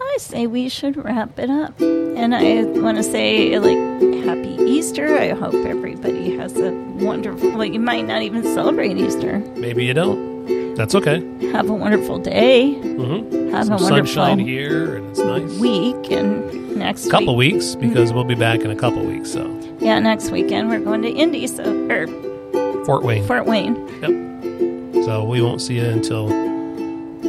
I 0.00 0.16
say 0.18 0.46
we 0.46 0.68
should 0.68 0.96
wrap 1.02 1.38
it 1.38 1.50
up. 1.50 1.78
And 1.80 2.34
I 2.34 2.64
want 2.80 2.96
to 2.96 3.02
say, 3.02 3.58
like, 3.58 4.24
happy 4.24 4.56
Easter. 4.62 5.16
I 5.18 5.30
hope 5.30 5.54
everybody 5.54 6.36
has 6.36 6.56
a 6.56 6.72
wonderful. 6.72 7.50
Well, 7.52 7.64
you 7.64 7.80
might 7.80 8.06
not 8.06 8.22
even 8.22 8.42
celebrate 8.42 8.96
Easter. 8.96 9.38
Maybe 9.56 9.84
you 9.84 9.94
don't. 9.94 10.74
That's 10.74 10.94
okay. 10.94 11.20
Have 11.52 11.68
a 11.68 11.74
wonderful 11.74 12.18
day. 12.18 12.74
Mm-hmm. 12.74 13.50
Have 13.50 13.66
Some 13.66 13.78
a 13.78 13.82
wonderful 13.82 13.88
sunshine 14.14 14.38
here, 14.38 14.96
and 14.96 15.10
it's 15.10 15.18
nice. 15.18 15.58
week 15.58 16.10
and 16.10 16.76
next 16.76 17.10
couple 17.10 17.36
week, 17.36 17.54
weeks 17.54 17.74
because 17.74 18.12
we'll 18.12 18.24
be 18.24 18.34
back 18.34 18.60
in 18.60 18.70
a 18.70 18.76
couple 18.76 19.04
weeks. 19.04 19.30
So 19.32 19.44
Yeah, 19.80 19.98
next 19.98 20.30
weekend 20.30 20.70
we're 20.70 20.80
going 20.80 21.02
to 21.02 21.10
Indy, 21.10 21.46
so 21.46 21.64
or 21.90 22.06
Fort 22.86 23.02
Wayne. 23.02 23.26
Fort 23.26 23.46
Wayne. 23.46 23.76
Yep. 24.00 25.04
So 25.04 25.24
we 25.24 25.42
won't 25.42 25.60
see 25.60 25.76
you 25.76 25.84
until 25.84 26.28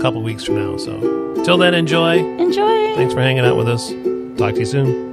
couple 0.02 0.22
weeks 0.24 0.44
from 0.44 0.56
now. 0.56 0.78
So 0.78 1.44
till 1.44 1.58
then, 1.58 1.74
enjoy. 1.74 2.18
Enjoy. 2.18 2.96
Thanks 2.96 3.14
for 3.14 3.22
hanging 3.22 3.46
out 3.46 3.56
with 3.58 3.68
us. 3.68 3.90
Talk 4.38 4.54
to 4.56 4.60
you 4.60 4.66
soon. 4.66 5.12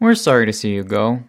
We're 0.00 0.14
sorry 0.14 0.46
to 0.46 0.52
see 0.52 0.70
you 0.70 0.84
go. 0.84 1.22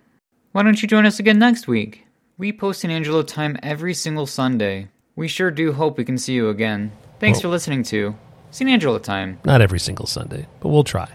Why 0.51 0.63
don't 0.63 0.81
you 0.81 0.87
join 0.87 1.05
us 1.05 1.19
again 1.19 1.39
next 1.39 1.67
week? 1.67 2.05
We 2.37 2.53
post 2.53 2.83
an 2.83 2.91
Angelo 2.91 3.23
time 3.23 3.57
every 3.63 3.93
single 3.93 4.25
Sunday. 4.25 4.87
We 5.15 5.27
sure 5.27 5.51
do 5.51 5.73
hope 5.73 5.97
we 5.97 6.05
can 6.05 6.17
see 6.17 6.33
you 6.33 6.49
again. 6.49 6.91
Thanks 7.19 7.37
Well- 7.37 7.41
for 7.43 7.47
listening 7.49 7.83
to 7.83 8.15
San 8.51 8.69
Angelo 8.69 8.99
Time. 8.99 9.39
Not 9.43 9.61
every 9.61 9.79
single 9.79 10.05
Sunday, 10.05 10.47
but 10.61 10.69
we'll 10.69 10.83
try. 10.83 11.09